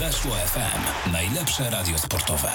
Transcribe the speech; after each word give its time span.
Weszło 0.00 0.32
FM. 0.32 1.12
Najlepsze 1.12 1.70
radio 1.70 1.98
sportowe. 1.98 2.48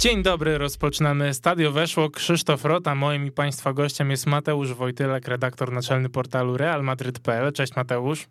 Dzień 0.00 0.22
dobry, 0.22 0.58
rozpoczynamy 0.58 1.34
Stadio 1.34 1.72
Weszło. 1.72 2.10
Krzysztof 2.10 2.64
Rota, 2.64 2.94
moim 2.94 3.26
i 3.26 3.30
Państwa 3.30 3.72
gościem 3.72 4.10
jest 4.10 4.26
Mateusz 4.26 4.74
Wojtylek, 4.74 5.28
redaktor 5.28 5.72
naczelny 5.72 6.08
portalu 6.08 6.56
realmadryt.pl. 6.56 7.52
Cześć 7.52 7.76
Mateusz. 7.76 8.26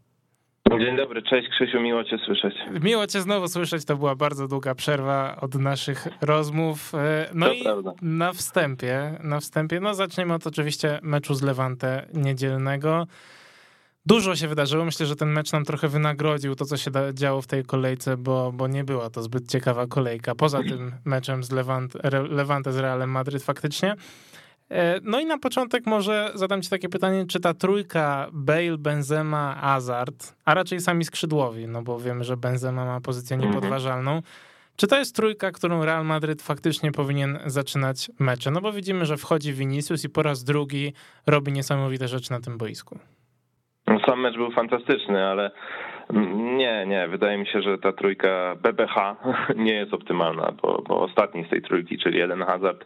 Dzień 0.80 0.98
dobry, 0.98 1.22
cześć 1.22 1.50
Krzysiu, 1.50 1.82
miło 1.82 2.04
Cię 2.04 2.18
słyszeć. 2.26 2.56
Miło 2.84 3.08
Cię 3.08 3.22
znowu 3.22 3.48
słyszeć, 3.48 3.86
to 3.86 3.98
była 3.98 4.16
bardzo 4.16 4.48
długa 4.48 4.76
przerwa 4.76 5.36
od 5.42 5.56
naszych 5.56 6.08
rozmów. 6.22 6.96
E, 6.96 7.30
no 7.34 7.46
to 7.46 7.54
i 7.54 7.64
prawda. 7.64 7.94
na 8.02 8.34
wstępie, 8.34 9.20
na 9.24 9.40
wstępie, 9.40 9.80
no 9.80 9.94
zaczniemy 9.94 10.34
od 10.34 10.48
oczywiście 10.48 11.00
meczu 11.04 11.34
z 11.34 11.42
Levante 11.42 12.08
niedzielnego. 12.14 13.08
Dużo 14.06 14.36
się 14.36 14.48
wydarzyło. 14.48 14.86
Myślę, 14.86 15.06
że 15.06 15.16
ten 15.16 15.30
mecz 15.30 15.52
nam 15.52 15.66
trochę 15.66 15.88
wynagrodził 15.88 16.56
to, 16.56 16.66
co 16.66 16.78
się 16.78 16.92
działo 17.14 17.42
w 17.42 17.48
tej 17.48 17.64
kolejce, 17.64 18.18
bo, 18.18 18.52
bo 18.52 18.68
nie 18.68 18.84
była 18.84 19.10
to 19.10 19.24
zbyt 19.24 19.52
ciekawa 19.52 19.88
kolejka. 19.88 20.36
Poza 20.36 20.64
tym 20.64 20.92
meczem 21.06 21.44
z 21.44 21.52
Levante, 21.52 22.10
Levante 22.30 22.74
z 22.74 22.78
Realem 22.78 23.10
Madryt 23.10 23.44
faktycznie. 23.44 23.96
E, 24.72 25.00
no 25.04 25.20
i 25.20 25.26
na 25.26 25.38
początek 25.38 25.86
może 25.86 26.32
zadam 26.36 26.62
ci 26.62 26.70
takie 26.70 26.90
pytanie, 26.90 27.26
czy 27.26 27.40
ta 27.40 27.54
trójka 27.54 28.28
Bale, 28.32 28.78
Benzema, 28.78 29.56
Hazard, 29.62 30.36
a 30.46 30.54
raczej 30.54 30.82
sami 30.82 31.06
skrzydłowi, 31.06 31.68
no 31.68 31.82
bo 31.82 32.00
wiemy, 32.00 32.24
że 32.24 32.38
Benzema 32.38 32.86
ma 32.86 33.02
pozycję 33.02 33.38
niepodważalną, 33.38 34.22
czy 34.76 34.88
to 34.88 34.98
jest 34.98 35.16
trójka, 35.16 35.52
którą 35.52 35.86
Real 35.86 36.06
Madryt 36.06 36.42
faktycznie 36.42 36.92
powinien 36.92 37.40
zaczynać 37.46 38.12
mecze? 38.20 38.52
No 38.52 38.62
bo 38.62 38.74
widzimy, 38.74 39.06
że 39.06 39.18
wchodzi 39.18 39.54
Vinicius 39.54 40.04
i 40.04 40.10
po 40.10 40.24
raz 40.24 40.44
drugi 40.44 40.94
robi 41.26 41.52
niesamowite 41.52 42.08
rzeczy 42.08 42.32
na 42.32 42.40
tym 42.40 42.58
boisku. 42.58 43.00
No, 43.88 44.00
sam 44.06 44.20
mecz 44.20 44.36
był 44.36 44.52
fantastyczny, 44.52 45.26
ale 45.28 45.52
nie, 46.34 46.86
nie, 46.88 47.08
wydaje 47.08 47.38
mi 47.38 47.48
się, 47.48 47.62
że 47.62 47.78
ta 47.78 47.94
trójka 47.94 48.56
BBH 48.64 49.16
nie 49.56 49.74
jest 49.74 49.94
optymalna, 49.94 50.52
bo, 50.62 50.84
bo 50.88 51.02
ostatni 51.02 51.46
z 51.46 51.50
tej 51.50 51.62
trójki, 51.62 51.98
czyli 51.98 52.18
jeden 52.18 52.44
Hazard, 52.44 52.86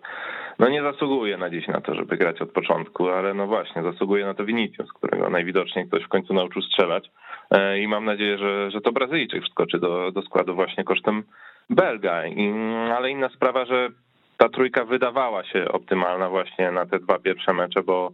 no 0.60 0.70
nie 0.70 0.82
zasługuje 0.82 1.38
na 1.38 1.50
dziś 1.50 1.68
na 1.68 1.82
to, 1.82 1.96
żeby 1.96 2.18
grać 2.18 2.42
od 2.42 2.52
początku, 2.52 3.10
ale 3.10 3.34
no 3.34 3.48
właśnie, 3.48 3.84
zasługuje 3.84 4.26
na 4.26 4.34
to 4.34 4.46
Vinicius, 4.46 4.94
którego 4.94 5.30
najwidoczniej 5.30 5.88
ktoś 5.88 6.04
w 6.04 6.10
końcu 6.10 6.34
nauczył 6.34 6.62
strzelać. 6.62 7.12
E, 7.52 7.80
i 7.80 7.88
mam 7.88 8.06
nadzieję, 8.06 8.38
że, 8.38 8.72
że 8.72 8.82
to 8.82 8.92
Brazylijczyk 8.92 9.44
wskoczy 9.44 9.80
do, 9.80 10.12
do 10.12 10.22
składu 10.22 10.56
właśnie 10.56 10.84
kosztem 10.84 11.24
Belga, 11.70 12.26
I, 12.28 12.54
ale 12.98 13.12
inna 13.12 13.30
sprawa, 13.30 13.66
że 13.66 13.90
ta 14.38 14.50
trójka 14.50 14.86
wydawała 14.86 15.44
się 15.44 15.72
optymalna 15.72 16.30
właśnie 16.30 16.72
na 16.72 16.86
te 16.86 17.00
dwa 17.00 17.20
pierwsze 17.20 17.54
mecze, 17.54 17.84
bo 17.84 18.12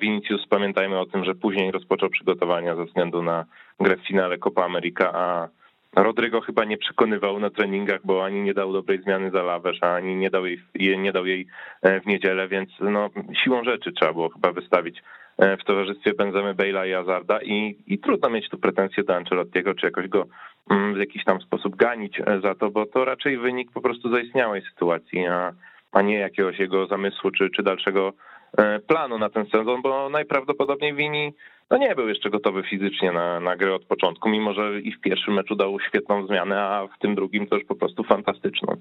Vinicius, 0.00 0.46
pamiętajmy 0.46 0.98
o 0.98 1.06
tym, 1.06 1.24
że 1.24 1.34
później 1.34 1.70
rozpoczął 1.70 2.08
przygotowania 2.08 2.76
ze 2.76 2.84
względu 2.84 3.22
na 3.22 3.44
grę 3.80 3.96
w 3.96 4.06
finale 4.06 4.38
Copa 4.38 4.64
America, 4.64 5.12
a 5.14 5.48
Rodrygo 5.96 6.40
chyba 6.40 6.64
nie 6.64 6.78
przekonywał 6.78 7.40
na 7.40 7.50
treningach, 7.50 8.00
bo 8.04 8.24
ani 8.24 8.42
nie 8.42 8.54
dał 8.54 8.72
dobrej 8.72 9.02
zmiany 9.02 9.30
za 9.30 9.42
Lawesz, 9.42 9.82
ani 9.82 10.16
nie 10.16 10.30
dał 10.30 10.46
jej, 10.46 10.58
nie 10.98 11.12
dał 11.12 11.26
jej 11.26 11.46
w 11.82 12.06
niedzielę, 12.06 12.48
więc 12.48 12.70
no, 12.80 13.10
siłą 13.44 13.64
rzeczy 13.64 13.92
trzeba 13.92 14.12
było 14.12 14.28
chyba 14.28 14.52
wystawić 14.52 15.02
w 15.60 15.64
towarzystwie 15.64 16.14
Benzemy, 16.14 16.54
Bale'a 16.54 16.88
i 16.88 16.94
Azarda 16.94 17.42
i, 17.42 17.76
i 17.86 17.98
trudno 17.98 18.30
mieć 18.30 18.48
tu 18.48 18.58
pretensje 18.58 19.04
do 19.04 19.16
Ancelottiego, 19.16 19.74
czy 19.74 19.86
jakoś 19.86 20.08
go 20.08 20.26
w 20.94 20.98
jakiś 20.98 21.24
tam 21.24 21.40
sposób 21.40 21.76
ganić 21.76 22.22
za 22.42 22.54
to, 22.54 22.70
bo 22.70 22.86
to 22.86 23.04
raczej 23.04 23.38
wynik 23.38 23.72
po 23.72 23.80
prostu 23.80 24.10
zaistniałej 24.10 24.62
sytuacji, 24.62 25.26
a, 25.26 25.52
a 25.92 26.02
nie 26.02 26.18
jakiegoś 26.18 26.58
jego 26.58 26.86
zamysłu, 26.86 27.30
czy, 27.30 27.50
czy 27.50 27.62
dalszego 27.62 28.12
planu 28.86 29.18
na 29.18 29.30
ten 29.30 29.46
sezon, 29.46 29.82
bo 29.82 30.08
najprawdopodobniej 30.08 30.94
Wini 30.94 31.34
no 31.70 31.76
nie 31.76 31.94
był 31.94 32.08
jeszcze 32.08 32.30
gotowy 32.30 32.62
fizycznie 32.62 33.12
na, 33.12 33.40
na 33.40 33.56
grę 33.56 33.74
od 33.74 33.84
początku, 33.84 34.28
mimo 34.28 34.54
że 34.54 34.80
i 34.80 34.92
w 34.92 35.00
pierwszym 35.00 35.34
meczu 35.34 35.56
dał 35.56 35.80
świetną 35.80 36.26
zmianę, 36.26 36.62
a 36.62 36.86
w 36.86 36.98
tym 36.98 37.14
drugim 37.14 37.46
już 37.52 37.64
po 37.64 37.74
prostu 37.74 38.04
fantastyczną. 38.04 38.76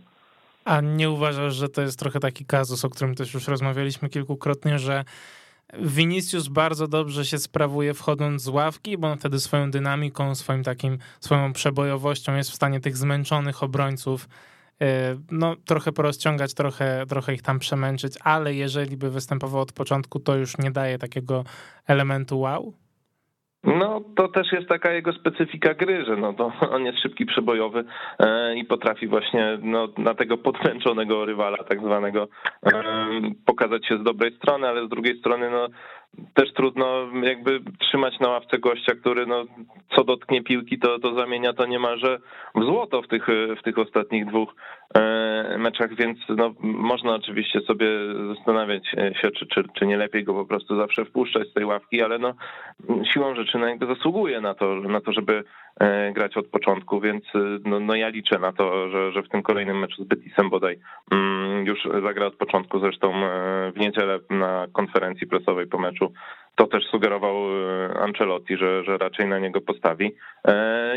A 0.65 0.81
nie 0.81 1.09
uważasz, 1.09 1.55
że 1.55 1.69
to 1.69 1.81
jest 1.81 1.99
trochę 1.99 2.19
taki 2.19 2.45
kazus, 2.45 2.85
o 2.85 2.89
którym 2.89 3.15
też 3.15 3.33
już 3.33 3.47
rozmawialiśmy 3.47 4.09
kilkukrotnie, 4.09 4.79
że 4.79 5.03
Vinicius 5.73 6.47
bardzo 6.47 6.87
dobrze 6.87 7.25
się 7.25 7.37
sprawuje 7.37 7.93
wchodząc 7.93 8.41
z 8.41 8.47
ławki, 8.47 8.97
bo 8.97 9.15
wtedy 9.15 9.39
swoją 9.39 9.71
dynamiką, 9.71 10.35
swoim 10.35 10.63
takim, 10.63 10.97
swoją 11.19 11.53
przebojowością 11.53 12.35
jest 12.35 12.51
w 12.51 12.55
stanie 12.55 12.79
tych 12.79 12.97
zmęczonych 12.97 13.63
obrońców 13.63 14.27
no, 15.31 15.55
trochę 15.65 15.91
porozciągać, 15.91 16.53
trochę, 16.53 17.05
trochę 17.09 17.33
ich 17.33 17.41
tam 17.41 17.59
przemęczyć, 17.59 18.13
ale 18.23 18.53
jeżeli 18.53 18.97
by 18.97 19.09
występował 19.09 19.61
od 19.61 19.73
początku, 19.73 20.19
to 20.19 20.35
już 20.35 20.57
nie 20.57 20.71
daje 20.71 20.97
takiego 20.97 21.43
elementu 21.87 22.39
wow? 22.39 22.73
No, 23.63 24.01
to 24.15 24.27
też 24.27 24.51
jest 24.51 24.69
taka 24.69 24.91
jego 24.91 25.13
specyfika 25.13 25.73
gry, 25.73 26.05
że 26.05 26.15
no, 26.15 26.33
to 26.33 26.51
on 26.75 26.85
jest 26.85 26.99
szybki, 26.99 27.25
przebojowy 27.25 27.83
e, 28.19 28.55
i 28.55 28.65
potrafi 28.65 29.07
właśnie 29.07 29.57
no, 29.61 29.87
na 29.97 30.15
tego 30.15 30.37
podmęczonego 30.37 31.25
rywala 31.25 31.57
tak 31.57 31.81
zwanego 31.81 32.27
e, 32.65 32.73
pokazać 33.45 33.87
się 33.87 33.97
z 33.97 34.03
dobrej 34.03 34.35
strony, 34.35 34.67
ale 34.67 34.85
z 34.85 34.89
drugiej 34.89 35.19
strony 35.19 35.49
no, 35.49 35.67
też 36.33 36.53
trudno 36.53 37.07
jakby 37.23 37.59
trzymać 37.79 38.19
na 38.19 38.29
ławce 38.29 38.59
gościa, 38.59 38.95
który 38.95 39.25
no, 39.25 39.45
co 39.95 40.03
dotknie 40.03 40.43
piłki, 40.43 40.79
to, 40.79 40.99
to 40.99 41.15
zamienia 41.15 41.53
to 41.53 41.65
niemalże 41.65 42.19
w 42.55 42.63
złoto 42.63 43.01
w 43.01 43.07
tych, 43.07 43.27
w 43.59 43.63
tych 43.63 43.77
ostatnich 43.77 44.25
dwóch 44.25 44.55
meczach, 45.57 45.95
więc 45.95 46.17
no, 46.29 46.53
można 46.61 47.15
oczywiście 47.15 47.61
sobie 47.61 47.87
zastanawiać 48.35 48.87
się, 49.21 49.31
czy, 49.31 49.47
czy, 49.47 49.63
czy 49.79 49.85
nie 49.85 49.97
lepiej 49.97 50.23
go 50.23 50.33
po 50.33 50.45
prostu 50.45 50.75
zawsze 50.77 51.05
wpuszczać 51.05 51.47
z 51.49 51.53
tej 51.53 51.65
ławki, 51.65 52.01
ale 52.01 52.19
no, 52.19 52.33
siłą 53.13 53.35
rzeczy 53.35 53.57
no, 53.57 53.95
zasługuje 53.95 54.41
na 54.41 54.53
to, 54.53 54.75
na 54.75 55.01
to, 55.01 55.13
żeby 55.13 55.43
e, 55.79 56.11
grać 56.11 56.37
od 56.37 56.47
początku, 56.47 56.99
więc 56.99 57.23
no, 57.65 57.79
no 57.79 57.95
ja 57.95 58.09
liczę 58.09 58.39
na 58.39 58.53
to, 58.53 58.89
że, 58.89 59.11
że 59.11 59.23
w 59.23 59.29
tym 59.29 59.43
kolejnym 59.43 59.79
meczu 59.79 60.03
z 60.03 60.07
Betisem 60.07 60.49
bodaj 60.49 60.79
mm, 61.11 61.65
już 61.65 61.79
zagra 62.03 62.25
od 62.25 62.35
początku, 62.35 62.79
zresztą 62.79 63.15
e, 63.15 63.71
w 63.71 63.79
niedzielę 63.79 64.19
na 64.29 64.67
konferencji 64.73 65.27
prasowej 65.27 65.67
po 65.67 65.79
meczu 65.79 66.13
to 66.59 66.67
też 66.67 66.85
sugerował 66.85 67.35
Ancelotti, 67.99 68.57
że, 68.57 68.83
że 68.83 68.97
raczej 68.97 69.27
na 69.27 69.39
niego 69.39 69.61
postawi. 69.61 70.15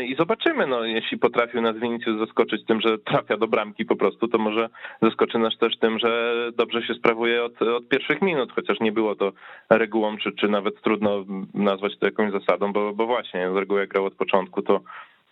I 0.07 0.15
zobaczymy, 0.15 0.67
no, 0.67 0.85
jeśli 0.85 1.17
potrafił 1.17 1.61
nas 1.61 1.77
Vinicius 1.77 2.19
zaskoczyć 2.19 2.65
tym, 2.65 2.81
że 2.81 2.97
trafia 2.97 3.37
do 3.37 3.47
bramki 3.47 3.85
po 3.85 3.95
prostu, 3.95 4.27
to 4.27 4.37
może 4.37 4.69
zaskoczy 5.01 5.39
nas 5.39 5.57
też 5.57 5.77
tym, 5.77 5.99
że 5.99 6.33
dobrze 6.57 6.81
się 6.81 6.93
sprawuje 6.93 7.43
od, 7.43 7.61
od 7.61 7.87
pierwszych 7.87 8.21
minut, 8.21 8.51
chociaż 8.55 8.79
nie 8.79 8.91
było 8.91 9.15
to 9.15 9.31
regułą, 9.69 10.17
czy, 10.17 10.31
czy 10.31 10.47
nawet 10.47 10.81
trudno 10.81 11.25
nazwać 11.53 11.97
to 11.99 12.05
jakąś 12.05 12.31
zasadą, 12.31 12.73
bo, 12.73 12.93
bo 12.93 13.05
właśnie 13.05 13.51
z 13.51 13.55
reguły 13.55 13.79
jak 13.79 13.89
grał 13.89 14.05
od 14.05 14.15
początku, 14.15 14.61
to, 14.61 14.79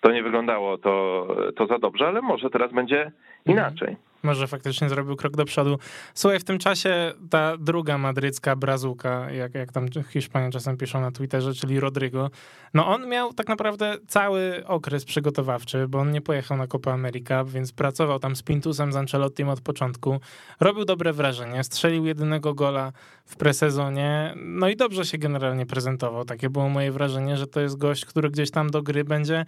to 0.02 0.12
nie 0.12 0.24
wyglądało 0.24 0.78
to, 0.78 1.28
to 1.56 1.68
za 1.68 1.80
dobrze, 1.80 2.08
ale 2.08 2.22
może 2.22 2.50
teraz 2.50 2.74
będzie 2.74 3.12
inaczej. 3.46 3.96
Może 4.24 4.48
faktycznie 4.48 4.90
zrobił 4.90 5.16
krok 5.16 5.38
do 5.38 5.46
przodu. 5.46 5.80
Słuchaj, 6.14 6.40
w 6.40 6.44
tym 6.44 6.60
czasie 6.60 7.14
ta 7.30 7.58
druga 7.58 7.98
madrycka 7.98 8.56
brazułka, 8.56 9.32
jak, 9.32 9.56
jak 9.56 9.72
tam 9.72 9.86
Hiszpanie 10.10 10.52
czasem 10.52 10.78
piszą 10.78 11.02
na 11.02 11.12
Twitterze, 11.12 11.54
czyli 11.54 11.80
Rodrigo, 11.80 12.30
no 12.74 12.88
on 12.88 13.10
miał 13.10 13.34
tak 13.34 13.48
naprawdę 13.48 13.98
cały 14.08 14.64
okres 14.68 15.06
przygotowawczy, 15.06 15.88
bo 15.88 16.00
on 16.00 16.12
nie 16.12 16.22
pojechał 16.22 16.58
na 16.58 16.68
Copa 16.68 16.92
America, 16.92 17.44
więc 17.44 17.72
pracował 17.72 18.20
tam 18.20 18.36
z 18.36 18.44
Pintusem, 18.44 18.94
z 18.94 18.96
Ancelottim 18.96 19.50
od 19.50 19.62
początku. 19.62 20.20
Robił 20.60 20.86
dobre 20.86 21.14
wrażenie, 21.14 21.64
strzelił 21.64 22.06
jedynego 22.06 22.54
gola 22.54 22.92
w 23.26 23.36
presezonie, 23.36 24.34
no 24.36 24.70
i 24.70 24.76
dobrze 24.76 25.06
się 25.06 25.18
generalnie 25.18 25.66
prezentował. 25.66 26.26
Takie 26.26 26.50
było 26.50 26.70
moje 26.70 26.92
wrażenie, 26.92 27.38
że 27.38 27.48
to 27.48 27.60
jest 27.60 27.78
gość, 27.78 28.06
który 28.06 28.30
gdzieś 28.30 28.52
tam 28.52 28.70
do 28.70 28.82
gry 28.82 29.04
będzie 29.04 29.46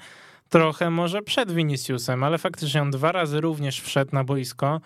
trochę 0.53 0.89
może 0.89 1.21
przed 1.21 1.51
Viniciusem, 1.51 2.23
ale 2.23 2.37
faktycznie 2.37 2.81
on 2.81 2.91
dwa 2.91 3.11
razy 3.11 3.41
również 3.41 3.81
wszedł 3.81 4.15
na 4.15 4.23
boisko. 4.23 4.81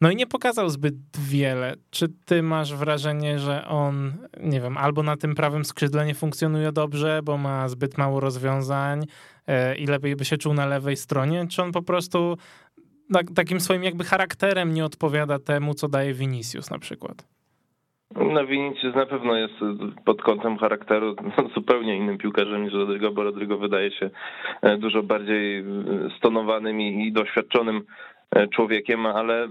No 0.00 0.10
i 0.10 0.16
nie 0.16 0.26
pokazał 0.26 0.70
zbyt 0.70 0.94
wiele. 1.18 1.74
Czy 1.90 2.08
ty 2.24 2.42
masz 2.42 2.74
wrażenie, 2.74 3.38
że 3.38 3.66
on, 3.66 4.12
nie 4.40 4.60
wiem, 4.60 4.76
albo 4.76 5.02
na 5.02 5.16
tym 5.16 5.34
prawym 5.34 5.64
skrzydle 5.64 6.06
nie 6.06 6.14
funkcjonuje 6.14 6.72
dobrze, 6.72 7.20
bo 7.24 7.36
ma 7.38 7.68
zbyt 7.68 7.98
mało 7.98 8.20
rozwiązań 8.20 9.06
i 9.78 9.86
lepiej 9.86 10.16
by 10.16 10.24
się 10.24 10.38
czuł 10.38 10.54
na 10.54 10.66
lewej 10.66 10.96
stronie, 10.96 11.46
czy 11.48 11.62
on 11.62 11.72
po 11.72 11.82
prostu 11.82 12.36
takim 13.34 13.60
swoim 13.60 13.84
jakby 13.84 14.04
charakterem 14.04 14.74
nie 14.74 14.84
odpowiada 14.84 15.38
temu, 15.38 15.74
co 15.74 15.88
daje 15.88 16.14
Vinicius 16.14 16.70
na 16.70 16.78
przykład? 16.78 17.24
No 18.16 18.46
Vinicius 18.46 18.94
na 18.94 19.06
pewno 19.06 19.36
jest 19.36 19.54
pod 20.04 20.22
kątem 20.22 20.58
charakteru 20.58 21.16
zupełnie 21.54 21.96
innym 21.96 22.18
piłkarzem 22.18 22.64
niż 22.64 22.72
Rodrigo, 22.72 23.10
bo 23.10 23.22
Rodrigo 23.22 23.58
wydaje 23.58 23.90
się 23.90 24.10
dużo 24.78 25.02
bardziej 25.02 25.64
stonowanym 26.18 26.80
i 26.80 27.12
doświadczonym 27.12 27.82
człowiekiem, 28.54 29.06
ale 29.06 29.48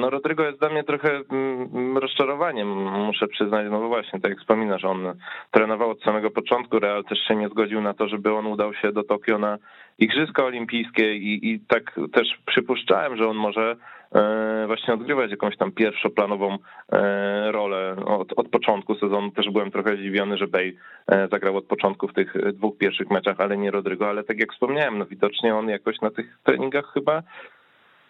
no 0.00 0.10
Rodrigo 0.10 0.44
jest 0.44 0.58
dla 0.58 0.68
mnie 0.68 0.84
trochę 0.84 1.20
rozczarowaniem, 1.94 2.68
muszę 3.06 3.28
przyznać, 3.28 3.66
no 3.70 3.80
bo 3.80 3.88
właśnie, 3.88 4.20
tak 4.20 4.30
jak 4.30 4.40
wspominasz, 4.40 4.84
on 4.84 5.12
trenował 5.50 5.90
od 5.90 6.02
samego 6.02 6.30
początku, 6.30 6.78
Real 6.78 7.04
też 7.04 7.18
się 7.18 7.36
nie 7.36 7.48
zgodził 7.48 7.80
na 7.80 7.94
to, 7.94 8.08
żeby 8.08 8.34
on 8.34 8.46
udał 8.46 8.74
się 8.74 8.92
do 8.92 9.04
Tokio 9.04 9.38
na 9.38 9.58
Igrzyska 9.98 10.44
Olimpijskie 10.44 11.16
i, 11.16 11.52
i 11.52 11.60
tak 11.60 12.00
też 12.12 12.28
przypuszczałem, 12.46 13.16
że 13.16 13.28
on 13.28 13.36
może 13.36 13.76
właśnie 14.66 14.94
odgrywać 14.94 15.30
jakąś 15.30 15.56
tam 15.56 15.72
pierwszoplanową 15.72 16.58
rolę 17.46 17.96
od, 18.06 18.32
od 18.36 18.48
początku 18.48 18.94
sezonu. 18.94 19.30
Też 19.30 19.50
byłem 19.50 19.70
trochę 19.70 19.96
zdziwiony, 19.96 20.36
że 20.36 20.46
Bale 20.46 20.72
zagrał 21.30 21.56
od 21.56 21.64
początku 21.64 22.08
w 22.08 22.14
tych 22.14 22.52
dwóch 22.52 22.78
pierwszych 22.78 23.10
meczach, 23.10 23.40
ale 23.40 23.56
nie 23.56 23.70
Rodrygo, 23.70 24.08
ale 24.08 24.24
tak 24.24 24.40
jak 24.40 24.52
wspomniałem, 24.52 24.98
no 24.98 25.06
widocznie 25.06 25.54
on 25.54 25.68
jakoś 25.68 26.00
na 26.00 26.10
tych 26.10 26.38
treningach 26.44 26.92
chyba 26.94 27.22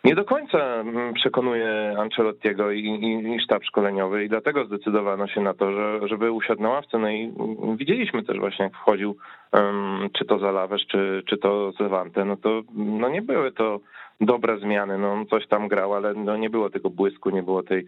nie 0.05 0.15
do 0.15 0.25
końca 0.25 0.59
mm, 0.59 1.15
przekonuje 1.15 1.95
Ancelottiego 1.99 2.71
i, 2.71 2.81
i, 2.81 3.35
i 3.35 3.41
sztab 3.41 3.65
szkoleniowy 3.65 4.25
i 4.25 4.29
dlatego 4.29 4.65
zdecydowano 4.65 5.29
się 5.29 5.41
na 5.41 5.55
to, 5.55 5.73
że, 5.73 6.09
żeby 6.09 6.33
usiadł 6.33 6.63
na 6.63 6.69
ławce. 6.69 6.99
No 6.99 7.11
i 7.11 7.33
widzieliśmy 7.77 8.23
też 8.23 8.39
właśnie, 8.39 8.65
jak 8.65 8.75
wchodził, 8.75 9.17
um, 9.53 10.09
czy 10.19 10.25
to 10.25 10.39
Zalawesz, 10.39 10.87
czy, 10.87 11.23
czy 11.27 11.37
to 11.39 11.73
Zewante, 11.73 12.25
no 12.25 12.37
to 12.37 12.63
no 12.75 13.09
nie 13.09 13.23
były 13.23 13.53
to 13.53 13.81
dobre 14.21 14.59
zmiany. 14.59 14.99
No 14.99 15.13
on 15.13 15.27
coś 15.27 15.47
tam 15.47 15.69
grał, 15.69 15.95
ale 15.95 16.15
no 16.15 16.37
nie 16.37 16.51
było 16.51 16.71
tego 16.71 16.91
błysku, 16.91 17.31
nie 17.31 17.43
było 17.43 17.63
tej 17.63 17.87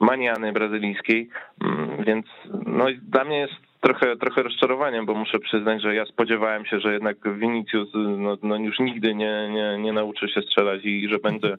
maniany 0.00 0.52
brazylijskiej, 0.52 1.28
mm, 1.64 2.04
więc 2.04 2.26
no 2.66 2.86
dla 3.02 3.24
mnie 3.24 3.38
jest 3.38 3.54
trochę, 3.80 4.16
trochę 4.16 4.42
rozczarowaniem, 4.42 5.06
bo 5.06 5.14
muszę 5.14 5.38
przyznać, 5.38 5.82
że 5.82 5.94
ja 5.94 6.06
spodziewałem 6.06 6.66
się, 6.66 6.80
że 6.80 6.92
jednak 6.92 7.16
Vinicius 7.38 7.88
no, 7.94 8.36
no 8.42 8.56
już 8.56 8.78
nigdy 8.78 9.14
nie, 9.14 9.48
nie, 9.48 9.78
nie 9.78 9.92
nauczy 9.92 10.28
się 10.28 10.42
strzelać 10.42 10.84
i 10.84 11.08
że 11.08 11.18
będzie 11.18 11.56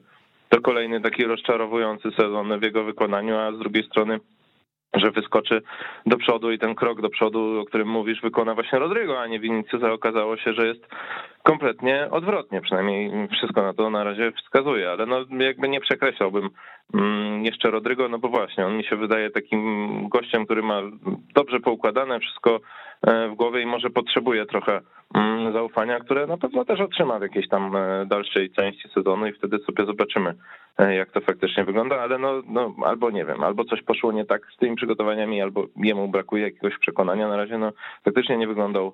to 0.48 0.60
kolejny 0.60 1.00
taki 1.00 1.24
rozczarowujący 1.24 2.10
sezon 2.10 2.60
w 2.60 2.62
jego 2.62 2.84
wykonaniu, 2.84 3.36
a 3.36 3.52
z 3.52 3.58
drugiej 3.58 3.84
strony 3.84 4.20
że 4.94 5.10
wyskoczy 5.10 5.62
do 6.06 6.16
przodu 6.16 6.52
i 6.52 6.58
ten 6.58 6.74
krok 6.74 7.00
do 7.00 7.08
przodu, 7.08 7.60
o 7.60 7.64
którym 7.64 7.88
mówisz, 7.88 8.20
wykona 8.20 8.54
właśnie 8.54 8.78
Rodrigo, 8.78 9.20
a 9.20 9.26
nie 9.26 9.40
Vinicius, 9.40 9.82
a 9.82 9.92
okazało 9.92 10.36
się, 10.36 10.52
że 10.52 10.66
jest 10.66 10.86
kompletnie 11.48 12.08
odwrotnie, 12.10 12.60
przynajmniej 12.60 13.28
wszystko 13.28 13.62
na 13.62 13.74
to 13.74 13.90
na 13.90 14.04
razie 14.04 14.32
wskazuje, 14.32 14.90
ale 14.90 15.06
no 15.06 15.16
jakby 15.38 15.68
nie 15.68 15.80
przekreślałbym 15.80 16.50
mm, 16.94 17.44
jeszcze 17.44 17.70
Rodrigo, 17.70 18.08
no 18.08 18.18
bo 18.18 18.28
właśnie, 18.28 18.66
on 18.66 18.76
mi 18.76 18.84
się 18.84 18.96
wydaje 18.96 19.30
takim 19.30 20.08
gościem, 20.08 20.44
który 20.44 20.62
ma 20.62 20.82
dobrze 21.34 21.60
poukładane 21.60 22.20
wszystko 22.20 22.60
e, 23.06 23.28
w 23.28 23.34
głowie 23.34 23.62
i 23.62 23.66
może 23.66 23.90
potrzebuje 23.90 24.46
trochę 24.46 24.80
mm, 25.14 25.52
zaufania, 25.52 26.00
które 26.00 26.26
na 26.26 26.36
pewno 26.36 26.64
też 26.64 26.80
otrzyma 26.80 27.18
w 27.18 27.22
jakiejś 27.22 27.48
tam 27.48 27.76
e, 27.76 28.06
dalszej 28.06 28.50
części 28.50 28.88
sezonu 28.88 29.26
i 29.26 29.32
wtedy 29.32 29.58
sobie 29.58 29.86
zobaczymy, 29.86 30.34
e, 30.78 30.94
jak 30.94 31.10
to 31.10 31.20
faktycznie 31.20 31.64
wygląda, 31.64 32.00
ale 32.00 32.18
no, 32.18 32.42
no 32.46 32.74
albo 32.84 33.10
nie 33.10 33.24
wiem, 33.24 33.44
albo 33.44 33.64
coś 33.64 33.82
poszło 33.82 34.12
nie 34.12 34.24
tak 34.24 34.42
z 34.54 34.56
tymi 34.56 34.76
przygotowaniami, 34.76 35.42
albo 35.42 35.66
jemu 35.76 36.08
brakuje 36.08 36.42
jakiegoś 36.42 36.78
przekonania, 36.78 37.28
na 37.28 37.36
razie 37.36 37.58
no 37.58 37.72
faktycznie 38.04 38.36
nie 38.36 38.48
wyglądał 38.48 38.92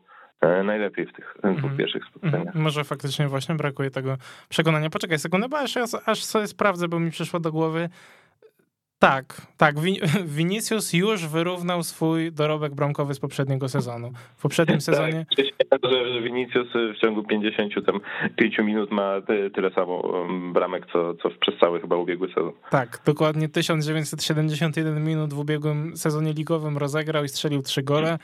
najlepiej 0.64 1.06
w 1.06 1.12
tych 1.12 1.36
dwóch 1.42 1.64
mm. 1.64 1.76
pierwszych 1.76 2.04
spotkaniach. 2.04 2.54
Mm. 2.54 2.62
Może 2.64 2.84
faktycznie 2.84 3.28
właśnie 3.28 3.54
brakuje 3.54 3.90
tego 3.90 4.16
przekonania. 4.48 4.90
Poczekaj 4.90 5.19
sekundę, 5.19 5.48
bo 5.48 5.58
aż, 5.58 5.75
aż 6.06 6.25
sobie 6.25 6.46
sprawdzę, 6.46 6.88
bo 6.88 7.00
mi 7.00 7.10
przyszło 7.10 7.40
do 7.40 7.52
głowy. 7.52 7.88
Tak, 8.98 9.40
tak. 9.56 9.75
Vinicius 10.36 10.92
już 10.92 11.26
wyrównał 11.26 11.82
swój 11.82 12.32
dorobek 12.32 12.75
bramkowy 12.75 13.14
z 13.14 13.20
poprzedniego 13.20 13.69
sezonu. 13.69 14.12
W 14.36 14.42
poprzednim 14.42 14.76
tak, 14.76 14.82
sezonie. 14.82 15.26
Tak, 15.70 15.81
że 15.92 16.22
Vinicius 16.22 16.69
w 16.96 17.00
ciągu 17.00 17.22
55 17.22 18.58
minut 18.58 18.90
ma 18.90 19.12
tyle 19.54 19.70
samo 19.70 19.96
um, 19.96 20.52
bramek, 20.52 20.87
co, 20.92 21.14
co 21.14 21.30
przez 21.30 21.54
cały 21.60 21.80
chyba 21.80 21.96
ubiegły 21.96 22.28
sezon. 22.28 22.52
Tak, 22.70 23.00
dokładnie 23.06 23.48
1971 23.48 25.04
minut 25.04 25.34
w 25.34 25.38
ubiegłym 25.38 25.96
sezonie 25.96 26.32
ligowym 26.32 26.78
rozegrał 26.78 27.25
i 27.25 27.28
strzelił 27.28 27.62
trzy 27.62 27.82
gole. 27.82 28.19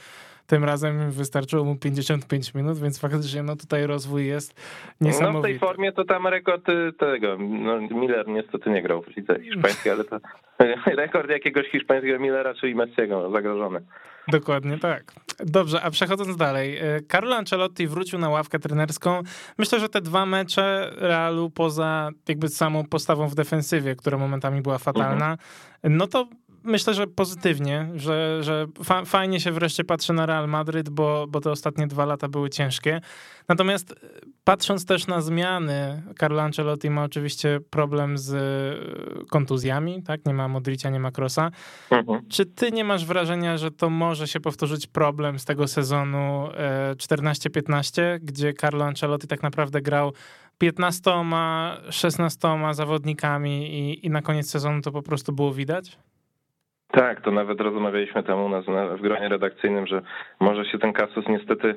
Tym 0.51 0.65
razem 0.65 1.11
wystarczyło 1.11 1.65
mu 1.65 1.77
55 1.77 2.55
minut, 2.55 2.79
więc 2.79 3.01
faktycznie 3.01 3.43
no 3.43 3.57
tutaj 3.57 3.87
rozwój 3.87 4.27
jest 4.27 4.61
niesamowity. 5.01 5.35
No 5.35 5.41
w 5.41 5.43
tej 5.43 5.59
formie 5.59 5.93
to 5.93 6.05
tam 6.05 6.27
rekord 6.27 6.69
y, 6.69 6.93
tego, 6.93 7.37
no 7.39 7.81
Miller 7.81 8.29
niestety 8.29 8.71
nie 8.71 8.83
grał 8.83 9.03
w 9.03 9.17
lidze 9.17 9.41
hiszpańskiej, 9.41 9.93
ale 9.93 10.05
to 10.05 10.19
rekord 11.03 11.31
jakiegoś 11.31 11.67
hiszpańskiego 11.67 12.19
Millera, 12.19 12.55
czyli 12.55 12.75
Messiego 12.75 13.31
zagrożony. 13.31 13.81
Dokładnie 14.29 14.79
tak. 14.79 15.13
Dobrze, 15.39 15.83
a 15.83 15.91
przechodząc 15.91 16.37
dalej. 16.37 16.79
Y, 16.97 17.01
Carlo 17.13 17.37
Ancelotti 17.37 17.87
wrócił 17.87 18.19
na 18.19 18.29
ławkę 18.29 18.59
trenerską. 18.59 19.23
Myślę, 19.59 19.81
że 19.81 19.89
te 19.89 20.01
dwa 20.01 20.27
mecze 20.27 20.91
Realu 20.97 21.51
poza 21.51 22.11
jakby 22.29 22.49
samą 22.49 22.85
postawą 22.85 23.29
w 23.29 23.35
defensywie, 23.35 23.97
która 23.97 24.19
momentami 24.19 24.61
była 24.63 24.79
fatalna, 24.79 25.31
mhm. 25.31 25.97
no 25.97 26.07
to 26.07 26.29
myślę, 26.65 26.95
że 26.95 27.07
pozytywnie, 27.07 27.89
że, 27.95 28.39
że 28.43 28.67
fa 28.85 29.05
fajnie 29.05 29.41
się 29.41 29.53
wreszcie 29.53 29.85
patrzy 29.85 30.13
na 30.13 30.27
Real 30.27 30.49
Madryt, 30.49 30.89
bo, 30.89 31.27
bo 31.29 31.41
te 31.41 31.51
ostatnie 31.51 31.87
dwa 31.87 32.05
lata 32.05 32.29
były 32.29 32.51
ciężkie. 32.51 33.01
Natomiast 33.49 33.93
e, 33.93 33.95
patrząc 34.45 34.87
też 34.87 35.07
na 35.07 35.21
zmiany, 35.21 36.03
Carlo 36.21 36.43
Ancelotti 36.43 36.91
ma 36.91 37.05
oczywiście 37.05 37.61
problem 37.71 38.19
z 38.19 38.35
e, 38.35 39.25
kontuzjami, 39.25 40.03
tak? 40.03 40.27
Nie 40.27 40.35
ma 40.35 40.49
Modricia, 40.49 40.91
nie 40.91 41.01
ma 41.01 41.11
Krosa. 41.11 41.51
Mhm. 41.91 42.29
Czy 42.29 42.47
ty 42.47 42.73
nie 42.73 42.85
masz 42.85 43.07
wrażenia, 43.07 43.59
że 43.59 43.71
to 43.71 43.91
może 43.91 44.29
się 44.29 44.41
powtórzyć 44.41 44.87
problem 44.87 45.39
z 45.39 45.45
tego 45.45 45.69
sezonu 45.69 46.49
14-15, 46.97 48.03
e, 48.03 48.21
gdzie 48.21 48.55
Carlo 48.55 48.85
Ancelotti 48.85 49.27
tak 49.27 49.43
naprawdę 49.43 49.81
grał 49.83 50.13
15, 50.59 51.11
16 51.91 52.49
zawodnikami 52.73 53.75
i, 53.75 54.07
i 54.07 54.11
na 54.11 54.23
koniec 54.23 54.51
sezonu 54.51 54.81
to 54.81 54.93
po 54.93 55.03
prostu 55.03 55.33
było 55.33 55.55
widać? 55.55 55.99
Tak, 56.93 57.21
to 57.21 57.31
nawet 57.31 57.61
rozmawialiśmy 57.61 58.23
tam 58.23 58.45
u 58.45 58.49
nas 58.49 58.65
w 58.99 59.01
gronie 59.01 59.29
redakcyjnym, 59.29 59.87
że 59.87 60.03
może 60.41 60.65
się 60.65 60.79
ten 60.79 60.93
kasus 60.93 61.25
niestety 61.29 61.75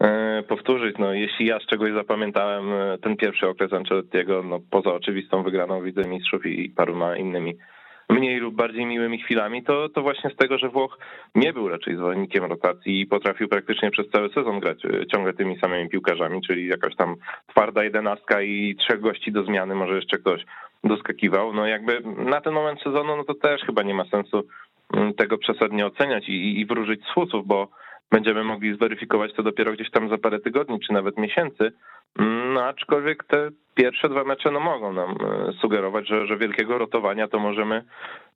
e, 0.00 0.42
powtórzyć. 0.48 0.98
No, 0.98 1.12
jeśli 1.12 1.46
ja 1.46 1.58
z 1.60 1.66
czegoś 1.66 1.92
zapamiętałem 1.92 2.72
e, 2.72 2.98
ten 2.98 3.16
pierwszy 3.16 3.48
okres 3.48 3.72
Ancelottiego, 3.72 4.42
no, 4.42 4.60
poza 4.70 4.94
oczywistą 4.94 5.42
wygraną 5.42 5.82
Widzę 5.82 6.08
Mistrzów 6.08 6.46
i 6.46 6.70
paroma 6.70 7.16
innymi 7.16 7.56
mniej 8.10 8.38
lub 8.38 8.54
bardziej 8.54 8.86
miłymi 8.86 9.18
chwilami, 9.22 9.62
to, 9.62 9.88
to 9.88 10.02
właśnie 10.02 10.30
z 10.30 10.36
tego, 10.36 10.58
że 10.58 10.68
Włoch 10.68 10.98
nie 11.34 11.52
był 11.52 11.68
raczej 11.68 11.96
zwolennikiem 11.96 12.44
rotacji 12.44 13.00
i 13.00 13.06
potrafił 13.06 13.48
praktycznie 13.48 13.90
przez 13.90 14.10
cały 14.10 14.28
sezon 14.28 14.60
grać 14.60 14.84
e, 14.84 15.06
ciągle 15.06 15.32
tymi 15.32 15.58
samymi 15.58 15.88
piłkarzami, 15.88 16.40
czyli 16.46 16.66
jakaś 16.66 16.96
tam 16.96 17.16
twarda 17.46 17.84
jedenastka 17.84 18.42
i 18.42 18.76
trzech 18.76 19.00
gości 19.00 19.32
do 19.32 19.44
zmiany, 19.44 19.74
może 19.74 19.96
jeszcze 19.96 20.18
ktoś 20.18 20.44
doskakiwał. 20.84 21.52
No 21.52 21.66
jakby 21.66 22.00
na 22.16 22.40
ten 22.40 22.54
moment 22.54 22.82
sezonu, 22.82 23.16
no 23.16 23.24
to 23.24 23.34
też 23.34 23.62
chyba 23.62 23.82
nie 23.82 23.94
ma 23.94 24.04
sensu 24.04 24.42
mm, 24.94 25.14
tego 25.14 25.38
przesadnie 25.38 25.86
oceniać 25.86 26.28
i, 26.28 26.60
i 26.60 26.66
wróżyć 26.66 27.04
z 27.04 27.14
fusów, 27.14 27.46
bo 27.46 27.68
będziemy 28.10 28.44
mogli 28.44 28.76
zweryfikować 28.76 29.32
to 29.32 29.42
dopiero 29.42 29.72
gdzieś 29.72 29.90
tam 29.90 30.08
za 30.08 30.18
parę 30.18 30.40
tygodni, 30.40 30.80
czy 30.80 30.92
nawet 30.92 31.18
miesięcy. 31.18 31.72
Mm, 32.18 32.52
no 32.52 32.64
aczkolwiek 32.64 33.24
te 33.24 33.48
pierwsze 33.74 34.08
dwa 34.08 34.24
mecze 34.24 34.50
no 34.50 34.60
mogą 34.60 34.92
nam 34.92 35.10
e, 35.10 35.52
sugerować, 35.52 36.08
że, 36.08 36.26
że 36.26 36.36
wielkiego 36.36 36.78
rotowania 36.78 37.28
to 37.28 37.38
możemy 37.38 37.84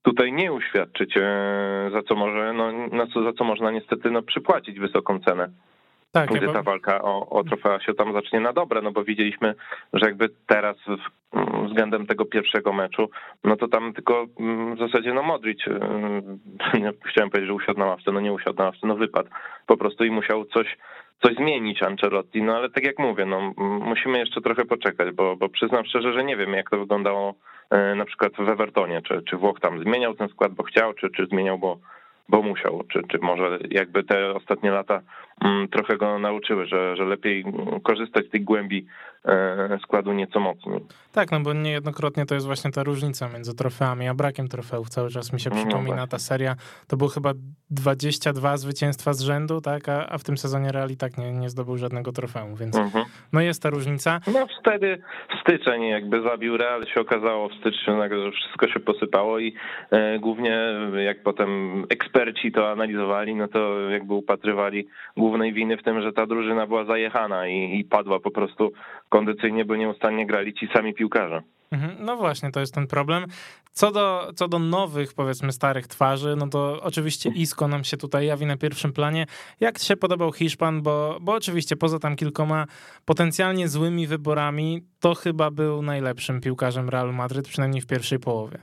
tutaj 0.02 0.32
nie 0.32 0.52
uświadczyć, 0.52 1.16
e, 1.16 1.90
za 1.92 2.02
co 2.02 2.14
może, 2.14 2.52
no, 2.52 3.06
za 3.24 3.32
co 3.32 3.44
można 3.44 3.70
niestety 3.70 4.10
no, 4.10 4.22
przypłacić 4.22 4.80
wysoką 4.80 5.20
cenę 5.20 5.48
tak, 6.12 6.30
gdy 6.30 6.52
ta 6.52 6.62
walka 6.62 7.02
o, 7.02 7.30
o 7.30 7.44
trofea 7.44 7.80
się 7.80 7.94
tam 7.94 8.12
zacznie 8.12 8.40
na 8.40 8.52
dobre, 8.52 8.82
no 8.82 8.92
bo 8.92 9.04
widzieliśmy, 9.04 9.54
że 9.92 10.06
jakby 10.06 10.28
teraz 10.46 10.76
w, 10.76 11.36
mm, 11.36 11.66
względem 11.66 12.06
tego 12.06 12.24
pierwszego 12.24 12.72
meczu, 12.72 13.10
no 13.44 13.56
to 13.56 13.68
tam 13.68 13.92
tylko 13.92 14.26
mm, 14.40 14.76
w 14.76 14.78
zasadzie 14.78 15.14
no 15.14 15.22
Modric, 15.22 15.60
y, 15.68 15.72
chciałem 17.10 17.30
powiedzieć, 17.30 17.48
że 17.48 17.54
usiadł 17.54 17.78
na 17.78 17.86
ławce, 17.86 18.12
no 18.12 18.20
nie 18.20 18.32
usiadł 18.32 18.58
na 18.58 18.64
ławce, 18.64 18.86
no 18.86 18.96
wypadł. 18.96 19.28
Po 19.66 19.76
prostu 19.76 20.04
i 20.04 20.10
musiał 20.10 20.44
coś 20.44 20.76
coś 21.22 21.36
zmienić 21.36 21.82
Ancelotti, 21.82 22.42
no 22.42 22.56
ale 22.56 22.70
tak 22.70 22.84
jak 22.84 22.98
mówię, 22.98 23.26
no 23.26 23.52
musimy 23.58 24.18
jeszcze 24.18 24.40
trochę 24.40 24.64
poczekać, 24.64 25.14
bo, 25.14 25.36
bo 25.36 25.48
przyznam 25.48 25.84
szczerze, 25.84 26.12
że 26.12 26.24
nie 26.24 26.36
wiem 26.36 26.52
jak 26.52 26.70
to 26.70 26.78
wyglądało 26.78 27.34
y, 27.92 27.94
na 27.94 28.04
przykład 28.04 28.32
w 28.38 28.48
Evertonie, 28.48 29.02
czy, 29.02 29.22
czy 29.22 29.36
Włoch 29.36 29.60
tam 29.60 29.80
zmieniał 29.80 30.14
ten 30.14 30.28
skład, 30.28 30.52
bo 30.52 30.62
chciał, 30.62 30.94
czy, 30.94 31.10
czy 31.10 31.26
zmieniał, 31.26 31.58
bo, 31.58 31.78
bo 32.28 32.42
musiał, 32.42 32.82
czy, 32.92 33.02
czy 33.08 33.18
może 33.18 33.58
jakby 33.70 34.04
te 34.04 34.34
ostatnie 34.34 34.70
lata 34.70 34.94
mm, 34.94 35.04
trochę 35.70 35.96
go 35.96 36.18
nauczyły, 36.18 36.66
że, 36.66 36.96
że 36.96 37.04
lepiej 37.04 37.44
korzystać 37.82 38.26
z 38.26 38.30
tej 38.30 38.40
głębi 38.40 38.86
e, 39.24 39.78
składu 39.82 40.12
nieco 40.12 40.40
mocniej. 40.40 40.80
Tak, 41.12 41.32
no 41.32 41.40
bo 41.40 41.52
niejednokrotnie 41.52 42.26
to 42.26 42.34
jest 42.34 42.46
właśnie 42.46 42.70
ta 42.70 42.82
różnica 42.82 43.28
między 43.28 43.54
trofeami 43.54 44.08
a 44.08 44.14
brakiem 44.14 44.48
trofeów. 44.48 44.88
Cały 44.88 45.10
czas 45.10 45.32
mi 45.32 45.40
się 45.40 45.50
no 45.50 45.56
przypomina 45.56 45.96
no 45.96 46.06
ta 46.06 46.18
seria. 46.18 46.54
To 46.88 46.96
było 46.96 47.10
chyba 47.10 47.32
22 47.70 48.56
zwycięstwa 48.56 49.12
z 49.12 49.20
rzędu, 49.20 49.60
tak, 49.60 49.88
a, 49.88 50.06
a 50.08 50.18
w 50.18 50.24
tym 50.24 50.38
sezonie 50.38 50.72
Real 50.72 50.90
i 50.90 50.96
tak 50.96 51.18
nie, 51.18 51.32
nie 51.32 51.50
zdobył 51.50 51.76
żadnego 51.76 52.12
trofeum, 52.12 52.54
więc 52.54 52.76
mhm. 52.76 53.04
no 53.32 53.40
jest 53.40 53.62
ta 53.62 53.70
różnica. 53.70 54.20
No 54.34 54.46
wtedy 54.60 55.02
styczeń 55.40 55.82
jakby 55.82 56.22
zabił 56.22 56.56
Real, 56.56 56.86
się 56.86 57.00
okazało 57.00 57.48
w 57.48 57.54
styczniu, 57.54 58.02
że 58.10 58.32
wszystko 58.32 58.68
się 58.68 58.80
posypało 58.80 59.38
i 59.38 59.54
e, 59.90 60.18
głównie 60.18 60.60
jak 61.04 61.22
potem 61.22 61.82
eksperci 61.90 62.52
to 62.52 62.70
analizowali, 62.70 63.34
no 63.34 63.48
to 63.48 63.80
jakby 63.90 64.14
upatrywali 64.14 64.88
głównej 65.30 65.52
winy 65.52 65.76
w 65.76 65.82
tym, 65.82 66.02
że 66.02 66.12
ta 66.12 66.26
drużyna 66.26 66.66
była 66.66 66.84
zajechana 66.84 67.48
i, 67.48 67.78
i 67.78 67.84
padła 67.84 68.20
po 68.20 68.30
prostu 68.30 68.72
kondycyjnie, 69.08 69.64
bo 69.64 69.76
nieustannie 69.76 70.26
grali 70.26 70.54
ci 70.54 70.68
sami 70.74 70.94
piłkarze. 70.94 71.42
Mhm. 71.70 71.96
No 72.00 72.16
właśnie, 72.16 72.50
to 72.50 72.60
jest 72.60 72.74
ten 72.74 72.86
problem. 72.86 73.24
Co 73.72 73.92
do, 73.92 74.32
co 74.34 74.48
do 74.48 74.58
nowych, 74.58 75.14
powiedzmy, 75.14 75.52
starych 75.52 75.86
twarzy, 75.86 76.36
no 76.38 76.48
to 76.48 76.78
oczywiście 76.82 77.30
Isco 77.30 77.68
nam 77.68 77.84
się 77.84 77.96
tutaj 77.96 78.26
jawi 78.26 78.46
na 78.46 78.56
pierwszym 78.56 78.92
planie. 78.92 79.26
Jak 79.60 79.78
ci 79.78 79.86
się 79.86 79.96
podobał 79.96 80.32
Hiszpan? 80.32 80.82
Bo, 80.82 81.18
bo 81.20 81.34
oczywiście 81.34 81.76
poza 81.76 81.98
tam 81.98 82.16
kilkoma 82.16 82.66
potencjalnie 83.04 83.68
złymi 83.68 84.06
wyborami, 84.06 84.82
to 85.00 85.14
chyba 85.14 85.50
był 85.50 85.82
najlepszym 85.82 86.40
piłkarzem 86.40 86.88
Realu 86.88 87.12
Madryt, 87.12 87.48
przynajmniej 87.48 87.80
w 87.80 87.86
pierwszej 87.86 88.18
połowie. 88.18 88.58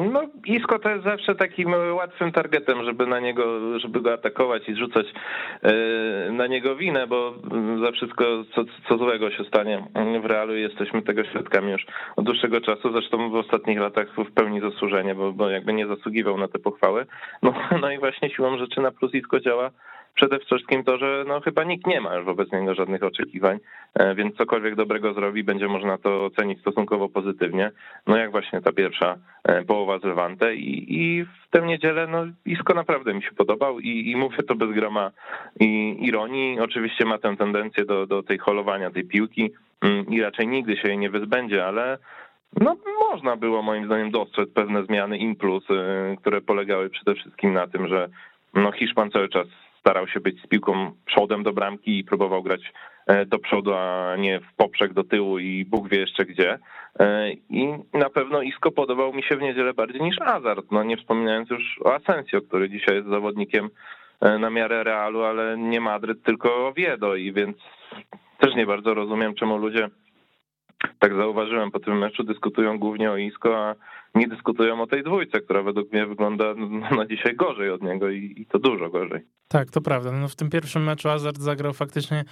No, 0.00 0.22
Isko 0.46 0.78
to 0.78 0.90
jest 0.90 1.04
zawsze 1.04 1.34
takim 1.34 1.74
łatwym 1.94 2.32
targetem, 2.32 2.84
żeby 2.84 3.06
na 3.06 3.20
niego, 3.20 3.78
żeby 3.78 4.00
go 4.00 4.12
atakować 4.12 4.68
i 4.68 4.74
zrzucać 4.74 5.06
e, 5.62 5.72
na 6.32 6.46
niego 6.46 6.76
winę, 6.76 7.06
bo 7.06 7.34
za 7.84 7.92
wszystko, 7.92 8.24
co, 8.54 8.64
co 8.88 8.98
złego 8.98 9.30
się 9.30 9.44
stanie 9.44 9.84
w 10.22 10.24
realu, 10.24 10.54
jesteśmy 10.54 11.02
tego 11.02 11.24
świadkami 11.24 11.72
już 11.72 11.86
od 12.16 12.24
dłuższego 12.24 12.60
czasu, 12.60 12.92
zresztą 12.92 13.30
w 13.30 13.34
ostatnich 13.34 13.78
latach 13.78 14.08
w 14.16 14.32
pełni 14.32 14.60
zasłużenie, 14.60 15.14
bo, 15.14 15.32
bo 15.32 15.50
jakby 15.50 15.72
nie 15.72 15.86
zasługiwał 15.86 16.38
na 16.38 16.48
te 16.48 16.58
pochwały. 16.58 17.06
No, 17.42 17.54
no 17.82 17.90
i 17.90 17.98
właśnie 17.98 18.30
siłą 18.30 18.58
rzeczy 18.58 18.80
na 18.80 18.90
plus 18.90 19.14
Isko 19.14 19.40
działa 19.40 19.70
przede 20.14 20.38
wszystkim 20.38 20.84
to, 20.84 20.98
że 20.98 21.24
no 21.28 21.40
chyba 21.40 21.64
nikt 21.64 21.86
nie 21.86 22.00
ma 22.00 22.14
już 22.14 22.24
wobec 22.24 22.52
niego 22.52 22.74
żadnych 22.74 23.02
oczekiwań, 23.02 23.58
e, 23.94 24.14
więc 24.14 24.36
cokolwiek 24.36 24.74
dobrego 24.74 25.14
zrobi, 25.14 25.44
będzie 25.44 25.68
można 25.68 25.98
to 25.98 26.24
ocenić 26.24 26.60
stosunkowo 26.60 27.08
pozytywnie. 27.08 27.70
No 28.06 28.16
jak 28.16 28.30
właśnie 28.30 28.60
ta 28.60 28.72
pierwsza 28.72 29.16
e, 29.44 29.64
połowa 29.64 29.89
z 29.98 30.04
Levante 30.04 30.54
i, 30.54 31.02
i 31.02 31.24
w 31.24 31.50
tę 31.50 31.62
niedzielę 31.62 32.06
no 32.06 32.26
Isco 32.46 32.74
naprawdę 32.74 33.14
mi 33.14 33.22
się 33.22 33.32
podobał 33.32 33.80
i, 33.80 34.10
i 34.10 34.16
mówię 34.16 34.42
to 34.42 34.54
bez 34.54 34.70
grama 34.70 35.10
i 35.60 35.96
ironii. 36.00 36.60
Oczywiście 36.60 37.04
ma 37.04 37.18
tę 37.18 37.36
tendencję 37.36 37.84
do, 37.84 38.06
do 38.06 38.22
tej 38.22 38.38
holowania 38.38 38.90
tej 38.90 39.04
piłki 39.04 39.50
mm, 39.80 40.06
i 40.06 40.20
raczej 40.20 40.48
nigdy 40.48 40.76
się 40.76 40.88
jej 40.88 40.98
nie 40.98 41.10
wyzbędzie, 41.10 41.66
ale 41.66 41.98
no, 42.60 42.76
można 43.10 43.36
było 43.36 43.62
moim 43.62 43.86
zdaniem 43.86 44.10
dostrzec 44.10 44.50
pewne 44.50 44.84
zmiany 44.84 45.34
plus, 45.38 45.64
e, 45.70 46.16
które 46.20 46.40
polegały 46.40 46.90
przede 46.90 47.14
wszystkim 47.14 47.52
na 47.52 47.66
tym, 47.66 47.88
że 47.88 48.08
no, 48.54 48.72
Hiszpan 48.72 49.10
cały 49.10 49.28
czas 49.28 49.46
starał 49.80 50.08
się 50.08 50.20
być 50.20 50.42
z 50.42 50.46
piłką 50.46 50.92
przodem 51.06 51.42
do 51.42 51.52
bramki 51.52 51.98
i 51.98 52.04
próbował 52.04 52.42
grać 52.42 52.72
do 53.26 53.38
przodu, 53.38 53.74
a 53.74 54.16
nie 54.16 54.40
w 54.40 54.54
poprzek 54.56 54.92
do 54.92 55.04
tyłu 55.04 55.38
i 55.38 55.64
Bóg 55.64 55.88
wie 55.88 56.00
jeszcze 56.00 56.24
gdzie. 56.24 56.58
E, 57.00 57.32
I 57.32 57.68
na 57.92 58.10
pewno 58.10 58.42
Isco 58.42 58.70
podobał 58.70 59.12
mi 59.12 59.22
się 59.22 59.36
w 59.36 59.42
niedzielę 59.42 59.74
bardziej 59.74 60.02
niż 60.02 60.20
Azard, 60.20 60.66
no 60.70 60.82
nie 60.82 60.96
wspominając 60.96 61.50
już 61.50 61.80
o 61.84 61.94
Asensio, 61.94 62.40
który 62.42 62.70
dzisiaj 62.70 62.96
jest 62.96 63.08
zawodnikiem 63.08 63.70
e, 64.20 64.38
na 64.38 64.50
miarę 64.50 64.84
Realu, 64.84 65.22
ale 65.22 65.58
nie 65.58 65.80
Madryt, 65.80 66.22
tylko 66.22 66.68
Oviedo 66.68 67.14
i 67.14 67.32
więc 67.32 67.56
też 68.38 68.54
nie 68.54 68.66
bardzo 68.66 68.94
rozumiem, 68.94 69.34
czemu 69.34 69.56
ludzie 69.56 69.88
tak 70.98 71.14
zauważyłem 71.14 71.70
po 71.70 71.80
tym 71.80 71.98
meczu, 71.98 72.24
dyskutują 72.24 72.78
głównie 72.78 73.10
o 73.10 73.16
Isco, 73.16 73.58
a 73.58 73.74
nie 74.14 74.28
dyskutują 74.28 74.82
o 74.82 74.86
tej 74.86 75.02
dwójce, 75.02 75.40
która 75.40 75.62
według 75.62 75.92
mnie 75.92 76.06
wygląda 76.06 76.54
na 76.96 77.06
dzisiaj 77.06 77.36
gorzej 77.36 77.70
od 77.70 77.82
niego 77.82 78.10
i, 78.10 78.34
i 78.36 78.46
to 78.46 78.58
dużo 78.58 78.90
gorzej. 78.90 79.20
Tak, 79.48 79.70
to 79.70 79.80
prawda. 79.80 80.12
No 80.12 80.28
w 80.28 80.36
tym 80.36 80.50
pierwszym 80.50 80.84
meczu 80.84 81.08
Hazard 81.08 81.38
zagrał 81.38 81.72
faktycznie 81.72 82.24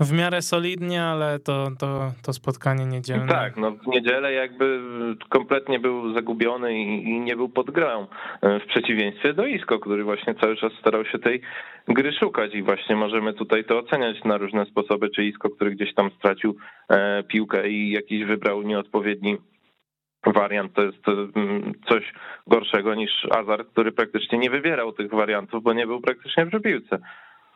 w 0.00 0.12
miarę 0.12 0.42
solidnie, 0.42 1.02
ale 1.02 1.38
to, 1.38 1.68
to, 1.78 2.12
to 2.22 2.32
spotkanie 2.32 2.86
niedzielne. 2.86 3.28
Tak, 3.28 3.56
no 3.56 3.70
w 3.70 3.86
niedzielę 3.86 4.32
jakby 4.32 4.80
kompletnie 5.28 5.80
był 5.80 6.14
zagubiony 6.14 6.74
i, 6.74 7.08
i, 7.08 7.20
nie 7.20 7.36
był 7.36 7.48
pod 7.48 7.70
grą. 7.70 8.06
W 8.42 8.66
przeciwieństwie 8.68 9.34
do 9.34 9.46
Isko, 9.46 9.78
który 9.78 10.04
właśnie 10.04 10.34
cały 10.34 10.56
czas 10.56 10.72
starał 10.80 11.04
się 11.04 11.18
tej 11.18 11.40
gry 11.88 12.12
szukać 12.12 12.54
i 12.54 12.62
właśnie 12.62 12.96
możemy 12.96 13.34
tutaj 13.34 13.64
to 13.64 13.78
oceniać 13.78 14.24
na 14.24 14.36
różne 14.36 14.66
sposoby, 14.66 15.10
czy 15.10 15.24
Isko, 15.24 15.50
który 15.50 15.70
gdzieś 15.70 15.94
tam 15.94 16.10
stracił 16.18 16.56
e, 16.88 17.22
piłkę 17.22 17.68
i 17.68 17.90
jakiś 17.90 18.24
wybrał 18.24 18.62
nieodpowiedni 18.62 19.36
wariant 20.26 20.72
to 20.72 20.82
jest 20.82 21.08
mm, 21.08 21.72
coś 21.88 22.12
gorszego 22.46 22.94
niż 22.94 23.10
Azar, 23.30 23.66
który 23.66 23.92
praktycznie 23.92 24.38
nie 24.38 24.50
wybierał 24.50 24.92
tych 24.92 25.10
wariantów, 25.10 25.62
bo 25.62 25.72
nie 25.72 25.86
był 25.86 26.00
praktycznie 26.00 26.46
przy 26.46 26.60
piłce. 26.60 26.98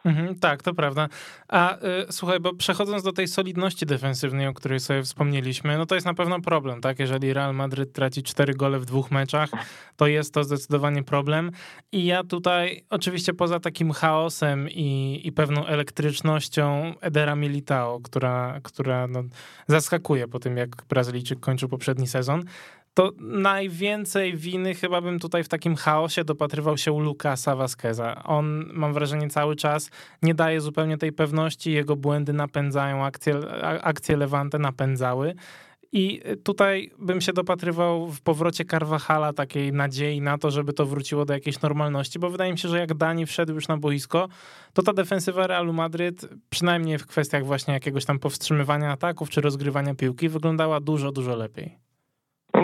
Mhm, 0.07 0.39
tak, 0.39 0.63
to 0.63 0.75
prawda. 0.75 1.09
A 1.49 1.77
y, 1.77 1.81
słuchaj, 2.11 2.41
bo 2.41 2.55
przechodząc 2.55 3.03
do 3.03 3.13
tej 3.13 3.29
solidności 3.29 3.87
defensywnej, 3.87 4.47
o 4.47 4.55
której 4.55 4.81
sobie 4.81 5.03
wspomnieliśmy, 5.03 5.79
no 5.79 5.87
to 5.87 5.95
jest 5.95 6.07
na 6.07 6.15
pewno 6.15 6.41
problem, 6.41 6.81
tak? 6.81 6.99
Jeżeli 6.99 7.33
Real 7.33 7.55
Madryt 7.55 7.93
traci 7.93 8.23
cztery 8.23 8.55
gole 8.55 8.79
w 8.79 8.85
dwóch 8.85 9.11
meczach, 9.11 9.51
to 9.97 10.07
jest 10.07 10.35
to 10.35 10.45
zdecydowanie 10.45 11.03
problem. 11.03 11.51
I 11.93 12.05
ja 12.05 12.25
tutaj, 12.25 12.85
oczywiście 12.91 13.35
poza 13.35 13.61
takim 13.61 13.93
chaosem 13.93 14.69
i, 14.71 15.21
i 15.25 15.33
pewną 15.33 15.67
elektrycznością 15.67 16.95
Edera 17.01 17.37
Militao, 17.37 18.01
która, 18.01 18.61
która 18.63 19.07
no, 19.07 19.23
zaskakuje 19.67 20.29
po 20.29 20.39
tym, 20.39 20.57
jak 20.57 20.69
Brazylijczyk 20.89 21.41
kończył 21.41 21.69
poprzedni 21.69 22.07
sezon, 22.07 22.45
to 22.97 23.13
najwięcej 23.21 24.37
winy 24.37 24.75
chyba 24.75 25.01
bym 25.01 25.19
tutaj 25.19 25.45
w 25.45 25.49
takim 25.49 25.77
chaosie 25.77 26.25
dopatrywał 26.25 26.79
się 26.79 26.93
u 26.93 27.01
Lukasa 27.01 27.57
Vasqueza. 27.57 28.25
On, 28.25 28.71
mam 28.73 28.95
wrażenie, 28.95 29.29
cały 29.29 29.57
czas 29.57 29.91
nie 30.23 30.35
daje 30.35 30.61
zupełnie 30.61 30.99
tej 30.99 31.13
pewności, 31.13 31.73
jego 31.73 31.97
błędy 31.97 32.33
napędzają, 32.33 33.05
akcje, 33.05 33.35
akcje 33.83 34.17
Levante 34.17 34.59
napędzały. 34.59 35.35
I 35.93 36.23
tutaj 36.45 36.91
bym 36.99 37.21
się 37.21 37.33
dopatrywał 37.33 38.11
w 38.11 38.21
powrocie 38.21 38.65
Carvajala 38.65 39.33
takiej 39.33 39.73
nadziei 39.73 40.21
na 40.21 40.39
to, 40.39 40.51
żeby 40.51 40.73
to 40.73 40.87
wróciło 40.87 41.25
do 41.25 41.35
jakiejś 41.35 41.61
normalności, 41.61 42.19
bo 42.19 42.31
wydaje 42.31 42.53
mi 42.53 42.59
się, 42.59 42.69
że 42.69 42.79
jak 42.79 42.95
Dani 42.95 43.27
wszedł 43.27 43.55
już 43.55 43.69
na 43.69 43.77
boisko, 43.77 44.29
to 44.73 44.83
ta 44.83 44.93
defensywa 44.93 45.47
Realu 45.47 45.73
Madryt, 45.73 46.29
przynajmniej 46.51 46.99
w 46.99 47.07
kwestiach 47.07 47.47
właśnie 47.47 47.75
jakiegoś 47.75 48.05
tam 48.05 48.19
powstrzymywania 48.19 48.93
ataków 48.93 49.31
czy 49.31 49.41
rozgrywania 49.41 49.95
piłki, 49.95 50.29
wyglądała 50.29 50.81
dużo, 50.81 51.13
dużo 51.13 51.37
lepiej. 51.37 51.86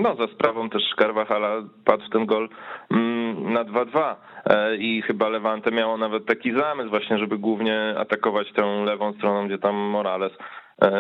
No, 0.01 0.17
za 0.17 0.27
sprawą 0.27 0.71
też 0.71 0.83
Carvajala 0.99 1.63
padł 1.85 2.09
ten 2.09 2.27
gol 2.27 2.49
mm, 2.91 3.53
na 3.53 3.65
2-2 3.65 4.15
e, 4.45 4.77
i 4.77 5.03
chyba 5.03 5.29
Levante 5.29 5.71
miało 5.71 5.97
nawet 5.97 6.27
taki 6.27 6.53
zamysł 6.53 6.91
właśnie, 6.91 7.19
żeby 7.19 7.39
głównie 7.39 7.95
atakować 7.99 8.53
tę 8.53 8.85
lewą 8.85 9.13
stroną, 9.13 9.47
gdzie 9.47 9.59
tam 9.59 9.77
Morales 9.77 10.33
e, 10.83 10.91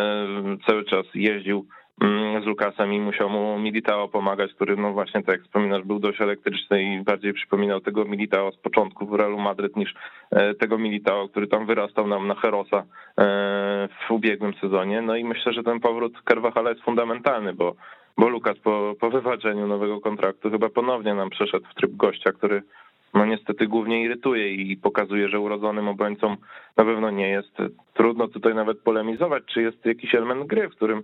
cały 0.66 0.84
czas 0.84 1.06
jeździł 1.14 1.66
mm, 2.02 2.42
z 2.42 2.46
Lukasem 2.46 2.92
i 2.92 3.00
musiał 3.00 3.30
mu 3.30 3.58
Militao 3.58 4.08
pomagać, 4.08 4.52
który 4.52 4.76
no 4.76 4.92
właśnie 4.92 5.22
tak 5.22 5.36
jak 5.36 5.44
wspominasz 5.44 5.82
był 5.82 5.98
dość 5.98 6.20
elektryczny 6.20 6.82
i 6.82 7.00
bardziej 7.00 7.32
przypominał 7.32 7.80
tego 7.80 8.04
Militao 8.04 8.52
z 8.52 8.56
początku 8.56 9.06
w 9.06 9.14
Realu 9.14 9.38
Madryt 9.38 9.76
niż 9.76 9.94
e, 10.30 10.54
tego 10.54 10.78
Militao, 10.78 11.28
który 11.28 11.46
tam 11.46 11.66
wyrastał 11.66 12.06
nam 12.06 12.26
na 12.26 12.34
Herosa 12.34 12.84
w 14.08 14.10
ubiegłym 14.10 14.54
sezonie. 14.54 15.02
No 15.02 15.16
i 15.16 15.24
myślę, 15.24 15.52
że 15.52 15.62
ten 15.62 15.80
powrót 15.80 16.12
Carvajala 16.28 16.70
jest 16.70 16.82
fundamentalny, 16.82 17.54
bo 17.54 17.74
bo 18.18 18.28
Lukas 18.28 18.58
po, 18.58 18.94
po 19.00 19.10
wywalczeniu 19.10 19.66
nowego 19.66 20.00
kontraktu 20.00 20.50
chyba 20.50 20.68
ponownie 20.68 21.14
nam 21.14 21.30
przeszedł 21.30 21.66
w 21.70 21.74
tryb 21.74 21.96
gościa, 21.96 22.32
który 22.32 22.62
no 23.14 23.26
niestety 23.26 23.66
głównie 23.66 24.02
irytuje 24.02 24.54
i 24.54 24.76
pokazuje, 24.76 25.28
że 25.28 25.40
urodzonym 25.40 25.88
obrońcą 25.88 26.36
na 26.76 26.84
pewno 26.84 27.10
nie 27.10 27.28
jest. 27.28 27.56
Trudno 27.94 28.28
tutaj 28.28 28.54
nawet 28.54 28.78
polemizować, 28.78 29.44
czy 29.46 29.62
jest 29.62 29.86
jakiś 29.86 30.14
element 30.14 30.46
gry, 30.46 30.68
w 30.68 30.76
którym 30.76 31.02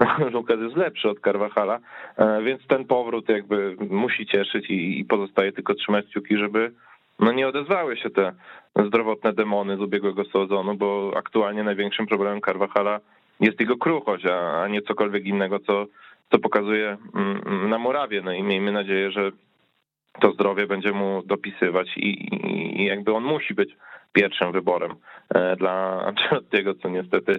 Lukas 0.32 0.60
jest 0.60 0.76
lepszy 0.76 1.08
od 1.08 1.20
Carvajala, 1.20 1.78
e, 2.16 2.42
więc 2.42 2.66
ten 2.66 2.84
powrót 2.84 3.28
jakby 3.28 3.76
musi 3.90 4.26
cieszyć 4.26 4.70
i, 4.70 5.04
pozostaje 5.04 5.52
tylko 5.52 5.74
trzymać 5.74 6.06
kciuki, 6.06 6.36
żeby 6.36 6.72
no 7.18 7.32
nie 7.32 7.48
odezwały 7.48 7.96
się 7.96 8.10
te 8.10 8.32
zdrowotne 8.86 9.32
demony 9.32 9.76
z 9.76 9.80
ubiegłego 9.80 10.24
sezonu, 10.24 10.74
bo 10.74 11.12
aktualnie 11.16 11.62
największym 11.62 12.06
problemem 12.06 12.40
Carvajala 12.40 13.00
jest 13.40 13.60
jego 13.60 13.76
kruchość, 13.76 14.26
a 14.26 14.68
nie 14.68 14.82
cokolwiek 14.82 15.24
innego, 15.24 15.58
co 15.58 15.86
co 16.30 16.38
pokazuje 16.38 16.96
mm, 17.14 17.68
na 17.68 17.78
murawie. 17.78 18.22
No 18.22 18.32
i 18.32 18.42
miejmy 18.42 18.72
nadzieję, 18.72 19.10
że 19.10 19.30
to 20.20 20.32
zdrowie 20.32 20.66
będzie 20.66 20.92
mu 20.92 21.22
dopisywać 21.26 21.96
i, 21.96 22.36
i, 22.82 22.84
jakby 22.84 23.14
on 23.14 23.24
musi 23.24 23.54
być 23.54 23.76
pierwszym 24.12 24.52
wyborem 24.52 24.94
e, 25.34 25.56
dla 25.56 25.72
Ancelottiego, 26.08 26.74
co 26.74 26.88
niestety 26.88 27.32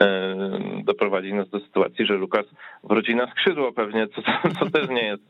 e, 0.00 0.36
doprowadzi 0.84 1.34
nas 1.34 1.48
do 1.48 1.60
sytuacji, 1.60 2.06
że 2.06 2.14
Lukas 2.14 2.46
wróci 2.84 3.14
na 3.14 3.30
skrzydło 3.30 3.72
pewnie, 3.72 4.08
co, 4.08 4.22
co 4.58 4.70
też 4.70 4.88
nie 4.88 5.04
jest 5.04 5.22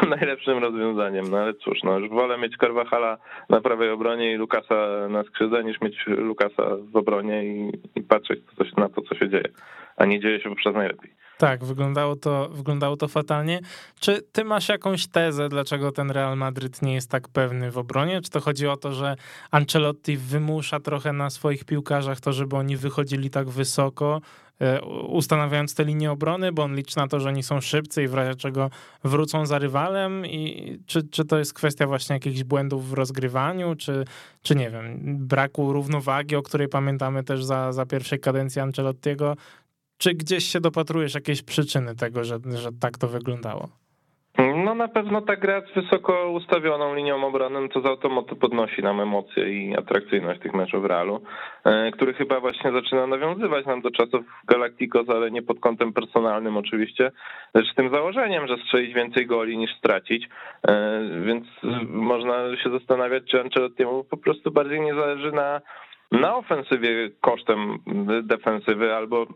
najlepszym 0.18 0.58
rozwiązaniem, 0.58 1.24
no 1.30 1.38
ale 1.38 1.54
cóż, 1.54 1.82
no 1.82 1.98
już 1.98 2.08
wolę 2.08 2.38
mieć 2.38 2.56
Carvajala 2.56 3.18
na 3.48 3.60
prawej 3.60 3.90
obronie 3.90 4.32
i 4.32 4.36
Lukasa 4.36 5.08
na 5.08 5.22
skrzydle, 5.22 5.64
niż 5.64 5.80
mieć 5.80 6.04
Lukasa 6.06 6.62
w 6.92 6.96
obronie 6.96 7.44
i, 7.44 7.72
i 7.96 8.02
patrzeć 8.02 8.40
na 8.76 8.88
to, 8.88 9.02
co 9.02 9.14
się 9.14 9.28
dzieje, 9.28 9.48
a 9.96 10.04
nie 10.04 10.20
dzieje 10.20 10.40
się 10.40 10.48
poprzez 10.48 10.74
najlepiej. 10.74 11.23
Tak, 11.38 11.64
wyglądało 11.64 12.16
to, 12.16 12.48
wyglądało 12.48 12.96
to 12.96 13.08
fatalnie. 13.08 13.60
Czy 14.00 14.22
ty 14.32 14.44
masz 14.44 14.68
jakąś 14.68 15.06
tezę, 15.06 15.48
dlaczego 15.48 15.92
ten 15.92 16.10
Real 16.10 16.36
Madryt 16.36 16.82
nie 16.82 16.94
jest 16.94 17.10
tak 17.10 17.28
pewny 17.28 17.70
w 17.70 17.78
obronie? 17.78 18.20
Czy 18.20 18.30
to 18.30 18.40
chodzi 18.40 18.66
o 18.66 18.76
to, 18.76 18.92
że 18.92 19.16
Ancelotti 19.50 20.16
wymusza 20.16 20.80
trochę 20.80 21.12
na 21.12 21.30
swoich 21.30 21.64
piłkarzach 21.64 22.20
to, 22.20 22.32
żeby 22.32 22.56
oni 22.56 22.76
wychodzili 22.76 23.30
tak 23.30 23.48
wysoko, 23.48 24.20
e, 24.60 24.82
ustanawiając 25.08 25.74
te 25.74 25.84
linie 25.84 26.12
obrony, 26.12 26.52
bo 26.52 26.62
on 26.62 26.76
liczy 26.76 26.96
na 26.96 27.08
to, 27.08 27.20
że 27.20 27.28
oni 27.28 27.42
są 27.42 27.60
szybcy 27.60 28.02
i 28.02 28.08
w 28.08 28.14
razie 28.14 28.34
czego 28.34 28.70
wrócą 29.04 29.46
za 29.46 29.58
rywalem? 29.58 30.26
I 30.26 30.78
czy, 30.86 31.08
czy 31.08 31.24
to 31.24 31.38
jest 31.38 31.54
kwestia 31.54 31.86
właśnie 31.86 32.14
jakichś 32.14 32.42
błędów 32.42 32.88
w 32.90 32.92
rozgrywaniu, 32.92 33.74
czy, 33.74 34.04
czy 34.42 34.54
nie 34.54 34.70
wiem, 34.70 34.98
braku 35.18 35.72
równowagi, 35.72 36.36
o 36.36 36.42
której 36.42 36.68
pamiętamy 36.68 37.24
też 37.24 37.44
za, 37.44 37.72
za 37.72 37.86
pierwszej 37.86 38.20
kadencji 38.20 38.60
Ancelottiego? 38.60 39.36
Czy 40.04 40.14
gdzieś 40.14 40.44
się 40.44 40.60
dopatrujesz 40.60 41.14
jakiejś 41.14 41.42
przyczyny 41.42 41.94
tego, 41.94 42.24
że, 42.24 42.38
że 42.54 42.68
tak 42.80 42.98
to 42.98 43.08
wyglądało? 43.08 43.68
No 44.64 44.74
na 44.74 44.88
pewno 44.88 45.20
ta 45.20 45.36
gra 45.36 45.60
z 45.60 45.74
wysoko 45.74 46.30
ustawioną 46.30 46.94
linią 46.94 47.26
obrony 47.26 47.68
to 47.68 47.80
z 47.80 47.86
automatu 47.86 48.36
podnosi 48.36 48.82
nam 48.82 49.00
emocje 49.00 49.50
i 49.52 49.76
atrakcyjność 49.76 50.40
tych 50.40 50.54
meczów 50.54 50.82
w 50.82 50.84
Realu, 50.84 51.20
e, 51.64 51.90
który 51.90 52.14
chyba 52.14 52.40
właśnie 52.40 52.72
zaczyna 52.72 53.06
nawiązywać 53.06 53.66
nam 53.66 53.82
do 53.82 53.90
czasów 53.90 54.24
Galacticos, 54.48 55.08
ale 55.08 55.30
nie 55.30 55.42
pod 55.42 55.60
kątem 55.60 55.92
personalnym 55.92 56.56
oczywiście, 56.56 57.10
lecz 57.54 57.72
z 57.72 57.74
tym 57.74 57.90
założeniem, 57.90 58.46
że 58.46 58.56
strzelić 58.56 58.94
więcej 58.94 59.26
goli 59.26 59.58
niż 59.58 59.70
stracić, 59.78 60.28
e, 60.68 61.00
więc 61.26 61.44
można 61.88 62.56
się 62.56 62.70
zastanawiać, 62.70 63.24
czy 63.30 63.40
Ancelottiemu 63.40 64.04
po 64.04 64.16
prostu 64.16 64.50
bardziej 64.50 64.80
nie 64.80 64.94
zależy 64.94 65.32
na 65.32 65.60
na 66.12 66.36
ofensywie 66.36 67.10
kosztem 67.20 67.78
defensywy 68.22 68.94
albo 68.94 69.26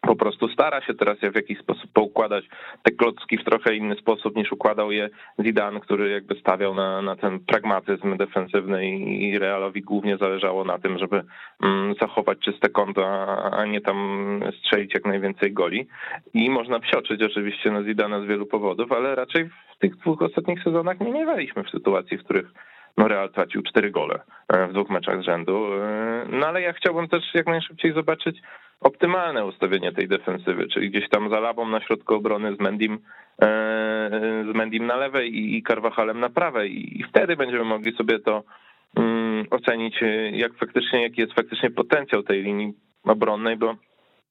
po 0.00 0.16
prostu 0.16 0.48
stara 0.48 0.80
się 0.80 0.94
teraz 0.94 1.18
w 1.18 1.36
jakiś 1.36 1.58
sposób 1.58 1.92
poukładać 1.92 2.44
te 2.82 2.90
klocki 2.90 3.38
w 3.38 3.44
trochę 3.44 3.74
inny 3.74 3.96
sposób 3.96 4.36
niż 4.36 4.52
układał 4.52 4.92
je 4.92 5.08
Zidane, 5.42 5.80
który 5.80 6.10
jakby 6.10 6.34
stawiał 6.34 6.74
na, 6.74 7.02
na 7.02 7.16
ten 7.16 7.40
pragmatyzm 7.40 8.16
defensywny 8.16 8.86
i 8.90 9.38
Realowi 9.38 9.82
głównie 9.82 10.16
zależało 10.16 10.64
na 10.64 10.78
tym, 10.78 10.98
żeby 10.98 11.22
mm, 11.62 11.94
zachować 12.00 12.38
czyste 12.38 12.68
konto, 12.68 13.06
a 13.52 13.66
nie 13.66 13.80
tam 13.80 14.40
strzelić 14.58 14.94
jak 14.94 15.04
najwięcej 15.04 15.52
goli. 15.52 15.86
I 16.34 16.50
można 16.50 16.80
psioczyć 16.80 17.22
oczywiście 17.22 17.70
na 17.70 17.82
Zidane 17.82 18.22
z 18.22 18.24
wielu 18.24 18.46
powodów, 18.46 18.92
ale 18.92 19.14
raczej 19.14 19.44
w 19.44 19.78
tych 19.78 19.96
dwóch 19.96 20.22
ostatnich 20.22 20.62
sezonach 20.62 21.00
nie 21.00 21.12
miewaliśmy 21.12 21.64
w 21.64 21.70
sytuacji, 21.70 22.18
w 22.18 22.24
których 22.24 22.52
no 22.98 23.08
Real 23.08 23.30
tracił 23.30 23.62
cztery 23.62 23.90
gole 23.90 24.20
e, 24.48 24.66
w 24.66 24.72
dwóch 24.72 24.90
meczach 24.90 25.20
z 25.20 25.24
rzędu. 25.24 25.66
E, 25.74 26.26
no 26.30 26.46
ale 26.46 26.62
ja 26.62 26.72
chciałbym 26.72 27.08
też 27.08 27.34
jak 27.34 27.46
najszybciej 27.46 27.92
zobaczyć 27.92 28.38
optymalne 28.80 29.44
ustawienie 29.44 29.92
tej 29.92 30.08
defensywy, 30.08 30.68
czyli 30.68 30.90
gdzieś 30.90 31.08
tam 31.08 31.30
za 31.30 31.40
Labą 31.40 31.68
na 31.68 31.80
środku 31.80 32.14
obrony 32.14 32.56
z 32.56 32.60
Mendim, 32.60 32.98
e, 33.42 33.48
z 34.52 34.56
Mendim 34.56 34.86
na 34.86 34.96
lewej 34.96 35.56
i 35.56 35.62
Carvajalem 35.62 36.20
na 36.20 36.28
prawej 36.28 36.98
i 37.00 37.04
wtedy 37.04 37.36
będziemy 37.36 37.64
mogli 37.64 37.96
sobie 37.96 38.18
to 38.18 38.42
mm, 38.96 39.46
ocenić, 39.50 40.00
jak 40.32 40.54
faktycznie, 40.54 41.02
jaki 41.02 41.20
jest 41.20 41.34
faktycznie 41.34 41.70
potencjał 41.70 42.22
tej 42.22 42.42
linii 42.42 42.72
obronnej, 43.04 43.56
bo 43.56 43.74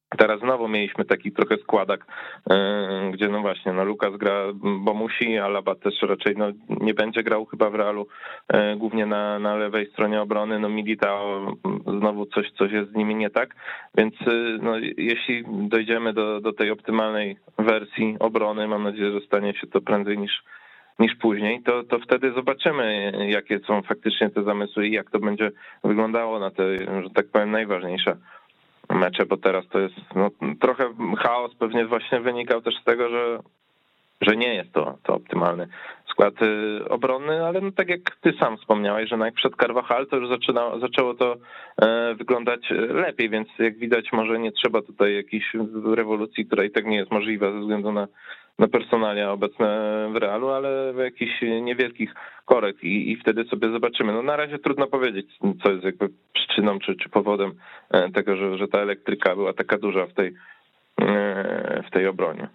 Teraz 0.10 0.40
znowu 0.40 0.68
mieliśmy 0.68 1.06
taki 1.06 1.32
trochę 1.32 1.58
składak, 1.58 2.06
e, 2.50 3.12
gdzie 3.14 3.30
no 3.30 3.42
właśnie, 3.42 3.74
no 3.74 3.86
Lukas 3.86 4.18
gra, 4.18 4.44
bo 4.54 4.94
musi, 4.94 5.38
a 5.38 5.48
Laba 5.48 5.76
też 5.76 6.02
raczej 6.02 6.36
no, 6.38 6.46
nie 6.70 6.94
będzie 6.94 7.24
grał 7.24 7.46
chyba 7.46 7.70
w 7.70 7.76
Realu, 7.76 8.08
e, 8.48 8.76
głównie 8.76 9.06
na, 9.06 9.40
na 9.40 9.56
lewej 9.56 9.90
stronie 9.92 10.22
obrony, 10.22 10.60
no 10.60 10.70
Militao 10.70 11.54
znowu 12.00 12.26
coś, 12.26 12.52
coś 12.52 12.72
jest 12.72 12.92
z 12.92 12.96
nimi 12.96 13.16
nie 13.16 13.30
tak, 13.30 13.56
więc 13.98 14.14
e, 14.22 14.32
no, 14.62 14.78
jeśli 14.98 15.44
dojdziemy 15.48 16.14
do, 16.14 16.42
do 16.42 16.54
tej 16.54 16.72
optymalnej 16.72 17.38
wersji 17.60 18.16
obrony, 18.20 18.68
mam 18.68 18.84
nadzieję, 18.84 19.12
że 19.12 19.22
stanie 19.22 19.54
się 19.54 19.68
to 19.68 19.82
prędzej 19.82 20.18
niż 20.18 20.44
niż 21.00 21.16
później, 21.16 21.62
to, 21.64 21.84
to 21.84 22.00
wtedy 22.00 22.32
zobaczymy, 22.32 23.12
jakie 23.28 23.60
są 23.60 23.82
faktycznie 23.82 24.30
te 24.30 24.44
zamysły 24.44 24.88
i 24.88 24.92
jak 24.92 25.12
to 25.12 25.20
będzie 25.20 25.52
wyglądało 25.84 26.40
na 26.40 26.52
te, 26.52 26.78
że 26.78 27.10
tak 27.16 27.28
powiem, 27.28 27.52
najważniejsze 27.52 28.18
mecze, 28.90 29.26
bo 29.26 29.38
teraz 29.38 29.68
to 29.68 29.80
jest 29.80 29.96
no, 30.16 30.30
trochę 30.60 30.90
chaos 31.18 31.56
pewnie 31.56 31.86
właśnie 31.86 32.20
wynikał 32.20 32.62
też 32.62 32.76
z 32.82 32.84
tego, 32.84 33.10
że, 33.10 33.40
że 34.22 34.36
nie 34.36 34.54
jest 34.54 34.74
to, 34.74 34.98
to 35.04 35.14
optymalny 35.14 35.68
skład 36.18 36.42
y, 36.42 36.90
obronny, 36.90 37.46
ale 37.46 37.62
no, 37.62 37.72
tak 37.72 37.90
jak 37.90 38.02
ty 38.22 38.34
sam 38.40 38.58
wspomniałeś, 38.58 39.10
że 39.10 39.18
najpierw 39.18 39.38
przed 39.40 39.56
Carvajal 39.56 40.08
to 40.08 40.16
już 40.18 40.30
zaczyna, 40.30 40.80
zaczęło 40.80 41.14
to 41.14 41.36
e, 41.82 42.16
wyglądać 42.16 42.60
lepiej, 42.90 43.30
więc 43.30 43.48
jak 43.60 43.78
widać 43.78 44.12
może 44.14 44.40
nie 44.40 44.52
trzeba 44.52 44.82
tutaj 44.82 45.16
jakiejś 45.16 45.54
rewolucji, 45.96 46.46
która 46.46 46.64
i 46.64 46.72
tak 46.72 46.86
nie 46.86 46.98
jest 46.98 47.12
możliwa 47.12 47.52
ze 47.52 47.60
względu 47.60 47.92
na 47.92 48.08
na 48.60 48.68
personalia 48.68 49.32
obecne 49.32 49.68
w 50.14 50.16
Realu, 50.16 50.50
ale 50.50 50.94
w 50.94 50.98
jakichś 50.98 51.42
niewielkich 51.42 52.14
korekt 52.46 52.84
i, 52.84 53.12
i 53.12 53.18
wtedy 53.18 53.44
sobie 53.44 53.72
zobaczymy. 53.72 54.14
No 54.14 54.22
na 54.22 54.36
razie 54.36 54.60
trudno 54.60 54.88
powiedzieć, 54.88 55.28
co 55.64 55.72
jest 55.72 55.84
jakby 55.84 56.10
przyczyną 56.34 56.80
czy, 56.80 56.96
czy 56.96 57.10
powodem 57.10 57.52
e, 57.92 58.12
tego, 58.12 58.36
że, 58.36 58.58
że 58.58 58.68
ta 58.68 58.80
elektryka 58.80 59.36
była 59.36 59.54
taka 59.54 59.78
duża 59.78 60.08
w 60.08 60.14
tej, 60.14 60.34
e, 61.02 61.84
w 61.88 61.92
tej 61.92 62.08
obronie. 62.08 62.48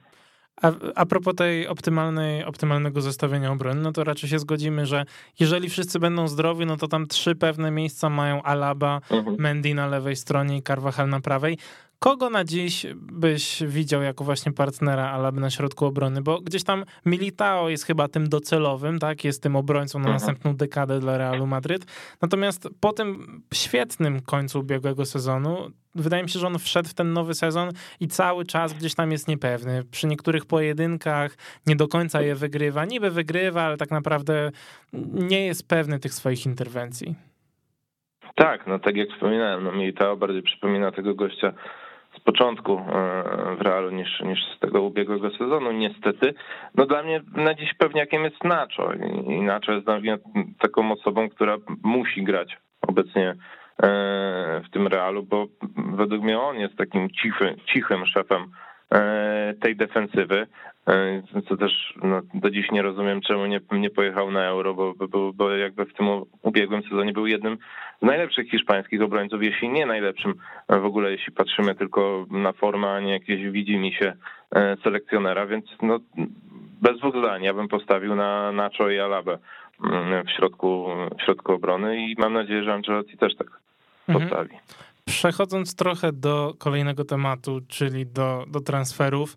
A, 0.62 0.72
a 0.94 1.06
propos 1.06 1.34
tej 1.34 1.68
optymalnej, 1.68 2.44
optymalnego 2.44 3.00
zestawienia 3.00 3.52
obrony, 3.52 3.80
no 3.80 3.92
to 3.92 4.04
raczej 4.04 4.30
się 4.30 4.38
zgodzimy, 4.38 4.86
że 4.86 5.04
jeżeli 5.40 5.68
wszyscy 5.68 5.98
będą 5.98 6.28
zdrowi, 6.28 6.66
no 6.66 6.76
to 6.76 6.88
tam 6.88 7.06
trzy 7.06 7.34
pewne 7.34 7.70
miejsca 7.70 8.10
mają 8.10 8.42
Alaba, 8.42 9.00
mhm. 9.10 9.36
Mendy 9.38 9.74
na 9.74 9.86
lewej 9.86 10.16
stronie 10.16 10.56
i 10.56 10.62
Carvajal 10.62 11.08
na 11.08 11.20
prawej. 11.20 11.58
Kogo 12.02 12.30
na 12.30 12.44
dziś 12.44 12.86
byś 12.96 13.62
widział 13.66 14.02
jako 14.02 14.24
właśnie 14.24 14.52
partnera 14.52 15.10
Alaby 15.10 15.40
na 15.40 15.50
środku 15.50 15.86
obrony? 15.86 16.22
Bo 16.22 16.40
gdzieś 16.40 16.64
tam 16.64 16.84
Militao 17.06 17.68
jest 17.68 17.86
chyba 17.86 18.08
tym 18.08 18.28
docelowym, 18.28 18.98
tak? 18.98 19.24
Jest 19.24 19.42
tym 19.42 19.56
obrońcą 19.56 19.98
na 19.98 20.02
mhm. 20.02 20.14
następną 20.14 20.56
dekadę 20.56 21.00
dla 21.00 21.18
Realu 21.18 21.46
Madryt. 21.46 22.14
Natomiast 22.22 22.68
po 22.80 22.92
tym 22.92 23.42
świetnym 23.54 24.20
końcu 24.20 24.60
ubiegłego 24.60 25.04
sezonu, 25.04 25.70
wydaje 25.94 26.22
mi 26.22 26.28
się, 26.28 26.38
że 26.38 26.46
on 26.46 26.58
wszedł 26.58 26.88
w 26.88 26.94
ten 26.94 27.12
nowy 27.12 27.34
sezon 27.34 27.70
i 28.00 28.08
cały 28.08 28.44
czas 28.44 28.72
gdzieś 28.72 28.94
tam 28.94 29.12
jest 29.12 29.28
niepewny. 29.28 29.84
Przy 29.90 30.06
niektórych 30.06 30.46
pojedynkach 30.46 31.36
nie 31.66 31.76
do 31.76 31.88
końca 31.88 32.22
je 32.22 32.34
wygrywa. 32.34 32.84
Niby 32.84 33.10
wygrywa, 33.10 33.62
ale 33.62 33.76
tak 33.76 33.90
naprawdę 33.90 34.50
nie 35.12 35.46
jest 35.46 35.68
pewny 35.68 35.98
tych 35.98 36.14
swoich 36.14 36.46
interwencji. 36.46 37.14
Tak, 38.34 38.66
no 38.66 38.78
tak 38.78 38.96
jak 38.96 39.08
wspominałem, 39.08 39.64
no 39.64 39.72
Militao 39.72 40.16
bardziej 40.16 40.42
przypomina 40.42 40.92
tego 40.92 41.14
gościa 41.14 41.52
z 42.22 42.24
początku 42.24 42.72
e, 42.78 43.56
w 43.56 43.60
Realu 43.60 43.90
niż, 43.90 44.20
niż 44.20 44.38
z 44.56 44.58
tego 44.58 44.82
ubiegłego 44.82 45.30
sezonu, 45.30 45.72
niestety. 45.72 46.34
No 46.74 46.86
dla 46.86 47.02
mnie 47.02 47.20
na 47.36 47.54
dziś 47.54 47.74
pewniakiem 47.74 48.24
jest 48.24 48.44
Nacho 48.44 48.92
i 49.26 49.40
Nacho 49.40 49.72
jest 49.72 49.86
taką 50.58 50.92
osobą, 50.92 51.28
która 51.28 51.56
musi 51.82 52.24
grać 52.24 52.56
obecnie 52.88 53.28
e, 53.30 53.34
w 54.64 54.70
tym 54.70 54.86
Realu, 54.86 55.22
bo 55.22 55.46
według 55.76 56.22
mnie 56.22 56.40
on 56.40 56.56
jest 56.56 56.76
takim 56.76 57.10
cichy, 57.10 57.56
cichym 57.66 58.06
szefem 58.06 58.50
e, 58.94 59.54
tej 59.60 59.76
defensywy. 59.76 60.46
E, 60.88 61.22
co 61.48 61.56
też 61.56 61.94
no, 62.02 62.20
do 62.34 62.50
dziś 62.50 62.70
nie 62.70 62.82
rozumiem, 62.82 63.20
czemu 63.20 63.46
nie, 63.46 63.60
nie 63.72 63.90
pojechał 63.90 64.30
na 64.30 64.44
Euro, 64.44 64.74
bo, 64.74 64.94
bo, 65.08 65.32
bo 65.32 65.50
jakby 65.50 65.84
w 65.84 65.94
tym 65.94 66.06
ubiegłym 66.42 66.82
sezonie 66.82 67.12
był 67.12 67.26
jednym 67.26 67.58
z 68.02 68.06
najlepszych 68.06 68.50
hiszpańskich 68.50 69.02
obrońców, 69.02 69.42
jeśli 69.42 69.68
nie 69.68 69.86
najlepszym 69.86 70.34
w 70.68 70.84
ogóle, 70.84 71.10
jeśli 71.10 71.32
patrzymy 71.32 71.74
tylko 71.74 72.26
na 72.30 72.52
formę, 72.52 72.90
a 72.90 73.00
nie 73.00 73.12
jakieś 73.12 73.50
widzi 73.50 73.76
mi 73.76 73.92
się 73.92 74.12
e, 74.54 74.76
selekcjonera, 74.84 75.46
więc 75.46 75.64
no, 75.82 75.98
bez 76.82 76.98
dwóch 76.98 77.16
zdań 77.16 77.42
ja 77.42 77.54
bym 77.54 77.68
postawił 77.68 78.14
na 78.14 78.52
Nacho 78.52 78.90
i 78.90 78.98
Alabę 78.98 79.38
mm, 79.84 80.26
w 80.26 80.30
środku, 80.30 80.86
w 81.18 81.22
środku 81.22 81.52
obrony 81.52 81.96
i 81.96 82.14
mam 82.18 82.32
nadzieję, 82.32 82.64
że 82.64 82.74
Ancelotti 82.74 83.18
też 83.18 83.36
tak 83.36 83.48
mhm. 84.08 84.28
postawi. 84.28 84.56
Przechodząc 85.04 85.76
trochę 85.76 86.12
do 86.12 86.54
kolejnego 86.58 87.04
tematu, 87.04 87.60
czyli 87.68 88.06
do, 88.06 88.44
do 88.48 88.60
transferów. 88.60 89.36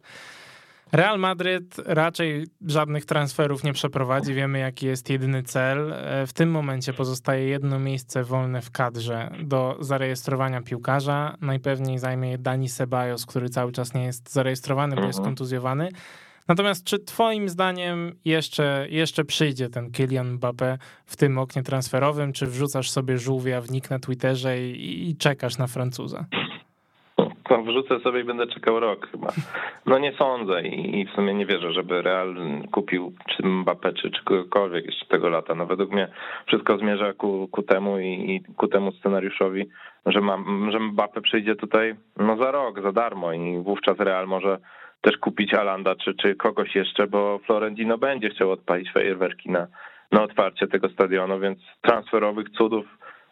Real 0.96 1.20
Madryt 1.20 1.76
raczej 1.86 2.48
żadnych 2.68 3.06
transferów 3.06 3.64
nie 3.64 3.74
przeprowadzi. 3.74 4.34
Wiemy, 4.34 4.60
jaki 4.60 4.86
jest 4.86 5.10
jedyny 5.10 5.44
cel. 5.44 5.94
W 6.28 6.34
tym 6.34 6.52
momencie 6.52 6.94
pozostaje 6.94 7.48
jedno 7.48 7.80
miejsce 7.80 8.24
wolne 8.24 8.62
w 8.62 8.72
kadrze 8.72 9.32
do 9.44 9.78
zarejestrowania 9.80 10.62
piłkarza. 10.62 11.38
Najpewniej 11.42 12.00
zajmie 12.00 12.32
je 12.32 12.38
Dani 12.38 12.70
Ceballos, 12.70 13.26
który 13.26 13.50
cały 13.50 13.72
czas 13.72 13.94
nie 13.94 14.04
jest 14.04 14.34
zarejestrowany, 14.34 14.96
bo 14.96 15.02
jest 15.02 15.20
mhm. 15.20 15.26
kontuzjowany. 15.26 15.90
Natomiast 16.48 16.84
czy 16.84 17.00
twoim 17.00 17.50
zdaniem 17.50 18.16
jeszcze, 18.26 18.88
jeszcze 18.90 19.26
przyjdzie 19.26 19.70
ten 19.70 19.92
Kylian 19.92 20.38
Mbappé 20.38 20.78
w 21.06 21.16
tym 21.16 21.38
oknie 21.38 21.64
transferowym, 21.64 22.34
czy 22.34 22.48
wrzucasz 22.48 22.92
sobie 22.92 23.18
żółwia 23.18 23.62
w 23.62 23.72
nick 23.72 23.90
na 23.90 24.00
Twitterze 24.00 24.68
i, 24.68 25.10
i 25.10 25.18
czekasz 25.18 25.58
na 25.58 25.68
Francuza? 25.68 26.26
Wrzucę 27.64 28.00
sobie 28.00 28.20
i 28.20 28.24
będę 28.24 28.48
czekał 28.48 28.80
rok 28.80 29.08
chyba. 29.12 29.28
No 29.86 30.00
nie 30.00 30.14
sądzę 30.14 30.62
i 30.62 31.06
w 31.06 31.12
sumie 31.12 31.34
nie 31.34 31.46
wierzę, 31.46 31.74
żeby 31.74 32.02
Real 32.02 32.36
kupił 32.72 33.14
czy 33.30 33.44
Mbappé, 33.44 33.94
czy, 33.94 34.12
czy 34.12 34.24
kogokolwiek 34.24 34.86
jeszcze 34.86 35.06
tego 35.06 35.30
lata. 35.30 35.56
No 35.56 35.66
według 35.66 35.92
mnie 35.92 36.08
wszystko 36.46 36.78
zmierza 36.78 37.14
ku, 37.14 37.48
ku 37.52 37.64
temu 37.64 38.00
i, 38.00 38.08
i 38.08 38.54
ku 38.56 38.68
temu 38.68 38.92
scenariuszowi, 38.92 39.70
że, 40.06 40.22
mam, 40.22 40.72
że 40.72 40.80
przyjdzie 41.22 41.56
tutaj 41.56 41.96
no 42.18 42.38
za 42.38 42.52
rok, 42.52 42.82
za 42.82 42.92
darmo 42.92 43.34
i 43.34 43.58
wówczas 43.58 44.00
Real 44.00 44.28
może 44.28 44.58
też 45.02 45.18
kupić 45.18 45.54
Alanda 45.54 45.96
czy, 45.96 46.14
czy 46.14 46.36
kogoś 46.36 46.76
jeszcze, 46.76 47.08
bo 47.08 47.40
Florentino 47.40 47.98
będzie 47.98 48.30
chciał 48.30 48.52
odpalić 48.52 48.92
fajerwerki 48.92 49.52
na, 49.52 49.68
na 50.12 50.24
otwarcie 50.24 50.68
tego 50.68 50.90
stadionu, 50.90 51.40
więc 51.40 51.60
transferowych 51.82 52.50
cudów 52.50 52.86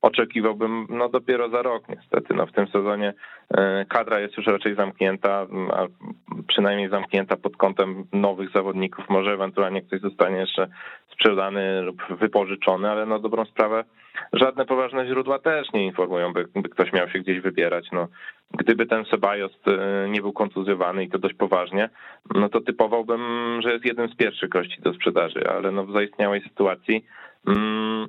oczekiwałbym 0.03 0.87
no 0.89 1.09
dopiero 1.09 1.49
za 1.49 1.61
rok 1.61 1.89
niestety. 1.89 2.33
No 2.33 2.45
w 2.45 2.51
tym 2.51 2.67
sezonie 2.67 3.13
kadra 3.89 4.19
jest 4.19 4.37
już 4.37 4.47
raczej 4.47 4.75
zamknięta, 4.75 5.47
a 5.73 5.87
przynajmniej 6.47 6.89
zamknięta 6.89 7.37
pod 7.37 7.57
kątem 7.57 8.03
nowych 8.13 8.49
zawodników. 8.51 9.09
Może 9.09 9.31
ewentualnie 9.31 9.81
ktoś 9.81 10.01
zostanie 10.01 10.37
jeszcze 10.37 10.67
sprzedany 11.13 11.81
lub 11.81 12.03
wypożyczony, 12.19 12.89
ale 12.91 13.05
na 13.05 13.19
dobrą 13.19 13.45
sprawę 13.45 13.83
żadne 14.33 14.65
poważne 14.65 15.07
źródła 15.07 15.39
też 15.39 15.73
nie 15.73 15.85
informują, 15.85 16.33
by, 16.33 16.47
by 16.55 16.69
ktoś 16.69 16.93
miał 16.93 17.09
się 17.09 17.19
gdzieś 17.19 17.39
wybierać. 17.39 17.87
No, 17.91 18.07
gdyby 18.51 18.85
ten 18.85 19.05
Sebajos 19.05 19.51
e, 19.67 20.09
nie 20.09 20.21
był 20.21 20.33
kontuzjowany 20.33 21.03
i 21.03 21.09
to 21.09 21.19
dość 21.19 21.35
poważnie, 21.35 21.89
no 22.35 22.49
to 22.49 22.61
typowałbym, 22.61 23.21
że 23.63 23.73
jest 23.73 23.85
jeden 23.85 24.09
z 24.09 24.15
pierwszych 24.15 24.49
gości 24.49 24.81
do 24.81 24.93
sprzedaży, 24.93 25.49
ale 25.49 25.71
no 25.71 25.85
w 25.85 25.93
zaistniałej 25.93 26.41
sytuacji 26.41 27.05
mm, 27.47 28.07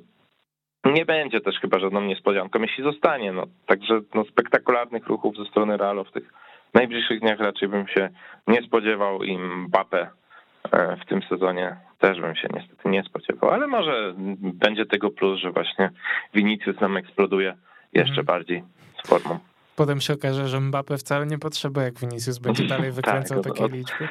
nie 0.91 1.05
będzie 1.05 1.41
też 1.41 1.59
chyba 1.59 1.79
żadną 1.79 2.01
niespodzianką, 2.01 2.61
jeśli 2.61 2.83
zostanie. 2.83 3.31
No, 3.31 3.43
także 3.65 4.01
no, 4.13 4.23
spektakularnych 4.25 5.07
ruchów 5.07 5.37
ze 5.37 5.45
strony 5.45 5.77
Realu 5.77 6.03
w 6.03 6.11
tych 6.11 6.33
najbliższych 6.73 7.19
dniach 7.19 7.39
raczej 7.39 7.67
bym 7.67 7.87
się 7.87 8.09
nie 8.47 8.61
spodziewał 8.61 9.23
i 9.23 9.37
Mbappe 9.37 10.07
w 11.01 11.05
tym 11.05 11.21
sezonie 11.29 11.75
też 11.99 12.21
bym 12.21 12.35
się 12.35 12.47
niestety 12.53 12.89
nie 12.89 13.03
spodziewał, 13.03 13.49
ale 13.49 13.67
może 13.67 14.13
będzie 14.39 14.85
tego 14.85 15.09
plus, 15.09 15.39
że 15.39 15.51
właśnie 15.51 15.89
Vinicius 16.33 16.81
nam 16.81 16.97
eksploduje 16.97 17.55
jeszcze 17.93 18.21
mhm. 18.21 18.25
bardziej 18.25 18.63
z 19.03 19.07
formą. 19.07 19.39
Potem 19.75 20.01
się 20.01 20.13
okaże, 20.13 20.47
że 20.47 20.59
Mbappe 20.59 20.97
wcale 20.97 21.25
nie 21.25 21.39
potrzebuje, 21.39 21.85
jak 21.85 21.99
Vinicius 21.99 22.37
będzie 22.37 22.67
dalej 22.73 22.85
tak, 22.85 22.93
wykręcał 22.93 23.41
tak, 23.41 23.53
takie 23.53 23.67
liczby. 23.67 24.07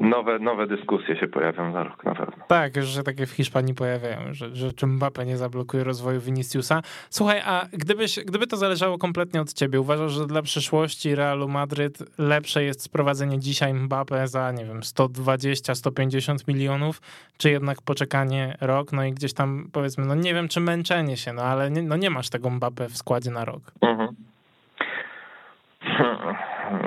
Nowe, 0.00 0.38
nowe 0.38 0.66
dyskusje 0.66 1.16
się 1.16 1.28
pojawią 1.28 1.72
za 1.72 1.84
rok 1.84 2.04
na 2.04 2.14
pewno. 2.14 2.44
Tak, 2.48 2.82
że 2.82 3.02
takie 3.02 3.26
w 3.26 3.30
Hiszpanii 3.30 3.74
pojawiają, 3.74 4.34
że, 4.34 4.56
że 4.56 4.72
czy 4.72 4.86
Mbappe 4.86 5.26
nie 5.26 5.36
zablokuje 5.36 5.84
rozwoju 5.84 6.20
Viniciusa. 6.20 6.82
Słuchaj, 7.10 7.42
a 7.44 7.66
gdybyś, 7.72 8.18
gdyby 8.24 8.46
to 8.46 8.56
zależało 8.56 8.98
kompletnie 8.98 9.40
od 9.40 9.52
ciebie, 9.52 9.80
uważasz, 9.80 10.12
że 10.12 10.26
dla 10.26 10.42
przyszłości 10.42 11.14
Realu 11.14 11.48
Madryt 11.48 12.18
lepsze 12.18 12.64
jest 12.64 12.82
sprowadzenie 12.82 13.38
dzisiaj 13.38 13.74
Mbappe 13.74 14.28
za, 14.28 14.52
nie 14.52 14.64
wiem, 14.64 14.80
120-150 14.80 16.48
milionów, 16.48 17.00
czy 17.38 17.50
jednak 17.50 17.82
poczekanie 17.82 18.56
rok, 18.60 18.92
no 18.92 19.04
i 19.04 19.12
gdzieś 19.12 19.32
tam 19.32 19.68
powiedzmy, 19.72 20.06
no 20.06 20.14
nie 20.14 20.34
wiem, 20.34 20.48
czy 20.48 20.60
męczenie 20.60 21.16
się, 21.16 21.32
no 21.32 21.42
ale 21.42 21.70
nie, 21.70 21.82
no 21.82 21.96
nie 21.96 22.10
masz 22.10 22.30
tego 22.30 22.50
Mbappe 22.50 22.88
w 22.88 22.96
składzie 22.96 23.30
na 23.30 23.44
rok. 23.44 23.72
Mhm. 23.80 24.08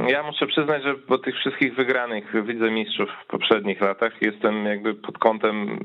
Ja 0.07 0.23
muszę 0.23 0.47
przyznać, 0.47 0.83
że 0.83 0.95
po 0.95 1.17
tych 1.17 1.35
wszystkich 1.35 1.75
wygranych 1.75 2.45
widzę 2.45 2.71
mistrzów 2.71 3.09
w 3.23 3.27
poprzednich 3.27 3.81
latach 3.81 4.21
jestem 4.21 4.65
jakby 4.65 4.93
pod 4.93 5.17
kątem 5.17 5.79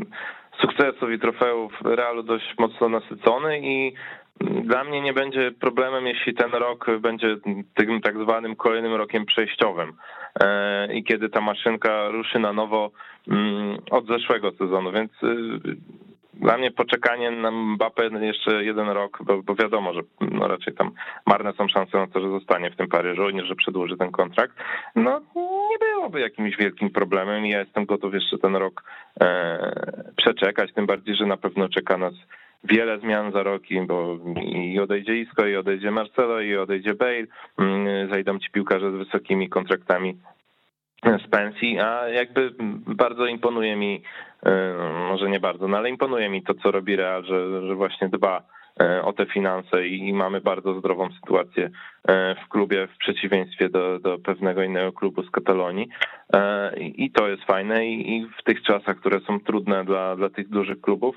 sukcesów 0.60 1.10
i 1.10 1.18
trofeów 1.18 1.72
Realu 1.84 2.22
dość 2.22 2.54
mocno 2.58 2.88
nasycony 2.88 3.60
i 3.60 3.94
dla 4.40 4.84
mnie 4.84 5.00
nie 5.00 5.12
będzie 5.12 5.52
problemem, 5.60 6.06
jeśli 6.06 6.34
ten 6.34 6.50
rok 6.50 6.86
będzie 7.00 7.36
tym 7.74 8.00
tak 8.00 8.18
zwanym 8.18 8.56
kolejnym 8.56 8.94
rokiem 8.94 9.26
przejściowym 9.26 9.92
e, 10.40 10.94
i 10.94 11.04
kiedy 11.04 11.28
ta 11.28 11.40
maszynka 11.40 12.08
ruszy 12.08 12.38
na 12.38 12.52
nowo 12.52 12.90
mm, 13.28 13.78
od 13.90 14.06
zeszłego 14.06 14.52
sezonu, 14.52 14.92
więc 14.92 15.12
y, 15.22 15.76
dla 16.36 16.58
mnie 16.58 16.70
poczekanie 16.70 17.30
na 17.30 17.50
Mbappé 17.50 18.22
jeszcze 18.22 18.64
jeden 18.64 18.88
rok, 18.88 19.18
bo, 19.22 19.42
bo, 19.42 19.54
wiadomo, 19.54 19.94
że 19.94 20.00
no 20.20 20.48
raczej 20.48 20.74
tam 20.74 20.90
marne 21.26 21.52
są 21.52 21.68
szanse 21.68 21.98
na 21.98 22.06
to, 22.06 22.20
że 22.20 22.30
zostanie 22.30 22.70
w 22.70 22.76
tym 22.76 22.88
Paryżu, 22.88 23.30
nie 23.30 23.44
że 23.44 23.54
przedłuży 23.54 23.96
ten 23.96 24.10
kontrakt, 24.10 24.56
no 24.94 25.20
nie 25.70 25.78
byłoby 25.78 26.20
jakimś 26.20 26.56
wielkim 26.56 26.90
problemem. 26.90 27.46
Ja 27.46 27.60
jestem 27.60 27.84
gotów 27.84 28.14
jeszcze 28.14 28.38
ten 28.38 28.56
rok 28.56 28.82
e, 29.20 30.12
przeczekać, 30.16 30.72
tym 30.72 30.86
bardziej, 30.86 31.16
że 31.16 31.26
na 31.26 31.36
pewno 31.36 31.68
czeka 31.68 31.98
nas 31.98 32.14
wiele 32.64 32.98
zmian 32.98 33.32
za 33.32 33.42
roki, 33.42 33.80
bo 33.80 34.18
i 34.42 34.80
odejdzie 34.80 35.16
Isco, 35.16 35.46
i 35.46 35.56
odejdzie 35.56 35.90
Marcelo, 35.90 36.40
i 36.40 36.56
odejdzie 36.56 36.94
Bale, 36.94 37.26
mm, 37.58 38.12
zajdą 38.12 38.38
ci 38.38 38.50
piłkarze 38.50 38.90
z 38.90 38.94
wysokimi 38.94 39.48
kontraktami 39.48 40.16
z 41.04 41.30
pensji, 41.30 41.78
a 41.78 42.08
jakby 42.08 42.54
bardzo 42.86 43.26
imponuje 43.26 43.76
mi, 43.76 44.02
e, 44.46 44.74
może 45.08 45.30
nie 45.30 45.40
bardzo, 45.40 45.68
no 45.68 45.76
ale 45.76 45.90
imponuje 45.90 46.28
mi 46.28 46.42
to, 46.42 46.54
co 46.54 46.70
robi 46.70 46.96
Real, 46.96 47.24
że, 47.24 47.66
że 47.66 47.74
właśnie 47.74 48.08
dba 48.08 48.42
e, 48.80 49.02
o 49.02 49.12
te 49.12 49.26
finanse 49.26 49.88
i, 49.88 50.12
mamy 50.12 50.40
bardzo 50.40 50.78
zdrową 50.80 51.08
sytuację 51.12 51.70
e, 52.08 52.34
w 52.44 52.48
klubie 52.48 52.86
w 52.86 52.98
przeciwieństwie 52.98 53.68
do, 53.68 53.98
do 53.98 54.18
pewnego 54.18 54.62
innego 54.62 54.92
klubu 54.92 55.22
z 55.22 55.30
Katalonii. 55.30 55.88
I 56.78 57.10
to 57.10 57.28
jest 57.28 57.44
fajne 57.44 57.86
i, 57.86 58.26
w 58.38 58.42
tych 58.42 58.62
czasach, 58.62 58.96
które 58.96 59.20
są 59.20 59.40
trudne 59.40 59.84
dla, 59.84 60.16
dla 60.16 60.30
tych 60.30 60.48
dużych 60.48 60.80
klubów, 60.80 61.16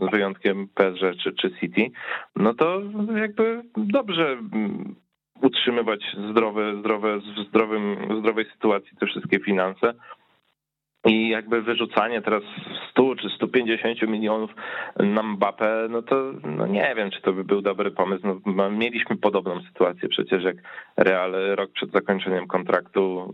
z 0.00 0.10
wyjątkiem 0.10 0.68
PSG 0.74 1.22
czy, 1.22 1.32
czy 1.32 1.50
City, 1.60 1.90
no 2.36 2.54
to 2.54 2.82
jakby 3.16 3.62
dobrze 3.76 4.36
utrzymywać 5.42 6.16
zdrowe, 6.30 6.76
zdrowe, 6.80 7.18
w 7.18 7.48
zdrowym, 7.48 7.96
w 8.10 8.18
zdrowej 8.20 8.44
sytuacji 8.52 8.96
te 9.00 9.06
wszystkie 9.06 9.38
finanse. 9.38 9.94
I 11.06 11.28
jakby 11.28 11.62
wyrzucanie 11.62 12.22
teraz 12.22 12.42
100 12.90 13.16
czy 13.16 13.28
150 13.28 14.02
milionów 14.02 14.50
na 14.96 15.22
Mbappé, 15.22 15.90
no 15.90 16.02
to 16.02 16.32
no 16.44 16.66
nie 16.66 16.94
wiem, 16.96 17.10
czy 17.10 17.22
to 17.22 17.32
by 17.32 17.44
był 17.44 17.62
dobry 17.62 17.90
pomysł. 17.90 18.40
No, 18.46 18.70
mieliśmy 18.70 19.16
podobną 19.16 19.62
sytuację 19.62 20.08
przecież, 20.08 20.44
jak 20.44 20.56
Real 20.96 21.32
rok 21.54 21.70
przed 21.72 21.92
zakończeniem 21.92 22.46
kontraktu 22.46 23.32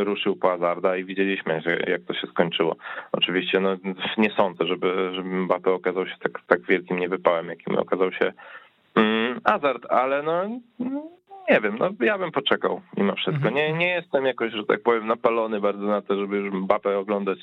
y, 0.00 0.04
ruszył 0.04 0.36
po 0.36 0.52
Azarda 0.52 0.96
i 0.96 1.04
widzieliśmy, 1.04 1.62
jak 1.86 2.02
to 2.02 2.14
się 2.14 2.26
skończyło. 2.26 2.76
Oczywiście 3.12 3.60
no, 3.60 3.76
nie 4.18 4.30
sądzę, 4.30 4.66
żeby, 4.66 5.10
żeby 5.14 5.28
Mbappé 5.28 5.70
okazał 5.70 6.06
się 6.06 6.16
tak, 6.22 6.32
tak 6.46 6.62
wielkim 6.62 6.98
niewypałem, 6.98 7.48
jakim 7.48 7.78
okazał 7.78 8.12
się 8.12 8.32
mm, 8.94 9.40
Azard, 9.44 9.86
ale 9.90 10.22
no 10.22 10.42
nie 11.50 11.60
wiem, 11.60 11.78
no 11.78 11.90
ja 12.00 12.18
bym 12.18 12.32
poczekał 12.32 12.80
mimo 12.96 13.14
wszystko. 13.14 13.48
Mhm. 13.48 13.54
Nie, 13.54 13.72
nie 13.72 13.88
jestem 13.88 14.26
jakoś, 14.26 14.52
że 14.52 14.64
tak 14.64 14.82
powiem, 14.82 15.06
napalony 15.06 15.60
bardzo 15.60 15.86
na 15.86 16.02
to, 16.02 16.20
żeby 16.20 16.36
już 16.36 16.54
Mbappé 16.54 16.98
oglądać 16.98 17.38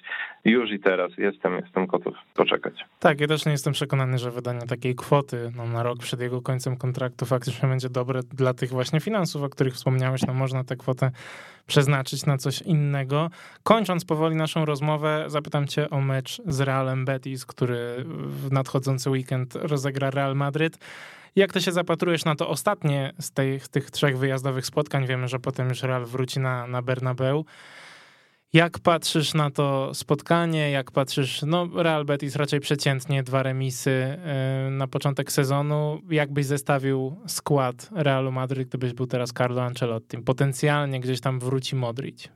już 0.46 0.72
i 0.72 0.80
teraz. 0.80 1.12
Jestem, 1.18 1.56
jestem 1.56 1.86
gotów 1.86 2.16
poczekać. 2.36 2.74
Tak, 3.00 3.22
ja 3.22 3.28
też 3.28 3.46
nie 3.46 3.52
jestem 3.52 3.74
przekonany, 3.74 4.18
że 4.18 4.32
wydanie 4.32 4.62
takiej 4.62 4.96
kwoty 4.96 5.52
no, 5.56 5.66
na 5.66 5.84
rok 5.84 6.00
przed 6.00 6.22
jego 6.22 6.42
końcem 6.42 6.78
kontraktu 6.78 7.26
faktycznie 7.26 7.70
będzie 7.70 7.90
dobre 7.90 8.20
dla 8.24 8.54
tych 8.54 8.70
właśnie 8.70 9.00
finansów, 9.00 9.44
o 9.44 9.50
których 9.50 9.74
wspomniałeś. 9.74 10.22
No 10.28 10.34
można 10.34 10.64
tę 10.64 10.76
kwotę 10.76 11.12
przeznaczyć 11.68 12.26
na 12.26 12.38
coś 12.38 12.62
innego. 12.62 13.30
Kończąc 13.64 14.06
powoli 14.06 14.36
naszą 14.36 14.66
rozmowę, 14.66 15.24
zapytam 15.28 15.68
cię 15.68 15.90
o 15.90 16.02
mecz 16.02 16.42
z 16.46 16.62
Realem 16.62 17.06
Betis, 17.06 17.46
który 17.46 18.06
w 18.06 18.52
nadchodzący 18.52 19.10
weekend 19.10 19.56
rozegra 19.56 20.10
Real 20.10 20.36
Madryt. 20.36 20.80
Jak 21.38 21.54
ty 21.54 21.62
się 21.62 21.72
zapatrujesz 21.72 22.26
na 22.26 22.36
to 22.36 22.50
ostatnie 22.50 23.14
z, 23.20 23.34
z 23.64 23.70
tych 23.70 23.92
trzech 23.92 24.18
wyjazdowych 24.18 24.66
spotkań? 24.66 25.08
Wiemy, 25.08 25.28
że 25.28 25.40
potem 25.40 25.70
już 25.70 25.84
Real 25.84 26.06
wróci 26.06 26.40
na, 26.40 26.68
na 26.68 26.82
Bernabeu. 26.82 27.46
Jak 28.54 28.80
patrzysz 28.80 29.34
na 29.34 29.52
to 29.52 29.94
spotkanie? 29.94 30.72
Jak 30.72 30.92
patrzysz, 30.92 31.42
no 31.46 31.70
Real 31.76 32.06
Betis 32.06 32.36
raczej 32.36 32.60
przeciętnie, 32.60 33.24
dwa 33.24 33.44
remisy 33.44 34.20
yy, 34.66 34.72
na 34.72 34.88
początek 34.88 35.32
sezonu. 35.32 36.02
Jak 36.10 36.32
byś 36.34 36.46
zestawił 36.46 37.16
skład 37.28 37.90
Realu 37.96 38.32
Madryt, 38.32 38.68
gdybyś 38.68 38.94
był 38.94 39.08
teraz 39.08 39.30
Carlo 39.30 39.64
Ancelotti? 39.64 40.18
Potencjalnie 40.18 41.00
gdzieś 41.00 41.22
tam 41.22 41.40
wróci 41.40 41.76
Modric. 41.76 42.30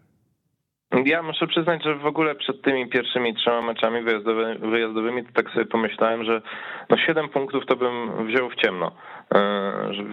Ja 1.06 1.24
muszę 1.24 1.48
przyznać, 1.48 1.84
że 1.84 1.96
w 1.96 2.06
ogóle 2.06 2.36
przed 2.36 2.62
tymi 2.62 2.90
pierwszymi 2.90 3.36
trzema 3.36 3.62
meczami 3.62 4.02
wyjazdowy, 4.02 4.56
wyjazdowymi 4.60 5.26
to 5.26 5.32
tak 5.34 5.50
sobie 5.50 5.66
pomyślałem, 5.66 6.24
że 6.24 6.42
no 6.90 6.98
7 6.98 7.30
punktów 7.30 7.66
to 7.66 7.76
bym 7.76 8.28
wziął 8.28 8.50
w 8.50 8.56
ciemno. 8.56 8.92
E, 9.36 9.94
że, 9.94 10.04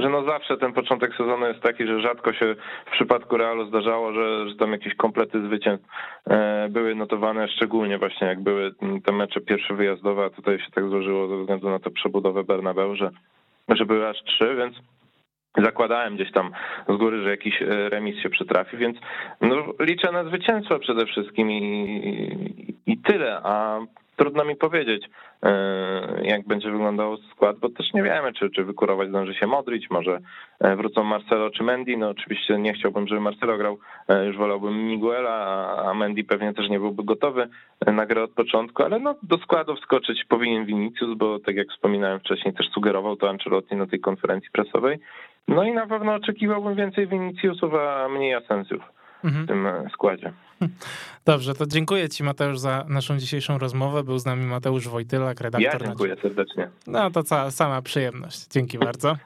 że 0.00 0.08
no 0.08 0.24
zawsze 0.24 0.56
ten 0.56 0.72
początek 0.72 1.16
sezonu 1.16 1.46
jest 1.46 1.60
taki, 1.60 1.86
że 1.86 2.00
rzadko 2.00 2.32
się 2.32 2.54
w 2.86 2.90
przypadku 2.90 3.36
Realu 3.36 3.66
zdarzało, 3.66 4.12
że, 4.12 4.48
że 4.48 4.56
tam 4.56 4.72
jakieś 4.72 4.94
komplety 4.94 5.46
zwycięstw 5.46 5.88
e, 6.30 6.68
były 6.70 6.94
notowane, 6.94 7.48
szczególnie 7.48 7.98
właśnie 7.98 8.26
jak 8.26 8.40
były 8.40 8.74
te 9.04 9.12
mecze 9.12 9.40
pierwsze 9.40 9.74
wyjazdowe, 9.74 10.24
a 10.24 10.30
tutaj 10.30 10.58
się 10.58 10.70
tak 10.74 10.88
złożyło 10.88 11.28
ze 11.28 11.38
względu 11.38 11.70
na 11.70 11.78
tę 11.78 11.90
przebudowę 11.90 12.44
Bernabeu, 12.44 12.96
że, 12.96 13.10
że 13.68 13.84
były 13.86 14.08
aż 14.08 14.22
trzy, 14.22 14.56
więc 14.56 14.76
zakładałem 15.64 16.14
gdzieś 16.14 16.32
tam 16.32 16.50
z 16.88 16.96
góry, 16.96 17.22
że 17.22 17.30
jakiś 17.30 17.62
e, 17.62 17.88
remis 17.88 18.22
się 18.22 18.30
przytrafi, 18.30 18.76
więc 18.76 18.96
no, 19.40 19.56
liczę 19.80 20.12
na 20.12 20.24
zwycięstwo 20.24 20.78
przede 20.78 21.06
wszystkim 21.06 21.50
i, 21.50 21.58
i, 22.86 22.92
i 22.92 22.98
tyle, 22.98 23.40
a 23.42 23.80
trudno 24.16 24.44
mi 24.44 24.56
powiedzieć, 24.56 25.08
e, 25.42 26.20
jak 26.22 26.46
będzie 26.46 26.70
wyglądał 26.70 27.16
skład, 27.16 27.58
bo 27.58 27.68
też 27.68 27.92
nie 27.94 28.02
wiemy, 28.02 28.32
czy, 28.32 28.50
czy 28.50 28.64
wykurować 28.64 29.08
zdąży 29.08 29.34
się 29.34 29.46
Modrić, 29.46 29.90
może 29.90 30.18
e, 30.60 30.76
wrócą 30.76 31.04
Marcelo 31.04 31.50
czy 31.50 31.62
Mendy, 31.62 31.96
no 31.96 32.08
oczywiście 32.08 32.58
nie 32.58 32.72
chciałbym, 32.72 33.08
żeby 33.08 33.20
Marcelo 33.20 33.58
grał, 33.58 33.78
już 34.26 34.36
wolałbym 34.36 34.86
Miguela, 34.86 35.66
a 35.86 35.94
Mendy 35.94 36.24
pewnie 36.24 36.54
też 36.54 36.68
nie 36.68 36.78
byłby 36.78 37.04
gotowy 37.04 37.48
na 37.86 38.06
grę 38.06 38.22
od 38.22 38.30
początku, 38.30 38.82
ale 38.82 38.98
no 38.98 39.14
do 39.22 39.38
składu 39.38 39.76
wskoczyć 39.76 40.24
powinien 40.28 40.66
Vinicius, 40.66 41.16
bo 41.16 41.38
tak 41.38 41.56
jak 41.56 41.68
wspominałem 41.68 42.20
wcześniej, 42.20 42.54
też 42.54 42.68
sugerował 42.68 43.16
to 43.16 43.30
Ancelotti 43.30 43.76
na 43.76 43.86
tej 43.86 44.00
konferencji 44.00 44.50
prasowej, 44.52 44.98
no 45.48 45.64
i 45.64 45.72
na 45.72 45.86
pewno 45.86 46.14
oczekiwałbym 46.14 46.74
więcej 46.74 47.08
Viniciusów, 47.08 47.74
a 47.74 48.08
mniej 48.08 48.34
Asensjów 48.34 48.82
mhm. 49.24 49.44
w 49.44 49.48
tym 49.48 49.68
składzie. 49.92 50.32
Dobrze, 51.26 51.54
to 51.54 51.66
dziękuję 51.66 52.08
Ci 52.08 52.24
Mateusz 52.24 52.58
za 52.58 52.84
naszą 52.88 53.18
dzisiejszą 53.18 53.58
rozmowę. 53.58 54.04
Był 54.04 54.18
z 54.18 54.26
nami 54.26 54.46
Mateusz 54.46 54.88
Wojtylak, 54.88 55.40
redaktor. 55.40 55.80
Ja 55.80 55.86
dziękuję 55.86 56.16
serdecznie. 56.22 56.70
No 56.86 57.10
to 57.10 57.22
cała, 57.22 57.50
sama 57.50 57.82
przyjemność. 57.82 58.48
Dzięki 58.48 58.78
bardzo. 58.78 59.16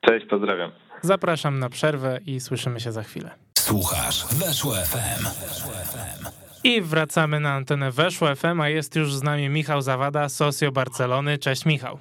Cześć, 0.00 0.26
pozdrawiam. 0.26 0.70
Zapraszam 1.00 1.58
na 1.58 1.68
przerwę 1.68 2.18
i 2.26 2.40
słyszymy 2.40 2.80
się 2.80 2.92
za 2.92 3.02
chwilę. 3.02 3.30
Słuchasz 3.58 4.24
Weszło 4.34 4.72
FM. 4.72 5.24
Weszło 5.24 5.72
FM. 5.72 6.26
I 6.64 6.80
wracamy 6.80 7.40
na 7.40 7.52
antenę 7.52 7.90
Weszło 7.90 8.34
FM, 8.34 8.60
a 8.60 8.68
jest 8.68 8.96
już 8.96 9.14
z 9.14 9.22
nami 9.22 9.48
Michał 9.48 9.82
Zawada, 9.82 10.28
socjo 10.28 10.72
Barcelony. 10.72 11.38
Cześć 11.38 11.66
Michał. 11.66 11.98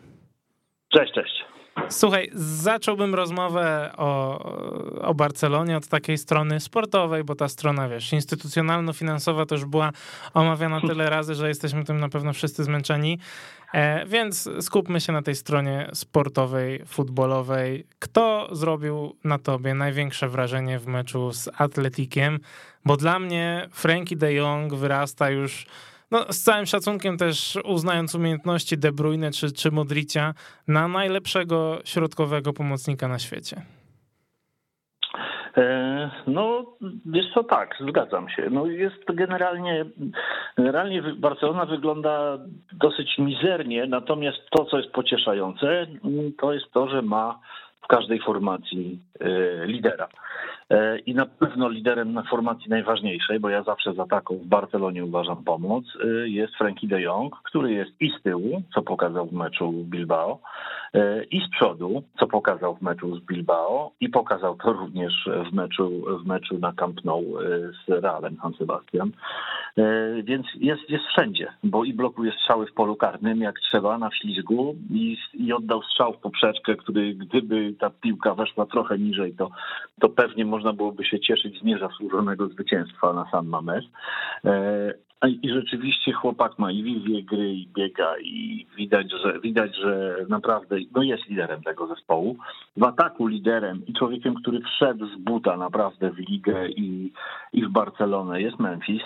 Cześć, 0.90 1.14
cześć. 1.14 1.31
Słuchaj, 1.92 2.30
zacząłbym 2.34 3.16
rozmowę 3.16 3.92
o, 3.98 4.40
o 5.02 5.14
Barcelonie 5.14 5.78
od 5.78 5.88
takiej 5.88 6.18
strony 6.18 6.60
sportowej, 6.60 7.24
bo 7.24 7.36
ta 7.36 7.48
strona, 7.48 7.90
wiesz, 7.90 8.14
instytucjonalno-finansowa 8.14 9.46
to 9.46 9.56
już 9.56 9.66
była 9.66 9.92
omawiana 10.34 10.82
tyle 10.82 11.10
razy, 11.10 11.36
że 11.36 11.48
jesteśmy 11.48 11.84
tym 11.84 12.00
na 12.00 12.10
pewno 12.10 12.34
wszyscy 12.34 12.64
zmęczeni. 12.64 13.20
E, 13.74 14.06
więc 14.06 14.50
skupmy 14.62 15.02
się 15.02 15.14
na 15.14 15.22
tej 15.22 15.36
stronie 15.36 15.90
sportowej, 15.94 16.86
futbolowej. 16.86 17.86
Kto 18.00 18.50
zrobił 18.52 19.16
na 19.24 19.40
tobie 19.40 19.74
największe 19.74 20.30
wrażenie 20.30 20.80
w 20.80 20.88
meczu 20.88 21.34
z 21.34 21.50
Atletikiem? 21.58 22.40
Bo 22.86 22.98
dla 22.98 23.20
mnie 23.20 23.70
Frankie 23.72 24.16
de 24.16 24.34
Jong 24.34 24.74
wyrasta 24.74 25.30
już 25.30 25.66
no, 26.12 26.26
z 26.30 26.44
całym 26.44 26.66
szacunkiem 26.66 27.18
też 27.18 27.58
uznając 27.66 28.16
umiejętności 28.16 28.78
De 28.78 28.92
Bruyne 28.92 29.32
czy, 29.32 29.52
czy 29.52 29.72
Modricia 29.72 30.34
na 30.68 30.88
najlepszego 30.88 31.80
środkowego 31.86 32.54
pomocnika 32.54 33.08
na 33.08 33.20
świecie. 33.20 33.62
E, 35.58 36.12
no, 36.28 36.66
wiesz 37.06 37.26
co, 37.34 37.44
tak, 37.44 37.76
zgadzam 37.88 38.30
się. 38.30 38.50
No 38.52 38.66
jest 38.66 39.04
generalnie, 39.14 39.86
generalnie 40.58 41.02
Barcelona 41.02 41.66
wygląda 41.66 42.38
dosyć 42.74 43.18
mizernie, 43.18 43.86
natomiast 43.86 44.40
to, 44.50 44.66
co 44.66 44.78
jest 44.78 44.92
pocieszające, 44.92 45.88
to 46.40 46.54
jest 46.54 46.72
to, 46.72 46.88
że 46.88 47.02
ma 47.02 47.40
w 47.84 47.88
każdej 47.88 48.20
formacji 48.20 49.00
e, 49.20 49.66
lidera. 49.66 50.08
E, 50.72 51.00
i 51.00 51.14
na 51.14 51.26
pewno 51.26 51.70
liderem 51.70 52.14
na 52.14 52.24
formacji 52.24 52.70
najważniejszej, 52.70 53.40
bo 53.40 53.50
ja 53.50 53.64
zawsze 53.64 53.94
za 53.94 54.06
taką 54.06 54.38
w 54.38 54.46
Barcelonie 54.46 55.06
uważam 55.06 55.44
pomoc, 55.44 55.86
e, 56.04 56.30
jest 56.30 56.56
Frankie 56.56 56.88
de 56.88 57.02
Jong, 57.02 57.36
który 57.44 57.74
jest 57.74 57.92
i 58.00 58.10
z 58.20 58.24
tyłu, 58.24 58.62
co 58.74 58.82
pokazał 58.82 59.28
w 59.28 59.34
meczu 59.34 59.72
Bilbao, 59.72 60.40
e, 60.94 61.24
i 61.24 61.42
z 61.48 61.50
przodu, 61.50 62.04
co 62.20 62.28
pokazał 62.28 62.76
w 62.76 62.82
meczu 62.82 63.16
z 63.16 63.20
Bilbao 63.20 63.92
i 64.00 64.10
pokazał 64.10 64.56
to 64.56 64.74
również 64.74 65.30
w 65.52 65.54
meczu, 65.54 66.04
w 66.24 66.28
meczu 66.28 66.58
na 66.58 66.74
Camp 66.74 67.06
Nou 67.06 67.24
z 67.86 67.90
Realem 67.90 68.38
San 68.42 68.54
Sebastian. 68.54 69.12
Więc 70.24 70.48
jest, 70.56 70.90
jest 70.90 71.06
wszędzie, 71.06 71.48
bo 71.64 71.84
i 71.84 71.94
blokuje 71.94 72.32
strzały 72.32 72.68
w 72.68 72.74
polu 72.74 72.96
karnym, 72.96 73.42
jak 73.42 73.60
trzeba, 73.60 73.98
na 73.98 74.10
ślizgu 74.12 74.76
i, 74.90 75.18
i 75.34 75.54
oddał 75.54 75.84
strzał 75.84 76.14
w 76.14 76.18
poprzeczkę, 76.18 76.76
który 76.76 77.14
gdyby 77.14 77.74
ta 77.80 77.90
piłka 77.90 78.36
weszła 78.36 78.66
trochę 78.66 79.00
niżej, 79.00 79.34
to, 79.34 79.50
to 80.00 80.10
pewnie 80.10 80.46
może 80.46 80.61
można 80.62 80.74
byłoby 80.74 81.06
się 81.06 81.20
cieszyć 81.20 81.60
z 81.60 81.64
niezasłużonego 81.64 82.48
zwycięstwa 82.48 83.14
na 83.14 83.32
San 83.32 83.48
Mames. 83.48 83.84
I 85.28 85.50
rzeczywiście 85.50 86.12
chłopak 86.12 86.60
ma 86.60 86.72
i 86.72 86.84
wizję 86.84 87.24
gry, 87.24 87.54
i 87.54 87.68
biega, 87.68 88.20
i 88.20 88.68
widać, 88.78 89.12
że 89.24 89.40
widać, 89.40 89.76
że 89.76 90.16
naprawdę 90.30 90.76
no 90.96 91.04
jest 91.04 91.30
liderem 91.30 91.64
tego 91.64 91.88
zespołu. 91.88 92.38
W 92.78 92.84
ataku 92.84 93.28
liderem 93.28 93.86
i 93.88 93.94
człowiekiem, 93.94 94.36
który 94.36 94.60
wszedł 94.60 95.08
z 95.08 95.16
buta 95.16 95.58
naprawdę 95.58 96.12
w 96.12 96.18
ligę 96.18 96.70
i, 96.70 97.14
i 97.54 97.66
w 97.66 97.70
Barcelonę 97.70 98.42
jest 98.42 98.60
Memphis, 98.60 99.02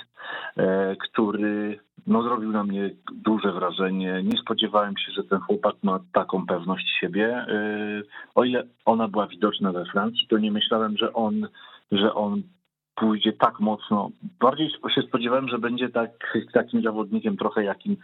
e, 0.58 0.96
który 0.96 1.80
no, 2.08 2.24
zrobił 2.24 2.52
na 2.52 2.64
mnie 2.64 2.90
duże 3.12 3.52
wrażenie. 3.52 4.24
Nie 4.24 4.38
spodziewałem 4.38 4.98
się, 4.98 5.12
że 5.12 5.24
ten 5.24 5.40
chłopak 5.40 5.76
ma 5.84 6.00
taką 6.14 6.46
pewność 6.46 6.86
siebie. 7.00 7.28
E, 7.28 8.02
o 8.36 8.44
ile 8.44 8.64
ona 8.86 9.08
była 9.08 9.28
widoczna 9.28 9.72
we 9.72 9.86
Francji, 9.86 10.28
to 10.28 10.38
nie 10.38 10.52
myślałem, 10.52 10.98
że 10.98 11.14
on, 11.14 11.48
że 11.92 12.14
on 12.14 12.42
pójdzie 12.96 13.34
tak 13.34 13.60
mocno. 13.60 14.10
Bardziej 14.40 14.70
się 14.96 15.02
spodziewałem, 15.02 15.48
że 15.48 15.60
będzie 15.60 15.90
tak, 15.90 16.10
takim 16.54 16.82
zawodnikiem 16.82 17.38
trochę 17.38 17.64
jakim, 17.64 17.98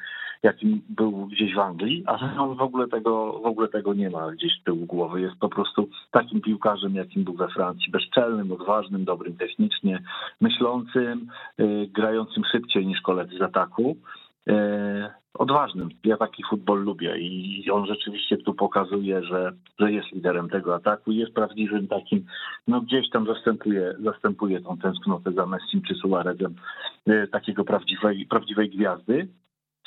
jakim 0.43 0.81
był 0.89 1.25
gdzieś 1.25 1.55
w 1.55 1.59
Anglii, 1.59 2.03
ale 2.05 2.39
on 2.39 2.57
w 2.57 2.61
ogóle 2.61 2.87
tego, 2.87 3.39
w 3.39 3.45
ogóle 3.45 3.67
tego 3.67 3.93
nie 3.93 4.09
ma 4.09 4.31
gdzieś 4.31 4.51
z 4.61 4.63
tyłu 4.63 4.85
głowy. 4.85 5.21
Jest 5.21 5.35
po 5.39 5.49
prostu 5.49 5.89
takim 6.11 6.41
piłkarzem, 6.41 6.95
jakim 6.95 7.23
był 7.23 7.33
we 7.33 7.47
Francji. 7.47 7.91
Bezczelnym, 7.91 8.51
odważnym, 8.51 9.05
dobrym 9.05 9.37
technicznie, 9.37 9.99
myślącym, 10.41 11.27
yy, 11.57 11.87
grającym 11.87 12.43
szybciej 12.51 12.87
niż 12.87 13.01
koledzy 13.01 13.37
z 13.37 13.41
ataku. 13.41 13.97
Yy, 14.47 15.09
odważnym. 15.33 15.89
Ja 16.03 16.17
taki 16.17 16.43
futbol 16.49 16.83
lubię 16.83 17.17
i 17.17 17.71
on 17.71 17.85
rzeczywiście 17.85 18.37
tu 18.37 18.53
pokazuje, 18.53 19.23
że, 19.23 19.51
że 19.79 19.91
jest 19.91 20.11
liderem 20.11 20.49
tego 20.49 20.75
ataku 20.75 21.11
i 21.11 21.17
jest 21.17 21.33
prawdziwym 21.33 21.87
takim, 21.87 22.25
no 22.67 22.81
gdzieś 22.81 23.09
tam 23.09 23.25
zastępuje, 23.25 23.93
zastępuje 24.03 24.61
tą 24.61 24.77
tęsknotę 24.77 25.31
za 25.31 25.45
Messim 25.45 25.81
czy 25.81 25.95
Suarezem 25.95 26.55
e, 27.07 27.27
takiego 27.27 27.63
prawdziwej, 27.63 28.25
prawdziwej 28.25 28.69
gwiazdy. 28.69 29.27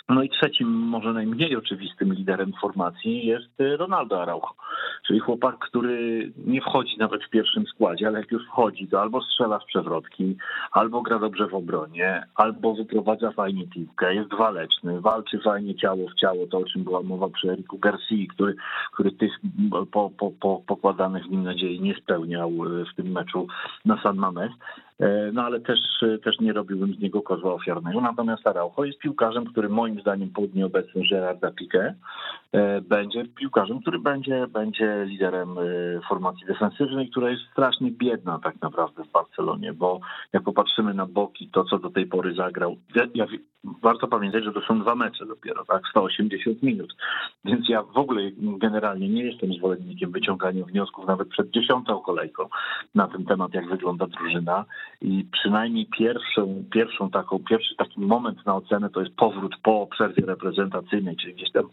No 0.08 0.22
i 0.22 0.30
trzecim, 0.30 0.68
może 0.68 1.12
najmniej 1.12 1.56
oczywistym 1.56 2.14
liderem 2.14 2.52
formacji 2.60 3.26
jest 3.26 3.48
Ronaldo 3.58 4.22
Araujo, 4.22 4.50
czyli 5.06 5.20
chłopak, 5.20 5.58
który 5.58 6.32
nie 6.36 6.60
wchodzi 6.60 6.98
nawet 6.98 7.24
w 7.24 7.30
pierwszym 7.30 7.66
składzie, 7.66 8.06
ale 8.06 8.20
jak 8.20 8.30
już 8.30 8.46
wchodzi, 8.46 8.88
to 8.88 9.00
albo 9.00 9.22
strzela 9.22 9.60
z 9.60 9.64
przewrotki, 9.64 10.36
albo 10.72 11.02
gra 11.02 11.18
dobrze 11.18 11.46
w 11.46 11.54
obronie, 11.54 12.26
albo 12.34 12.74
wyprowadza 12.74 13.30
fajnie 13.32 13.66
piłkę, 13.66 14.14
jest 14.14 14.34
waleczny, 14.34 15.00
walczy 15.00 15.38
fajnie 15.38 15.74
ciało 15.74 16.08
w 16.08 16.14
ciało, 16.14 16.46
to 16.46 16.58
o 16.58 16.64
czym 16.64 16.84
była 16.84 17.02
mowa 17.02 17.28
przy 17.28 17.50
Eriku 17.50 17.78
Garcia, 17.78 18.16
który, 18.30 18.54
który 18.92 19.12
tych 19.12 19.32
po, 19.92 20.10
po, 20.10 20.30
po, 20.40 20.62
pokładanych 20.66 21.24
w 21.24 21.30
nim 21.30 21.42
nadziei 21.42 21.80
nie 21.80 21.94
spełniał 21.94 22.50
w 22.92 22.96
tym 22.96 23.12
meczu 23.12 23.46
na 23.84 24.02
San 24.02 24.16
Mamés. 24.16 24.50
E, 25.00 25.32
no 25.32 25.42
ale 25.42 25.60
też, 25.60 25.78
też 26.24 26.40
nie 26.40 26.52
robiłbym 26.52 26.94
z 26.94 26.98
niego 26.98 27.22
kozła 27.22 27.54
ofiarnego. 27.54 28.00
Natomiast 28.00 28.46
Araujo 28.46 28.84
jest 28.84 28.98
piłkarzem, 28.98 29.44
który 29.44 29.68
moim 29.68 30.00
zdaniem 30.00 30.30
po 30.30 30.42
dniu 30.42 30.66
obecnym 30.66 31.04
Gerarda 31.10 31.50
Piqué 31.50 31.92
e, 32.52 32.80
będzie 32.80 33.24
piłkarzem, 33.24 33.80
który 33.80 33.98
będzie, 33.98 34.46
będzie 34.46 35.04
liderem 35.06 35.58
e, 35.58 35.62
formacji 36.08 36.46
defensywnej, 36.46 37.10
która 37.10 37.30
jest 37.30 37.42
strasznie 37.52 37.90
biedna 37.90 38.38
tak 38.42 38.62
naprawdę 38.62 39.04
w 39.04 39.12
Barcelonie, 39.12 39.72
bo 39.72 40.00
jak 40.32 40.42
popatrzymy 40.42 40.94
na 40.94 41.06
boki, 41.06 41.48
to 41.52 41.64
co 41.64 41.78
do 41.78 41.90
tej 41.90 42.06
pory 42.06 42.34
zagrał, 42.34 42.76
ja, 43.14 43.26
warto 43.82 44.08
pamiętać, 44.08 44.44
że 44.44 44.52
to 44.52 44.60
są 44.60 44.80
dwa 44.80 44.94
mecze 44.94 45.26
dopiero, 45.26 45.64
tak, 45.64 45.82
180 45.90 46.62
minut, 46.62 46.96
więc 47.44 47.68
ja 47.68 47.82
w 47.82 47.98
ogóle 47.98 48.22
generalnie 48.36 49.08
nie 49.08 49.24
jestem 49.24 49.52
zwolennikiem 49.52 50.12
wyciągania 50.12 50.64
wniosków 50.64 51.06
nawet 51.06 51.28
przed 51.28 51.50
dziesiątą 51.50 52.00
kolejką 52.00 52.48
na 52.94 53.08
ten 53.08 53.24
temat, 53.24 53.54
jak 53.54 53.68
wygląda 53.68 54.06
drużyna 54.06 54.64
i 55.04 55.24
przynajmniej 55.32 55.86
pierwszą, 55.86 56.64
pierwszą 56.72 57.10
taką, 57.10 57.38
pierwszy 57.38 57.76
taki 57.76 58.00
moment 58.00 58.46
na 58.46 58.56
ocenę 58.56 58.90
to 58.90 59.00
jest 59.00 59.16
powrót 59.16 59.56
po 59.62 59.86
przerwie 59.86 60.26
reprezentacyjnej, 60.26 61.16
czyli 61.16 61.34
gdzieś 61.34 61.52
tam 61.52 61.64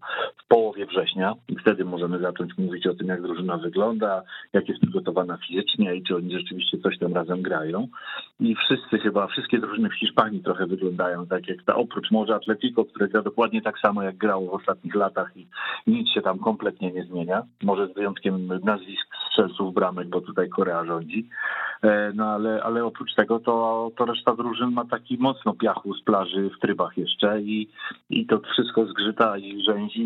w 0.44 0.48
połowie 0.48 0.86
września 0.86 1.34
i 1.48 1.56
wtedy 1.56 1.86
możemy 1.86 2.20
zacząć 2.20 2.58
mówić 2.58 2.88
o 2.88 2.94
tym, 2.94 3.08
jak 3.08 3.22
drużyna 3.22 3.58
wygląda, 3.58 4.24
jak 4.54 4.70
jest 4.70 4.82
przygotowana 4.82 5.38
fizycznie 5.48 5.96
i 5.96 6.04
czy 6.04 6.16
oni 6.16 6.32
rzeczywiście 6.32 6.78
coś 6.78 7.00
tam 7.00 7.14
razem 7.14 7.42
grają. 7.42 7.88
I 8.40 8.56
wszyscy 8.56 9.00
chyba, 9.00 9.28
wszystkie 9.28 9.60
drużyny 9.60 9.90
w 9.90 10.00
Hiszpanii 10.00 10.44
trochę 10.44 10.66
wyglądają 10.66 11.28
tak 11.28 11.48
jak 11.48 11.64
ta, 11.64 11.76
oprócz 11.76 12.12
może 12.12 12.36
Atletico, 12.36 12.86
które 12.86 13.08
gra 13.08 13.22
dokładnie 13.22 13.62
tak 13.62 13.80
samo 13.80 14.04
jak 14.04 14.18
grało 14.18 14.50
w 14.50 14.62
ostatnich 14.62 14.96
latach 14.96 15.38
i, 15.38 15.48
nic 15.88 16.10
się 16.14 16.22
tam 16.22 16.40
kompletnie 16.40 16.92
nie 16.92 17.04
zmienia. 17.04 17.44
Może 17.64 17.88
z 17.88 17.94
wyjątkiem 17.94 18.48
nazwisk 18.64 19.08
strzelców 19.42 19.74
bramek, 19.74 20.10
bo 20.10 20.22
tutaj 20.22 20.50
Korea 20.50 20.86
rządzi. 20.86 21.30
E, 21.84 22.12
no 22.16 22.26
ale, 22.26 22.64
ale 22.64 22.86
oprócz 22.86 23.16
tego 23.16 23.40
to, 23.40 23.92
to 23.98 24.06
reszta 24.06 24.36
drużyn 24.36 24.72
ma 24.72 24.86
taki 24.86 25.18
mocno 25.18 25.54
piachu 25.54 25.94
z 25.94 26.04
plaży 26.04 26.50
w 26.50 26.60
trybach 26.60 26.98
jeszcze 26.98 27.42
i, 27.42 27.70
i 28.10 28.26
to 28.26 28.40
wszystko 28.40 28.86
zgrzyta 28.86 29.38
i 29.38 29.64
rzęzi 29.64 30.02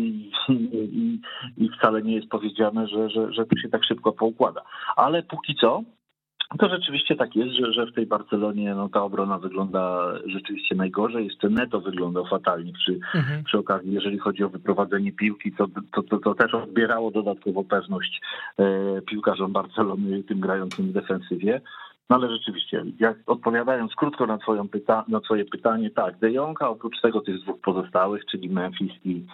i, 0.48 0.52
i, 0.72 1.20
i 1.64 1.70
wcale 1.78 2.02
nie 2.02 2.14
jest 2.14 2.28
powiedziane, 2.28 2.88
że, 2.88 3.10
że, 3.10 3.32
że 3.32 3.46
to 3.46 3.56
się 3.56 3.68
tak 3.68 3.84
szybko 3.84 4.12
poukłada. 4.12 4.62
Ale 4.96 5.22
póki 5.22 5.54
co 5.54 5.82
to 6.58 6.68
rzeczywiście 6.68 7.16
tak 7.16 7.36
jest, 7.36 7.52
że, 7.52 7.72
że 7.72 7.86
w 7.86 7.94
tej 7.94 8.06
Barcelonie 8.06 8.74
no, 8.74 8.88
ta 8.88 9.02
obrona 9.02 9.38
wygląda 9.38 10.12
rzeczywiście 10.26 10.74
najgorzej. 10.74 11.24
Jeszcze 11.24 11.48
Neto 11.48 11.80
wyglądał 11.80 12.26
fatalnie 12.26 12.72
przy, 12.72 12.98
mhm. 13.14 13.44
przy 13.44 13.58
okazji, 13.58 13.92
jeżeli 13.92 14.18
chodzi 14.18 14.44
o 14.44 14.48
wyprowadzenie 14.48 15.12
piłki, 15.12 15.52
to, 15.52 15.66
to, 15.92 16.02
to, 16.02 16.18
to 16.18 16.34
też 16.34 16.54
odbierało 16.54 17.10
dodatkowo 17.10 17.64
pewność 17.64 18.20
e, 18.58 18.64
piłkarzom 19.02 19.52
Barcelony, 19.52 20.22
tym 20.22 20.40
grającym 20.40 20.86
w 20.86 20.92
defensywie. 20.92 21.60
No 22.10 22.16
ale 22.16 22.30
rzeczywiście, 22.30 22.84
jak 23.00 23.16
odpowiadając 23.26 23.94
krótko 23.94 24.26
na, 24.26 24.38
twoją 24.38 24.68
pyta 24.68 25.04
na 25.08 25.20
twoje 25.20 25.44
pytanie, 25.44 25.90
tak, 25.90 26.18
De 26.18 26.32
Jong, 26.32 26.62
a 26.62 26.68
oprócz 26.68 27.00
tego 27.00 27.20
tych 27.20 27.40
dwóch 27.40 27.60
pozostałych, 27.60 28.26
czyli 28.26 28.48
Memphis 28.48 28.92
i, 29.04 29.24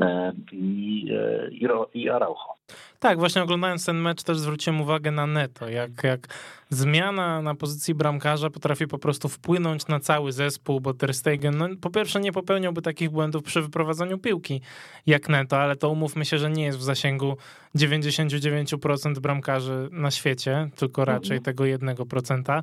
e, 0.00 0.32
i, 0.52 1.08
e, 1.12 1.50
i, 1.50 1.66
i 2.02 2.10
Araujo. 2.10 2.61
Tak, 2.98 3.18
właśnie 3.18 3.42
oglądając 3.42 3.86
ten 3.86 3.96
mecz 3.96 4.22
też 4.22 4.38
zwróciłem 4.38 4.80
uwagę 4.80 5.10
na 5.10 5.26
Neto, 5.26 5.68
jak, 5.68 5.90
jak 6.04 6.28
zmiana 6.70 7.42
na 7.42 7.54
pozycji 7.54 7.94
bramkarza 7.94 8.50
potrafi 8.50 8.86
po 8.86 8.98
prostu 8.98 9.28
wpłynąć 9.28 9.86
na 9.86 10.00
cały 10.00 10.32
zespół, 10.32 10.80
bo 10.80 10.94
Ter 10.94 11.14
Stegen, 11.14 11.58
no, 11.58 11.68
po 11.80 11.90
pierwsze 11.90 12.20
nie 12.20 12.32
popełniałby 12.32 12.82
takich 12.82 13.10
błędów 13.10 13.42
przy 13.42 13.62
wyprowadzaniu 13.62 14.18
piłki 14.18 14.60
jak 15.06 15.28
Neto, 15.28 15.58
ale 15.58 15.76
to 15.76 15.90
umówmy 15.90 16.24
się, 16.24 16.38
że 16.38 16.50
nie 16.50 16.64
jest 16.64 16.78
w 16.78 16.82
zasięgu 16.82 17.36
99% 17.76 19.18
bramkarzy 19.18 19.88
na 19.92 20.10
świecie, 20.10 20.70
tylko 20.76 21.04
raczej 21.04 21.36
mhm. 21.36 21.42
tego 21.42 21.64
1%. 21.64 22.62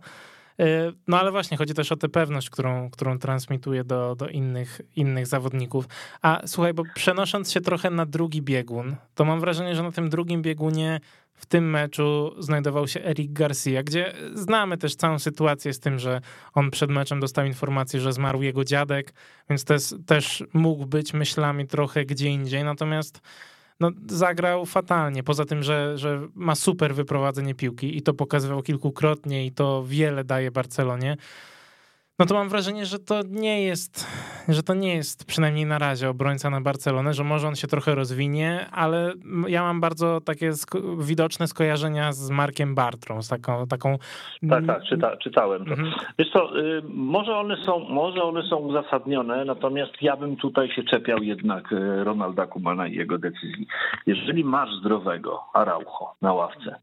E, 0.59 0.91
no 1.07 1.19
ale 1.19 1.31
właśnie, 1.31 1.57
chodzi 1.57 1.73
też 1.73 1.91
o 1.91 1.95
tę 1.95 2.09
pewność, 2.09 2.49
którą, 2.49 2.89
którą 2.89 3.19
transmituje 3.19 3.83
do, 3.83 4.15
do 4.15 4.27
innych, 4.27 4.81
innych 4.95 5.27
zawodników. 5.27 5.85
A 6.21 6.41
słuchaj, 6.45 6.73
bo 6.73 6.83
przenosząc 6.95 7.51
się 7.51 7.61
trochę 7.61 7.89
na 7.89 8.05
drugi 8.05 8.41
biegun, 8.41 8.95
to 9.15 9.25
mam 9.25 9.39
wrażenie, 9.39 9.75
że 9.75 9.83
na 9.83 9.91
tym 9.91 10.09
drugim 10.09 10.41
biegunie 10.41 10.99
w 11.33 11.45
tym 11.45 11.69
meczu 11.69 12.35
znajdował 12.39 12.87
się 12.87 13.03
Eric 13.03 13.31
Garcia, 13.31 13.83
gdzie 13.83 14.13
znamy 14.33 14.77
też 14.77 14.95
całą 14.95 15.19
sytuację 15.19 15.73
z 15.73 15.79
tym, 15.79 15.99
że 15.99 16.21
on 16.53 16.71
przed 16.71 16.89
meczem 16.89 17.19
dostał 17.19 17.45
informację, 17.45 17.99
że 17.99 18.13
zmarł 18.13 18.41
jego 18.41 18.63
dziadek, 18.63 19.13
więc 19.49 19.63
też, 19.63 19.93
też 20.05 20.43
mógł 20.53 20.85
być 20.85 21.13
myślami 21.13 21.67
trochę 21.67 22.05
gdzie 22.05 22.29
indziej. 22.29 22.63
Natomiast 22.63 23.21
no, 23.79 23.91
zagrał 24.07 24.65
fatalnie. 24.65 25.23
Poza 25.23 25.45
tym, 25.45 25.63
że, 25.63 25.97
że 25.97 26.27
ma 26.35 26.55
super 26.55 26.95
wyprowadzenie 26.95 27.55
piłki 27.55 27.97
i 27.97 28.01
to 28.01 28.13
pokazywał 28.13 28.61
kilkukrotnie 28.63 29.45
i 29.45 29.51
to 29.51 29.83
wiele 29.87 30.23
daje 30.23 30.51
Barcelonie 30.51 31.17
no 32.19 32.25
to 32.25 32.34
mam 32.34 32.49
wrażenie, 32.49 32.86
że 32.86 32.99
to 32.99 33.21
nie 33.29 33.63
jest, 33.63 34.08
że 34.49 34.63
to 34.63 34.73
nie 34.73 34.95
jest 34.95 35.25
przynajmniej 35.25 35.65
na 35.65 35.77
razie 35.77 36.10
obrońca 36.10 36.49
na 36.49 36.62
Barcelonę, 36.62 37.13
że 37.13 37.23
może 37.23 37.47
on 37.47 37.55
się 37.55 37.67
trochę 37.67 37.95
rozwinie, 37.95 38.65
ale 38.71 39.13
ja 39.47 39.63
mam 39.63 39.82
bardzo 39.82 40.21
takie 40.21 40.53
sko 40.53 40.79
widoczne 40.97 41.47
skojarzenia 41.47 42.12
z 42.12 42.29
Markiem 42.29 42.75
Bartrą, 42.75 43.21
z 43.21 43.29
taką... 43.29 43.67
taką... 43.67 43.97
Tak, 44.49 44.65
tak, 44.65 44.84
czyta, 44.84 45.17
czytałem 45.17 45.65
to. 45.65 45.71
Mhm. 45.71 45.91
Wiesz 46.19 46.32
co, 46.34 46.60
y, 46.60 46.82
może 46.89 47.38
one, 47.38 47.58
są, 47.65 47.79
może 47.79 48.23
one 48.23 48.43
są 48.43 48.55
uzasadnione, 48.55 49.45
natomiast 49.45 50.01
ja 50.01 50.17
bym 50.17 50.36
tutaj 50.36 50.71
się 50.71 50.84
czepiał 50.84 51.17
jednak 51.17 51.71
y, 51.71 52.03
Ronalda 52.03 52.47
Kumana 52.47 52.88
i 52.88 52.95
jego 52.95 53.17
decyzji. 53.17 53.67
Jeżeli 54.05 54.43
masz 54.43 54.69
zdrowego 54.79 55.43
Araujo 55.53 56.13
na 56.21 56.34
ławce 56.34 56.79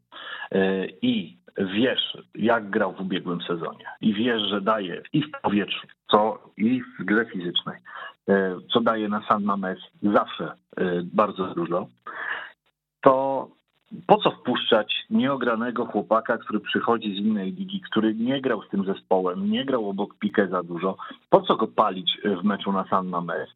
y, 0.55 0.97
i 1.01 1.37
wiesz, 1.57 2.17
jak 2.35 2.69
grał 2.69 2.93
w 2.93 3.01
ubiegłym 3.01 3.41
sezonie 3.41 3.85
i 4.01 4.13
wiesz, 4.13 4.41
że 4.49 4.61
daje 4.61 5.01
i 5.13 5.23
w 5.23 5.31
powietrzu, 5.41 5.87
co 6.11 6.39
i 6.57 6.81
w 6.81 7.05
grze 7.05 7.25
fizycznej, 7.25 7.77
e, 8.29 8.55
co 8.73 8.81
daje 8.81 9.09
na 9.09 9.27
San 9.27 9.43
Mames 9.43 9.79
zawsze 10.03 10.45
e, 10.77 11.01
bardzo 11.03 11.47
dużo, 11.47 11.87
to 13.01 13.47
po 14.07 14.17
co 14.17 14.31
wpuszczać 14.31 15.05
nieogranego 15.09 15.85
chłopaka, 15.85 16.37
który 16.37 16.59
przychodzi 16.59 17.15
z 17.15 17.17
innej 17.17 17.51
ligi, 17.51 17.81
który 17.81 18.15
nie 18.15 18.41
grał 18.41 18.63
z 18.63 18.69
tym 18.69 18.85
zespołem, 18.85 19.51
nie 19.51 19.65
grał 19.65 19.89
obok 19.89 20.15
Pique 20.19 20.47
za 20.47 20.63
dużo? 20.63 20.97
Po 21.29 21.41
co 21.41 21.55
go 21.55 21.67
palić 21.67 22.17
w 22.41 22.43
meczu 22.43 22.71
na 22.71 22.83
San 22.87 23.07
Mamés? 23.07 23.47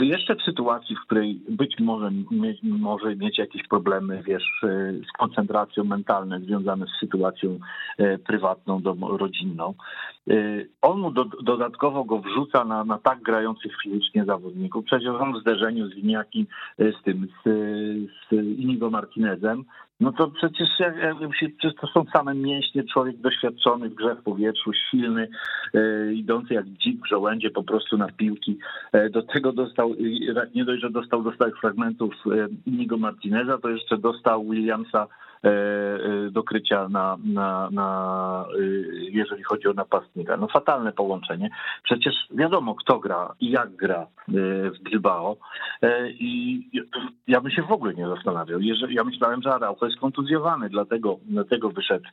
Jeszcze 0.00 0.36
w 0.36 0.42
sytuacji, 0.42 0.96
w 0.96 1.00
której 1.00 1.40
być 1.48 1.74
może 1.80 2.10
może 2.62 3.16
mieć 3.16 3.38
jakieś 3.38 3.68
problemy, 3.68 4.22
wiesz, 4.26 4.60
z 5.08 5.12
koncentracją 5.18 5.84
mentalną 5.84 6.40
związane 6.40 6.86
z 6.86 7.00
sytuacją 7.00 7.58
e, 7.98 8.18
prywatną, 8.18 8.82
rodzinną, 9.18 9.74
e, 10.30 10.34
on 10.82 11.00
mu 11.00 11.10
do, 11.10 11.24
dodatkowo 11.24 12.04
go 12.04 12.18
wrzuca 12.18 12.64
na, 12.64 12.84
na 12.84 12.98
tak 12.98 13.22
grających 13.22 13.72
fizycznie 13.82 14.24
zawodników. 14.24 14.84
Przecież 14.84 15.08
on 15.08 15.32
w 15.32 15.40
zderzeniu 15.40 15.88
z 15.88 15.94
Winiakim, 15.94 16.46
e, 16.78 16.92
z 16.92 17.02
tym, 17.02 17.28
z, 17.44 17.48
z 18.28 18.32
Inigo 18.58 18.90
Martinezem, 18.90 19.64
no 20.02 20.12
to 20.12 20.28
przecież, 20.28 20.68
się, 20.78 20.94
przecież 21.58 21.80
to 21.80 21.86
są 21.86 22.04
same 22.12 22.34
mięśnie, 22.34 22.84
człowiek 22.84 23.16
doświadczony 23.16 23.88
w 23.88 23.94
grze 23.94 24.14
w 24.14 24.22
powietrzu, 24.22 24.72
silny, 24.90 25.28
e, 25.74 26.12
idący 26.12 26.54
jak 26.54 26.66
dzik 26.66 27.04
w 27.04 27.08
żołędzie 27.08 27.50
po 27.50 27.62
prostu 27.62 27.98
na 27.98 28.08
piłki. 28.08 28.58
E, 28.92 29.10
do 29.10 29.22
tego 29.22 29.52
dostał, 29.52 29.94
nie 30.54 30.64
dość, 30.64 30.82
że 30.82 30.90
dostał 30.90 31.22
dostał 31.22 31.50
fragmentów 31.60 32.14
e, 32.26 32.48
Inigo 32.66 32.98
Martineza, 32.98 33.58
to 33.58 33.68
jeszcze 33.68 33.98
dostał 33.98 34.44
Williamsa 34.44 35.06
E, 35.06 35.06
e, 35.06 35.31
do 36.30 36.42
krycia 36.42 36.88
na, 36.88 37.16
na, 37.24 37.68
na, 37.70 38.44
e, 38.54 38.62
jeżeli 39.10 39.42
chodzi 39.42 39.68
o 39.68 39.72
napastnika. 39.72 40.36
No 40.36 40.48
fatalne 40.48 40.92
połączenie. 40.92 41.50
Przecież 41.82 42.14
wiadomo, 42.30 42.74
kto 42.74 42.98
gra 42.98 43.34
i 43.40 43.50
jak 43.50 43.76
gra 43.76 44.06
w 44.74 44.78
Bilbao 44.82 45.36
i 46.06 46.62
ja 47.26 47.40
bym 47.40 47.50
się 47.50 47.62
w 47.62 47.72
ogóle 47.72 47.94
nie 47.94 48.08
zastanawiał. 48.08 48.60
Jeżeli, 48.60 48.94
ja 48.94 49.04
myślałem, 49.04 49.42
że 49.42 49.54
Araujo 49.54 49.86
jest 49.86 50.00
kontuzjowany, 50.00 50.68
dlatego, 50.68 51.18
dlatego, 51.24 51.70
wyszedł, 51.70 52.04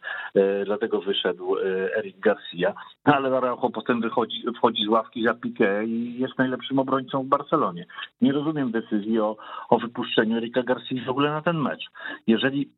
dlatego 0.65 1.01
wyszedł 1.01 1.55
Eric 1.97 2.19
Garcia, 2.19 2.73
ale 3.03 3.37
Araujo 3.37 3.69
potem 3.69 4.01
wychodzi, 4.01 4.43
wchodzi 4.57 4.85
z 4.85 4.87
ławki 4.87 5.23
za 5.23 5.33
Piqué 5.33 5.87
i 5.87 6.19
jest 6.19 6.37
najlepszym 6.37 6.79
obrońcą 6.79 7.23
w 7.23 7.27
Barcelonie. 7.27 7.85
Nie 8.21 8.31
rozumiem 8.31 8.71
decyzji 8.71 9.19
o, 9.19 9.37
o 9.69 9.79
wypuszczeniu 9.79 10.37
Erika 10.37 10.63
Garcia 10.63 10.95
w 11.05 11.09
ogóle 11.09 11.29
na 11.29 11.41
ten 11.41 11.57
mecz. 11.57 11.85
Jeżeli 12.27 12.69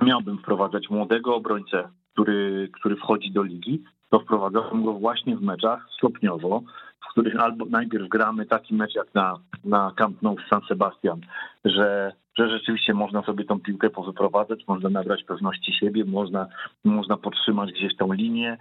miałbym 0.00 0.38
wprowadzać 0.38 0.90
młodego 0.90 1.34
obrońcę, 1.36 1.88
który, 2.12 2.68
który 2.72 2.96
wchodzi 2.96 3.32
do 3.32 3.42
ligi, 3.42 3.82
to 4.10 4.20
wprowadzałbym 4.20 4.84
go 4.84 4.92
właśnie 4.92 5.36
w 5.36 5.42
meczach 5.42 5.86
stopniowo, 5.98 6.62
w 7.00 7.10
których 7.12 7.36
albo 7.36 7.64
najpierw 7.64 8.08
gramy 8.08 8.46
taki 8.46 8.74
mecz 8.74 8.94
jak 8.94 9.14
na, 9.14 9.38
na 9.64 9.92
Camp 9.96 10.22
Nou 10.22 10.36
w 10.36 10.48
San 10.50 10.60
Sebastian, 10.68 11.20
że 11.64 12.12
że 12.38 12.48
rzeczywiście 12.48 12.94
można 12.94 13.22
sobie 13.22 13.44
tą 13.44 13.60
piłkę 13.60 13.90
powyprowadzać, 13.90 14.68
można 14.68 14.88
nabrać 14.88 15.24
pewności 15.24 15.72
siebie, 15.72 16.04
można, 16.04 16.46
można 16.84 17.16
podtrzymać 17.16 17.72
gdzieś 17.72 17.96
tą 17.96 18.12
linię, 18.12 18.58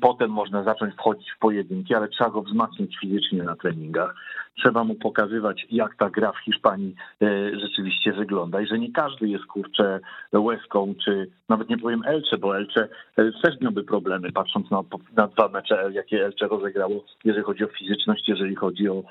potem 0.00 0.30
można 0.30 0.62
zacząć 0.62 0.94
wchodzić 0.94 1.30
w 1.30 1.38
pojedynki, 1.38 1.94
ale 1.94 2.08
trzeba 2.08 2.30
go 2.30 2.42
wzmacniać 2.42 2.96
fizycznie 3.00 3.42
na 3.42 3.56
treningach. 3.56 4.14
Trzeba 4.58 4.84
mu 4.84 4.94
pokazywać, 4.94 5.66
jak 5.70 5.96
ta 5.96 6.10
gra 6.10 6.32
w 6.32 6.38
Hiszpanii 6.38 6.94
e, 7.22 7.26
rzeczywiście 7.60 8.12
wygląda 8.12 8.60
i 8.60 8.66
że 8.66 8.78
nie 8.78 8.92
każdy 8.92 9.28
jest 9.28 9.44
kurczę 9.44 10.00
łezką, 10.32 10.94
czy 11.04 11.30
nawet 11.48 11.68
nie 11.68 11.78
powiem 11.78 12.02
Elcze, 12.06 12.38
bo 12.38 12.56
Elcze 12.56 12.88
e, 13.16 13.32
też 13.42 13.60
miałby 13.60 13.84
problemy, 13.84 14.32
patrząc 14.32 14.70
na, 14.70 14.82
na 15.16 15.26
dwa 15.26 15.48
mecze, 15.48 15.90
jakie 15.92 16.24
Elcze 16.24 16.48
rozegrało, 16.48 17.04
jeżeli 17.24 17.44
chodzi 17.44 17.64
o 17.64 17.68
fizyczność, 17.68 18.28
jeżeli 18.28 18.54
chodzi 18.54 18.88
o 18.88 19.02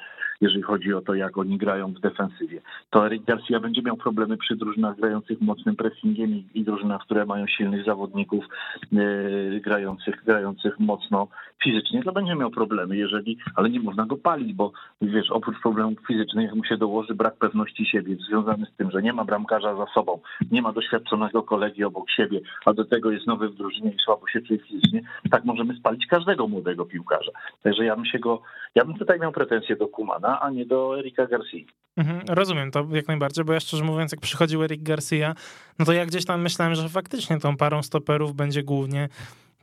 jeżeli 0.41 0.63
chodzi 0.63 0.93
o 0.93 1.01
to, 1.01 1.13
jak 1.13 1.37
oni 1.37 1.57
grają 1.57 1.93
w 1.93 1.99
defensywie. 1.99 2.61
To 2.89 3.05
Eric 3.05 3.23
Garcia 3.23 3.59
będzie 3.59 3.81
miał 3.81 3.97
problemy 3.97 4.37
przy 4.37 4.55
drużynach 4.55 4.95
grających 4.95 5.41
mocnym 5.41 5.75
pressingiem 5.75 6.43
i, 6.53 6.63
drużynach, 6.63 7.01
które 7.01 7.25
mają 7.25 7.47
silnych 7.47 7.85
zawodników 7.85 8.45
yy, 8.91 9.61
grających, 9.63 10.23
grających 10.25 10.79
mocno 10.79 11.27
fizycznie, 11.63 12.03
to 12.03 12.11
będzie 12.11 12.35
miał 12.35 12.51
problemy, 12.51 12.97
jeżeli, 12.97 13.37
ale 13.55 13.69
nie 13.69 13.79
można 13.79 14.05
go 14.05 14.17
palić, 14.17 14.53
bo 14.53 14.71
wiesz, 15.01 15.31
oprócz 15.31 15.61
problemów 15.61 15.99
fizycznych 16.07 16.55
mu 16.55 16.63
się 16.63 16.77
dołoży 16.77 17.15
brak 17.15 17.35
pewności 17.35 17.85
siebie, 17.85 18.15
związany 18.29 18.65
z 18.65 18.77
tym, 18.77 18.91
że 18.91 19.01
nie 19.01 19.13
ma 19.13 19.25
bramkarza 19.25 19.75
za 19.75 19.85
sobą, 19.93 20.19
nie 20.51 20.61
ma 20.61 20.71
doświadczonego 20.73 21.43
kolegi 21.43 21.83
obok 21.83 22.09
siebie, 22.09 22.39
a 22.65 22.73
do 22.73 22.85
tego 22.85 23.11
jest 23.11 23.27
nowy 23.27 23.49
w 23.49 23.55
drużynie 23.55 23.91
i 23.91 23.99
słabo 24.05 24.27
się 24.27 24.41
czuje 24.41 24.59
fizycznie, 24.59 25.01
tak 25.31 25.45
możemy 25.45 25.75
spalić 25.75 26.05
każdego 26.07 26.47
młodego 26.47 26.85
piłkarza. 26.85 27.31
Także 27.63 27.85
ja 27.85 27.95
bym 27.95 28.05
się 28.05 28.19
go, 28.19 28.41
ja 28.75 28.85
bym 28.85 28.97
tutaj 28.97 29.19
miał 29.19 29.31
pretensje 29.31 29.75
do 29.75 29.87
Kumana, 29.87 30.30
a 30.39 30.49
nie 30.49 30.65
do 30.65 30.99
Erika 30.99 31.27
Garcia. 31.27 31.57
Mhm, 31.97 32.21
rozumiem 32.29 32.71
to 32.71 32.87
jak 32.91 33.07
najbardziej, 33.07 33.45
bo 33.45 33.53
ja 33.53 33.59
szczerze 33.59 33.83
mówiąc, 33.83 34.11
jak 34.11 34.21
przychodził 34.21 34.63
Erik 34.63 34.83
Garcia, 34.83 35.35
no 35.79 35.85
to 35.85 35.93
ja 35.93 36.05
gdzieś 36.05 36.25
tam 36.25 36.41
myślałem, 36.41 36.75
że 36.75 36.89
faktycznie 36.89 37.39
tą 37.39 37.57
parą 37.57 37.83
stoperów 37.83 38.35
będzie 38.35 38.63
głównie 38.63 39.09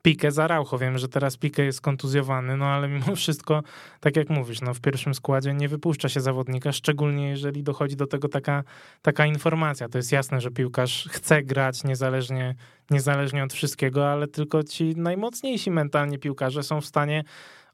Pique 0.03 0.33
za 0.33 0.47
Raucho. 0.47 0.79
Wiem, 0.79 0.99
że 0.99 1.09
teraz 1.09 1.37
Pique 1.37 1.65
jest 1.65 1.81
kontuzjowany, 1.81 2.57
no 2.57 2.67
ale 2.67 2.89
mimo 2.89 3.17
wszystko, 3.17 3.63
tak 4.01 4.17
jak 4.17 4.31
mówisz, 4.31 4.61
no 4.61 4.75
w 4.75 4.81
pierwszym 4.81 5.15
składzie 5.15 5.55
nie 5.55 5.69
wypuszcza 5.69 6.09
się 6.09 6.21
zawodnika, 6.21 6.73
szczególnie 6.73 7.29
jeżeli 7.29 7.63
dochodzi 7.63 7.97
do 7.97 8.07
tego 8.07 8.29
taka, 8.29 8.65
taka 9.03 9.27
informacja. 9.27 9.89
To 9.89 9.99
jest 9.99 10.13
jasne, 10.13 10.41
że 10.41 10.51
piłkarz 10.51 11.09
chce 11.11 11.43
grać 11.43 11.85
niezależnie, 11.85 12.55
niezależnie 12.91 13.45
od 13.45 13.53
wszystkiego, 13.53 14.11
ale 14.11 14.27
tylko 14.27 14.63
ci 14.63 14.97
najmocniejsi 14.97 15.71
mentalnie 15.71 16.19
piłkarze 16.19 16.63
są 16.63 16.81
w 16.81 16.87
stanie 16.87 17.25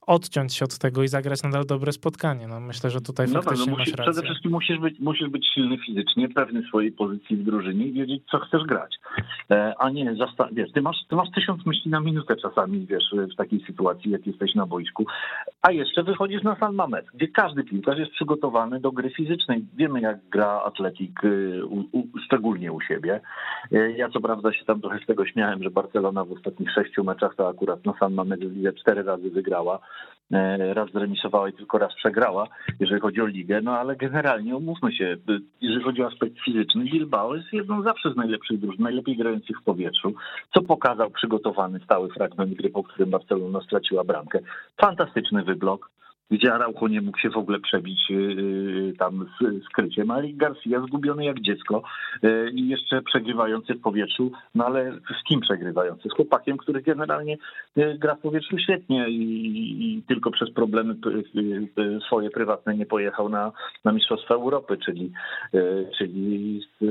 odciąć 0.07 0.55
się 0.55 0.65
od 0.65 0.79
tego 0.79 1.03
i 1.03 1.09
zagrać 1.09 1.43
nadal 1.43 1.67
dobre 1.67 1.93
spotkanie. 1.93 2.47
No 2.49 2.61
myślę, 2.61 2.91
że 2.91 3.01
tutaj 3.01 3.27
no 3.29 3.43
faktycznie 3.43 3.73
no, 3.73 3.79
musisz, 3.79 3.93
masz 3.93 3.99
rację. 3.99 4.13
Przede 4.13 4.27
wszystkim 4.27 4.51
musisz 4.51 4.79
być, 4.79 4.99
musisz 4.99 5.29
być 5.29 5.47
silny 5.55 5.79
fizycznie, 5.87 6.29
pewny 6.29 6.63
swojej 6.63 6.93
pozycji 6.93 7.37
w 7.37 7.45
drużynie 7.45 7.87
i 7.87 7.93
wiedzieć, 7.93 8.23
co 8.31 8.39
chcesz 8.39 8.63
grać. 8.63 8.95
E, 9.51 9.75
a 9.79 9.91
nie, 9.91 10.15
zasta- 10.15 10.49
wiesz, 10.53 10.73
ty 10.73 10.83
masz, 10.83 10.97
ty 11.09 11.17
masz 11.17 11.29
tysiąc 11.35 11.67
myśli 11.67 11.91
na 11.91 12.01
minutę 12.01 12.37
czasami, 12.37 12.87
wiesz, 12.87 13.15
w 13.33 13.37
takiej 13.37 13.65
sytuacji, 13.67 14.11
jak 14.11 14.27
jesteś 14.27 14.55
na 14.55 14.67
boisku, 14.67 15.07
a 15.63 15.73
jeszcze 15.73 16.03
wychodzisz 16.03 16.43
na 16.43 16.57
San 16.57 16.75
Mamet, 16.75 17.07
gdzie 17.15 17.29
każdy 17.29 17.65
piłkarz 17.65 17.99
jest 17.99 18.13
przygotowany 18.13 18.81
do 18.81 18.93
gry 18.93 19.11
fizycznej. 19.11 19.65
Wiemy, 19.77 20.01
jak 20.01 20.19
gra 20.31 20.63
atletik, 20.65 21.25
y, 21.25 21.67
u, 21.67 21.81
u, 21.93 22.05
szczególnie 22.27 22.73
u 22.73 22.81
siebie. 22.81 23.21
E, 23.73 23.93
ja 23.93 24.09
co 24.09 24.21
prawda 24.21 24.53
się 24.53 24.65
tam 24.65 24.81
trochę 24.81 24.99
z 24.99 25.07
tego 25.07 25.27
śmiałem, 25.27 25.63
że 25.63 25.71
Barcelona 25.71 26.25
w 26.25 26.33
ostatnich 26.33 26.71
sześciu 26.73 27.05
meczach 27.05 27.35
to 27.35 27.49
akurat 27.49 27.85
na 27.85 27.95
San 27.99 28.15
Mamet 28.15 28.41
cztery 28.81 29.03
razy 29.03 29.31
wygrała, 29.31 29.79
raz 30.75 30.91
zremisowała 30.91 31.49
i 31.49 31.53
tylko 31.53 31.79
raz 31.79 31.95
przegrała, 31.95 32.49
jeżeli 32.81 33.01
chodzi 33.01 33.21
o 33.21 33.27
ligę, 33.27 33.61
no 33.61 33.79
ale 33.79 33.97
generalnie 33.97 34.57
umówmy 34.57 34.93
się, 34.93 35.17
jeżeli 35.61 35.85
chodzi 35.85 36.03
o 36.03 36.07
aspekt 36.07 36.41
fizyczny, 36.45 36.85
Bilbao 36.85 37.35
jest 37.35 37.53
jedną 37.53 37.83
zawsze 37.83 38.13
z 38.13 38.17
najlepszych 38.17 38.61
drużyn, 38.61 38.83
najlepiej 38.83 39.17
grających 39.17 39.61
w 39.61 39.65
powietrzu, 39.65 40.15
co 40.55 40.63
pokazał 40.63 41.11
przygotowany 41.11 41.81
stały 41.85 42.09
fragment 42.09 42.55
gry, 42.55 42.71
po 42.71 42.83
którym 42.83 43.11
Barcelona 43.11 43.61
straciła 43.61 44.05
bramkę. 44.05 44.39
Fantastyczny 44.81 45.43
wyblok, 45.43 45.91
gdzie 46.31 46.55
Araujo 46.55 46.89
nie 46.89 47.01
mógł 47.01 47.19
się 47.19 47.31
w 47.31 47.37
ogóle 47.37 47.61
przebić 47.61 48.11
yy, 48.11 48.93
tam 48.99 49.27
z, 49.41 49.65
z 49.65 49.69
kryciem, 49.69 50.11
a 50.11 50.23
Garcia 50.25 50.81
zgubiony 50.87 51.25
jak 51.25 51.41
dziecko 51.41 51.83
yy, 52.23 52.51
i 52.51 52.69
jeszcze 52.69 53.03
przegrywający 53.03 53.75
w 53.75 53.81
powietrzu, 53.81 54.33
no 54.55 54.67
ale 54.67 54.93
z 54.93 55.29
kim 55.29 55.41
przegrywający? 55.41 56.09
Z 56.09 56.13
chłopakiem, 56.13 56.57
który 56.57 56.83
generalnie 56.83 57.37
yy, 57.77 57.99
gra 57.99 58.15
w 58.15 58.21
powietrzu 58.21 58.59
świetnie 58.59 59.09
i, 59.09 59.97
i 59.97 60.03
tylko 60.03 60.31
przez 60.31 60.51
problemy 60.51 60.97
swoje 62.07 62.31
prywatne 62.31 62.75
nie 62.75 62.87
pojechał 62.87 63.29
na, 63.29 63.53
na 63.85 63.93
Mistrzostwa 63.93 64.35
Europy, 64.35 64.79
czyli, 64.85 65.13
czyli 65.99 66.61
z 66.81 66.85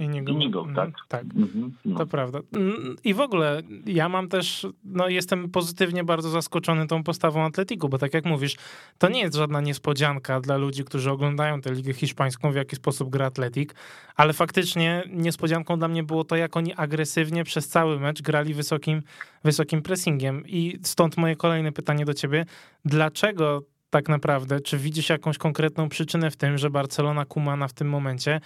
Inigo, 0.00 0.32
Inigo 0.32 0.66
tak? 0.76 0.88
Mhm, 0.88 0.92
tak, 1.08 1.24
mhm, 1.36 1.72
no. 1.84 1.98
to 1.98 2.06
prawda. 2.06 2.38
Mm, 2.56 2.96
I 3.04 3.14
w 3.14 3.20
ogóle 3.20 3.62
ja 3.86 4.08
mam 4.08 4.28
też, 4.28 4.66
no 4.84 5.08
jestem 5.08 5.50
pozytywnie 5.50 6.04
bardzo 6.04 6.28
zaskoczony 6.28 6.86
tą 6.86 7.02
postawą 7.02 7.44
Atletiku, 7.44 7.88
bo 7.88 7.98
tak 7.98 8.14
jak 8.14 8.24
mówisz, 8.24 8.49
to 8.98 9.08
nie 9.08 9.20
jest 9.20 9.34
żadna 9.34 9.60
niespodzianka 9.60 10.40
dla 10.40 10.56
ludzi, 10.56 10.84
którzy 10.84 11.10
oglądają 11.10 11.60
tę 11.60 11.72
ligę 11.72 11.92
hiszpańską, 11.92 12.52
w 12.52 12.54
jaki 12.54 12.76
sposób 12.76 13.10
gra 13.10 13.26
Atletik, 13.26 13.74
ale 14.16 14.32
faktycznie 14.32 15.02
niespodzianką 15.08 15.78
dla 15.78 15.88
mnie 15.88 16.02
było 16.02 16.24
to, 16.24 16.36
jak 16.36 16.56
oni 16.56 16.74
agresywnie 16.74 17.44
przez 17.44 17.68
cały 17.68 18.00
mecz 18.00 18.22
grali 18.22 18.54
wysokim, 18.54 19.02
wysokim 19.44 19.82
pressingiem. 19.82 20.42
I 20.46 20.78
stąd 20.82 21.16
moje 21.16 21.36
kolejne 21.36 21.72
pytanie 21.72 22.04
do 22.04 22.14
ciebie. 22.14 22.46
Dlaczego 22.84 23.62
tak 23.90 24.08
naprawdę, 24.08 24.60
czy 24.60 24.78
widzisz 24.78 25.08
jakąś 25.08 25.38
konkretną 25.38 25.88
przyczynę 25.88 26.30
w 26.30 26.36
tym, 26.36 26.58
że 26.58 26.70
Barcelona 26.70 27.24
Kumana 27.24 27.68
w 27.68 27.72
tym 27.72 27.88
momencie 27.88 28.40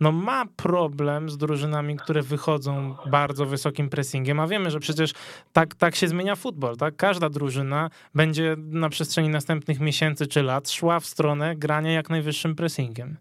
no 0.00 0.12
ma 0.12 0.44
problem 0.56 1.30
z 1.30 1.36
drużynami, 1.36 1.96
które 1.96 2.22
wychodzą 2.22 2.96
bardzo 3.10 3.46
wysokim 3.46 3.88
pressingiem, 3.88 4.40
a 4.40 4.46
wiemy, 4.46 4.70
że 4.70 4.80
przecież 4.80 5.12
tak, 5.52 5.74
tak 5.74 5.96
się 5.96 6.08
zmienia 6.08 6.36
futbol, 6.36 6.76
tak? 6.76 6.96
Każda 6.96 7.30
drużyna 7.30 7.90
będzie 8.14 8.56
na 8.58 8.88
przestrzeni 8.88 9.28
następnych 9.28 9.80
miesięcy 9.80 10.26
czy 10.26 10.42
lat 10.42 10.70
szła 10.70 11.00
w 11.00 11.06
stronę 11.06 11.56
grania 11.56 11.92
jak 11.92 12.10
najwyższym 12.10 12.54
pressingiem. 12.54 13.16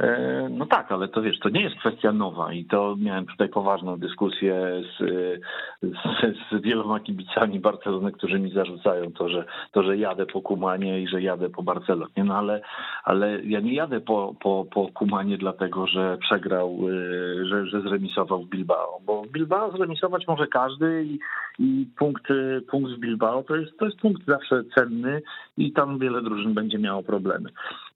E, 0.00 0.48
no 0.50 0.66
tak, 0.66 0.92
ale 0.92 1.08
to 1.08 1.22
wiesz, 1.22 1.38
to 1.38 1.48
nie 1.48 1.62
jest 1.62 1.76
kwestia 1.76 2.12
nowa 2.12 2.52
i 2.52 2.64
to 2.64 2.96
miałem 2.98 3.26
tutaj 3.26 3.48
poważną 3.48 3.98
dyskusję 3.98 4.82
z, 4.82 5.02
z, 5.82 6.36
z 6.52 6.62
wieloma 6.62 7.00
kibicami 7.00 7.60
Barcelony, 7.60 8.12
którzy 8.12 8.38
mi 8.38 8.50
zarzucają 8.50 9.12
to, 9.12 9.28
że 9.28 9.44
to, 9.72 9.82
że 9.82 9.96
jadę 9.96 10.26
po 10.26 10.40
Kumanie 10.40 11.00
i 11.00 11.08
że 11.08 11.22
jadę 11.22 11.50
po 11.50 11.62
Barcelonie. 11.62 12.24
No 12.24 12.36
ale, 12.36 12.60
ale 13.04 13.42
ja 13.44 13.60
nie 13.60 13.74
jadę 13.74 14.00
po, 14.00 14.34
po, 14.40 14.66
po 14.74 14.88
Kumanie 14.88 15.38
dlatego, 15.38 15.86
że 15.86 16.18
przegrał, 16.18 16.78
e, 16.88 17.46
że, 17.46 17.66
że 17.66 17.80
zremisował 17.80 18.42
w 18.42 18.48
Bilbao, 18.48 19.00
bo 19.06 19.22
w 19.22 19.28
Bilbao 19.28 19.76
zremisować 19.76 20.26
może 20.28 20.46
każdy 20.46 21.04
i, 21.04 21.18
i 21.58 21.86
punkt, 21.98 22.22
punkt 22.70 22.90
z 22.90 23.00
Bilbao 23.00 23.42
to 23.42 23.56
jest, 23.56 23.78
to 23.78 23.84
jest 23.84 23.98
punkt 23.98 24.26
zawsze 24.26 24.64
cenny 24.74 25.22
i 25.56 25.72
tam 25.72 25.98
wiele 25.98 26.22
drużyn 26.22 26.54
będzie 26.54 26.78
miało 26.78 27.02
problemy. 27.02 27.50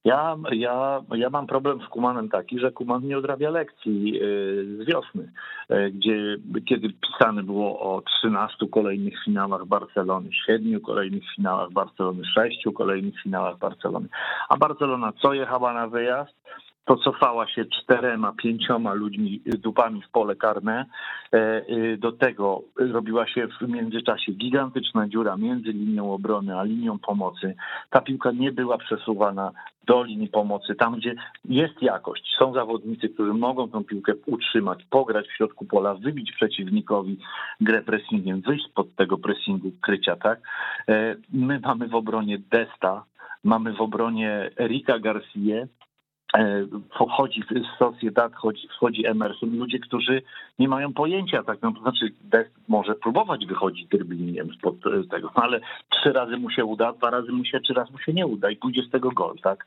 Ja, 0.07 0.37
ja, 0.53 1.03
ja 1.15 1.31
mam 1.31 1.47
problem 1.47 1.81
z 1.83 1.89
Kumanem 1.89 2.29
taki, 2.29 2.59
że 2.59 2.73
Kuman 2.73 3.03
nie 3.03 3.19
odrabia 3.19 3.51
lekcji 3.51 4.23
y, 4.23 4.77
z 4.77 4.87
wiosny, 4.87 5.33
y, 5.71 5.91
gdzie 5.91 6.37
kiedy 6.69 6.89
pisane 6.93 7.43
było 7.43 7.81
o 7.81 8.03
13 8.03 8.69
kolejnych 8.69 9.15
finałach 9.25 9.67
Barcelony, 9.67 10.29
7 10.47 10.81
kolejnych 10.81 11.23
finałach 11.37 11.71
Barcelony, 11.71 12.25
6 12.25 12.65
kolejnych 12.75 13.23
finałach 13.23 13.59
Barcelony. 13.59 14.09
A 14.49 14.57
Barcelona 14.57 15.13
co 15.23 15.35
jechała 15.35 15.73
na 15.73 15.89
wyjazd? 15.89 16.35
To 16.87 16.97
cofała 16.97 17.49
się 17.49 17.65
czterema, 17.65 18.33
pięcioma 18.33 18.95
ludźmi, 18.95 19.41
dupami 19.47 20.03
w 20.03 20.11
pole 20.11 20.37
karne. 20.37 20.87
E, 21.33 21.63
y, 21.69 21.99
do 21.99 22.13
tego 22.13 22.63
robiła 22.77 23.27
się 23.27 23.49
w 23.61 23.69
międzyczasie 23.69 24.33
gigantyczna 24.33 25.09
dziura 25.09 25.37
między 25.37 25.73
linią 25.73 26.13
obrony 26.13 26.59
a 26.59 26.63
linią 26.63 26.99
pomocy. 26.99 27.55
Ta 27.91 28.01
piłka 28.01 28.33
nie 28.33 28.53
była 28.53 28.79
przesuwana 28.79 29.53
do 29.87 30.05
linii 30.05 30.29
pomocy, 30.29 30.75
tam 30.75 30.97
gdzie 30.97 31.15
jest 31.45 31.83
jakość. 31.83 32.35
Są 32.39 32.53
zawodnicy, 32.53 33.09
którzy 33.09 33.35
mogą 33.35 33.69
tą 33.69 33.85
piłkę 33.85 34.13
utrzymać, 34.27 34.85
pograć 34.91 35.27
w 35.27 35.37
środku 35.37 35.65
pola, 35.65 35.95
wybić 35.95 36.33
przeciwnikowi 36.33 37.19
grę 37.61 37.83
pressingiem, 37.83 38.41
wyjść 38.41 38.65
spod 38.65 38.95
tego 38.95 39.19
pressingu 39.19 39.71
krycia, 39.83 40.17
tak? 40.17 40.41
E, 40.89 41.17
my 41.33 41.61
mamy 41.61 41.89
w 41.89 41.95
obronie 41.95 42.39
Desta, 42.51 43.05
mamy 43.45 43.73
w 43.73 43.81
obronie 43.81 44.51
Erika 44.61 44.99
Garcia, 44.99 45.67
wchodzi 46.95 47.43
w 47.43 47.79
Sociedad, 47.79 48.33
wchodzi, 48.33 48.69
wchodzi 48.69 49.07
Emerson, 49.07 49.59
ludzie, 49.59 49.79
którzy 49.79 50.23
nie 50.59 50.69
mają 50.69 50.93
pojęcia, 50.93 51.43
tak, 51.43 51.63
no, 51.63 51.73
to 51.73 51.81
znaczy 51.81 52.13
Dest 52.21 52.51
może 52.69 52.95
próbować 52.95 53.47
wychodzić 53.47 53.89
dribblingiem 53.89 54.55
spod 54.55 54.75
e, 54.87 55.09
tego, 55.11 55.31
no, 55.37 55.43
ale 55.43 55.61
trzy 55.91 56.13
razy 56.13 56.37
mu 56.37 56.51
się 56.51 56.65
uda, 56.65 56.93
dwa 56.93 57.11
razy 57.11 57.33
mu 57.33 57.45
się, 57.45 57.61
trzy 57.61 57.75
razy 57.75 57.93
mu 57.93 57.99
się 57.99 58.13
nie 58.13 58.27
uda 58.27 58.51
i 58.51 58.57
pójdzie 58.57 58.83
z 58.83 58.91
tego 58.91 59.11
gol, 59.11 59.37
tak. 59.43 59.67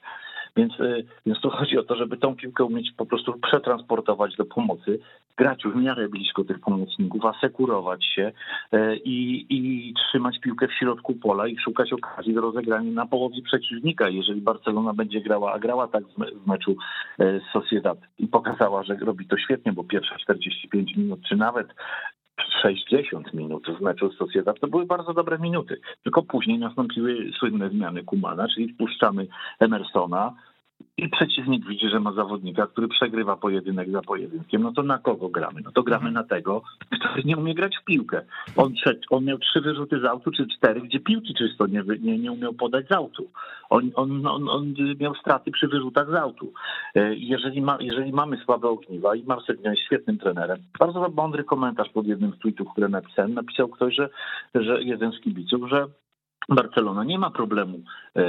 Więc, 0.59 0.79
y, 0.79 1.05
więc 1.25 1.41
tu 1.41 1.49
chodzi 1.49 1.77
o 1.77 1.83
to, 1.83 1.95
żeby 1.95 2.17
tą 2.17 2.35
piłkę 2.35 2.63
umieć 2.63 2.91
po 2.97 3.05
prostu 3.05 3.33
przetransportować 3.33 4.35
do 4.35 4.45
pomocy, 4.45 4.99
grać 5.37 5.63
w 5.63 5.75
miarę 5.75 6.09
blisko 6.09 6.43
tych 6.43 6.59
pomocników, 6.59 7.25
asekurować 7.25 8.05
się 8.05 8.31
y, 8.73 8.97
i, 9.05 9.45
i 9.49 9.93
trzymać 9.93 10.39
piłkę 10.39 10.67
w 10.67 10.73
środku 10.73 11.15
pola 11.15 11.47
i 11.47 11.57
szukać 11.57 11.93
okazji 11.93 12.33
do 12.33 12.41
rozegrania 12.41 12.91
na 12.91 13.05
połowie 13.05 13.41
przeciwnika. 13.41 14.09
Jeżeli 14.09 14.41
Barcelona 14.41 14.93
będzie 14.93 15.21
grała, 15.21 15.53
a 15.53 15.59
grała 15.59 15.87
tak 15.87 16.03
w 16.43 16.47
meczu 16.47 16.75
z 17.19 17.53
Sociedad 17.53 17.97
i 18.19 18.27
pokazała, 18.27 18.83
że 18.83 18.95
robi 18.95 19.27
to 19.27 19.37
świetnie, 19.37 19.73
bo 19.73 19.83
pierwsze 19.83 20.15
45 20.17 20.95
minut, 20.95 21.19
czy 21.29 21.35
nawet 21.35 21.67
60 22.61 23.33
minut 23.33 23.67
w 23.77 23.81
meczu 23.81 24.11
z 24.11 24.17
Sociedad 24.17 24.59
to 24.59 24.67
były 24.67 24.85
bardzo 24.85 25.13
dobre 25.13 25.39
minuty. 25.39 25.81
Tylko 26.03 26.23
później 26.23 26.59
nastąpiły 26.59 27.31
słynne 27.39 27.69
zmiany 27.69 28.03
Kumana, 28.03 28.47
czyli 28.47 28.73
wpuszczamy 28.73 29.27
Emersona, 29.59 30.33
i 31.03 31.09
przeciwnik 31.09 31.67
widzi, 31.67 31.89
że 31.89 31.99
ma 31.99 32.13
zawodnika, 32.13 32.67
który 32.67 32.87
przegrywa 32.87 33.35
pojedynek 33.35 33.91
za 33.91 34.01
pojedynkiem, 34.01 34.61
no 34.61 34.71
to 34.71 34.83
na 34.83 34.97
kogo 34.97 35.29
gramy? 35.29 35.61
No 35.61 35.71
to 35.71 35.83
gramy 35.83 36.07
mhm. 36.07 36.13
na 36.13 36.23
tego, 36.23 36.61
który 36.99 37.23
nie 37.25 37.37
umie 37.37 37.55
grać 37.55 37.77
w 37.77 37.85
piłkę. 37.85 38.21
On, 38.55 38.73
on 39.09 39.25
miał 39.25 39.37
trzy 39.37 39.61
wyrzuty 39.61 39.99
z 39.99 40.05
autu, 40.05 40.31
czy 40.31 40.47
cztery, 40.47 40.81
gdzie 40.81 40.99
piłki 40.99 41.33
czysto 41.33 41.67
nie, 41.67 41.83
nie, 42.01 42.19
nie 42.19 42.31
umiał 42.31 42.53
podać 42.53 42.87
z 42.87 42.91
autu. 42.91 43.29
On, 43.69 43.91
on, 43.95 44.27
on, 44.27 44.49
on 44.49 44.73
miał 44.99 45.15
straty 45.15 45.51
przy 45.51 45.67
wyrzutach 45.67 46.11
z 46.11 46.13
autu. 46.13 46.53
E, 46.95 47.15
jeżeli, 47.15 47.61
ma, 47.61 47.77
jeżeli 47.81 48.11
mamy 48.11 48.37
słabe 48.37 48.67
ogniwa 48.69 49.15
i 49.15 49.23
Marcelino 49.23 49.69
jest 49.69 49.83
świetnym 49.83 50.17
trenerem, 50.17 50.57
bardzo 50.79 51.09
mądry 51.09 51.43
komentarz 51.43 51.89
pod 51.89 52.07
jednym 52.07 52.33
z 52.33 52.39
tweetów, 52.39 52.67
które 52.71 52.89
napisałem, 52.89 53.33
napisał 53.33 53.67
ktoś, 53.67 53.95
że, 53.95 54.09
że 54.55 54.83
jeden 54.83 55.11
z 55.11 55.19
kibiców, 55.19 55.69
że 55.69 55.85
Barcelona 56.49 57.03
nie 57.03 57.19
ma 57.19 57.31
problemu 57.31 57.79
e, 58.15 58.23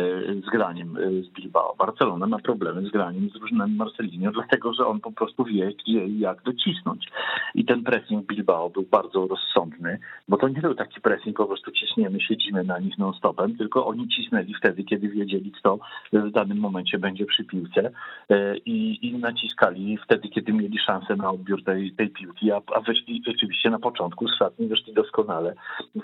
z 0.47 0.51
graniem 0.51 0.97
e, 0.97 1.23
z 1.23 1.29
Bilbao. 1.29 1.75
Barcelona 1.79 2.27
ma 2.27 2.39
problemy 2.39 2.89
z 2.89 2.91
graniem 2.91 3.29
z 3.29 3.33
drużynami 3.33 3.77
Marcelinio, 3.77 4.31
dlatego 4.39 4.73
że 4.73 4.87
on 4.87 5.01
po 5.01 5.13
prostu 5.13 5.45
wie, 5.45 5.73
gdzie 5.79 6.07
i 6.07 6.19
jak 6.19 6.43
docisnąć. 6.43 7.07
I 7.55 7.65
ten 7.65 7.83
pressing 7.83 8.27
Bilbao 8.27 8.71
był 8.71 8.83
bardzo 8.83 9.27
rozsądny, 9.27 9.99
bo 10.29 10.37
to 10.37 10.49
nie 10.49 10.61
był 10.61 10.75
taki 10.75 11.01
pressing, 11.01 11.37
po 11.37 11.47
prostu 11.47 11.71
ciśniemy, 11.71 12.21
siedzimy 12.21 12.65
na 12.65 12.79
nich 12.79 12.99
non-stopem, 12.99 13.57
tylko 13.57 13.87
oni 13.87 14.09
cisnęli 14.09 14.55
wtedy, 14.55 14.85
kiedy 14.85 15.09
wiedzieli, 15.09 15.53
kto 15.53 15.79
w 16.13 16.31
danym 16.31 16.59
momencie 16.59 16.99
będzie 16.99 17.27
przy 17.27 17.45
piłce 17.45 17.91
e, 18.31 18.57
i, 18.57 19.09
i 19.09 19.19
naciskali 19.19 19.99
wtedy, 20.05 20.29
kiedy 20.29 20.53
mieli 20.53 20.79
szansę 20.79 21.17
na 21.17 21.31
odbiór 21.31 21.65
tej, 21.65 21.93
tej 21.93 22.11
piłki, 22.11 22.53
a, 22.53 22.61
a 22.75 22.81
wyszli 22.81 23.23
rzeczywiście 23.27 23.71
na 23.71 23.79
początku 23.79 24.29
z 24.29 24.39
szatni, 24.39 24.67
wyszli 24.67 24.95
doskonale. 24.95 25.55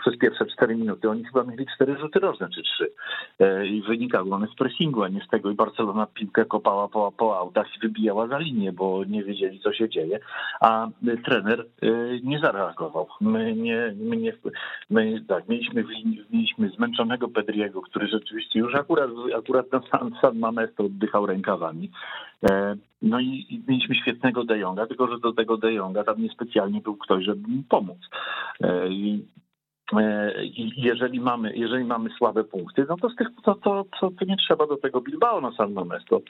Przez 0.00 0.18
pierwsze 0.18 0.46
cztery 0.46 0.76
minuty 0.76 1.10
oni 1.10 1.24
chyba 1.24 1.44
mieli 1.44 1.66
cztery 1.74 1.96
rożne 2.14 2.48
czy 2.54 2.62
trzy. 2.62 2.92
E, 3.40 3.66
I 3.66 3.82
wynikały 3.82 4.34
one 4.34 4.46
z 4.46 4.54
pressingu, 4.54 5.02
a 5.02 5.08
nie 5.08 5.20
z 5.20 5.28
tego. 5.28 5.50
I 5.50 5.54
Barcelona 5.54 6.06
piłkę 6.06 6.44
kopała 6.44 6.88
po, 6.88 7.12
po 7.12 7.38
autach 7.38 7.66
i 7.76 7.78
wybijała 7.80 8.26
za 8.26 8.38
linię, 8.38 8.72
bo 8.72 9.04
nie 9.04 9.24
wiedzieli, 9.24 9.60
co 9.60 9.72
się 9.72 9.88
dzieje. 9.88 10.18
A 10.60 10.88
trener 11.24 11.60
e, 11.60 11.86
nie 12.22 12.38
zareagował. 12.38 13.06
My 13.20 13.56
nie, 13.56 13.94
my 13.96 14.16
nie, 14.16 14.32
my 14.90 15.24
tak, 15.28 15.48
mieliśmy, 15.48 15.84
mieliśmy 16.30 16.68
zmęczonego 16.68 17.28
Pedriego, 17.28 17.82
który 17.82 18.08
rzeczywiście 18.08 18.58
już 18.58 18.74
akurat, 18.74 19.10
akurat 19.38 19.72
na 19.72 19.80
San, 19.90 20.10
San 20.20 20.38
Mamesto 20.38 20.84
oddychał 20.84 21.26
rękawami. 21.26 21.90
E, 22.50 22.76
no 23.02 23.20
i, 23.20 23.62
mieliśmy 23.68 23.94
świetnego 23.94 24.44
De 24.44 24.58
Jonga, 24.58 24.86
tylko 24.86 25.06
że 25.06 25.18
do 25.18 25.32
tego 25.32 25.56
De 25.56 25.72
Jonga 25.72 26.04
tam 26.04 26.22
niespecjalnie 26.22 26.80
był 26.80 26.96
ktoś, 26.96 27.24
żeby 27.24 27.48
mu 27.48 27.62
pomóc. 27.68 27.98
I 28.88 29.24
E, 29.45 29.45
jeżeli 30.76 31.20
mamy, 31.20 31.56
jeżeli 31.56 31.84
mamy 31.84 32.10
słabe 32.10 32.44
punkty, 32.44 32.86
no 32.88 32.96
to, 32.96 33.10
z 33.10 33.16
tych, 33.16 33.28
to, 33.44 33.54
to, 33.54 33.84
to, 34.00 34.10
to 34.10 34.24
nie 34.24 34.36
trzeba 34.36 34.66
do 34.66 34.76
tego 34.76 35.00
Bilbao 35.00 35.40
na 35.40 35.52
San 35.52 35.74
Mamés. 35.74 36.04
To, 36.08 36.20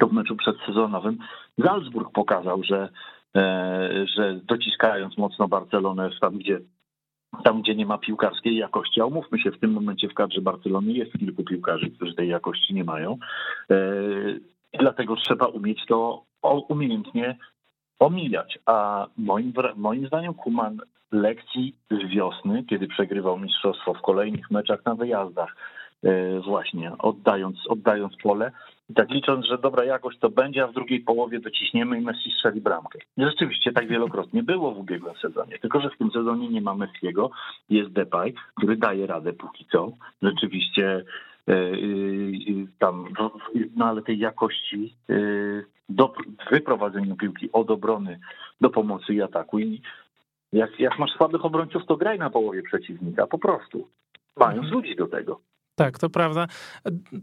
to 0.00 0.06
w 0.06 0.12
meczu 0.12 0.36
przedsezonowym 0.36 1.18
Salzburg 1.64 2.12
pokazał, 2.12 2.62
że, 2.62 2.88
e, 3.36 4.06
że 4.16 4.40
dociskając 4.44 5.18
mocno 5.18 5.48
Barcelonę 5.48 6.10
tam, 6.20 6.38
gdzie 6.38 6.60
tam, 7.44 7.62
gdzie 7.62 7.74
nie 7.74 7.86
ma 7.86 7.98
piłkarskiej 7.98 8.56
jakości. 8.56 9.00
A 9.00 9.04
umówmy 9.04 9.38
się, 9.38 9.50
w 9.50 9.60
tym 9.60 9.72
momencie 9.72 10.08
w 10.08 10.14
kadrze 10.14 10.40
Barcelony 10.40 10.92
jest 10.92 11.12
kilku 11.18 11.44
piłkarzy, 11.44 11.90
którzy 11.90 12.14
tej 12.14 12.28
jakości 12.28 12.74
nie 12.74 12.84
mają. 12.84 13.18
I 14.72 14.78
dlatego 14.78 15.16
trzeba 15.16 15.46
umieć 15.46 15.86
to 15.86 16.24
umiejętnie 16.68 17.36
omijać. 17.98 18.58
A 18.66 19.06
moim, 19.16 19.52
moim 19.76 20.06
zdaniem 20.06 20.34
Kuman 20.34 20.80
lekcji 21.12 21.74
z 21.90 22.08
wiosny, 22.10 22.64
kiedy 22.64 22.86
przegrywał 22.86 23.38
mistrzostwo 23.38 23.94
w 23.94 24.02
kolejnych 24.02 24.50
meczach 24.50 24.84
na 24.84 24.94
wyjazdach, 24.94 25.56
e, 26.04 26.40
właśnie 26.40 26.92
oddając, 26.98 27.56
oddając 27.68 28.16
pole 28.22 28.52
i 28.90 28.94
tak 28.94 29.10
licząc, 29.10 29.46
że 29.46 29.58
dobra 29.58 29.84
jakość 29.84 30.18
to 30.18 30.30
będzie, 30.30 30.64
a 30.64 30.66
w 30.66 30.72
drugiej 30.72 31.00
połowie 31.00 31.40
dociśniemy 31.40 31.98
i 31.98 32.00
Messi 32.00 32.30
strzeli 32.30 32.60
bramkę. 32.60 32.98
Rzeczywiście 33.18 33.72
tak 33.72 33.88
wielokrotnie 33.88 34.42
było 34.42 34.72
w 34.72 34.78
ubiegłym 34.78 35.14
sezonie, 35.14 35.58
tylko 35.58 35.80
że 35.80 35.90
w 35.90 35.98
tym 35.98 36.10
sezonie 36.10 36.48
nie 36.48 36.60
ma 36.60 36.74
Messiego, 36.74 37.30
jest 37.70 37.90
Depay, 37.90 38.34
który 38.56 38.76
daje 38.76 39.06
radę 39.06 39.32
póki 39.32 39.66
co. 39.72 39.92
Rzeczywiście 40.22 41.04
tam, 42.78 43.08
no, 43.18 43.32
no 43.76 43.84
ale 43.84 44.02
tej 44.02 44.18
jakości 44.18 44.96
do 45.88 46.12
wyprowadzenia 46.50 47.16
piłki 47.16 47.52
od 47.52 47.70
obrony 47.70 48.20
do 48.60 48.70
pomocy 48.70 49.14
i 49.14 49.22
ataku 49.22 49.58
i 49.58 49.82
jak, 50.52 50.80
jak 50.80 50.98
masz 50.98 51.10
słabych 51.10 51.44
obrońców, 51.44 51.82
to 51.86 51.96
graj 51.96 52.18
na 52.18 52.30
połowie 52.30 52.62
przeciwnika, 52.62 53.26
po 53.26 53.38
prostu. 53.38 53.88
Mając 54.36 54.64
mhm. 54.64 54.74
ludzi 54.74 54.96
do 54.96 55.06
tego. 55.06 55.40
Tak, 55.74 55.98
to 55.98 56.10
prawda. 56.10 56.46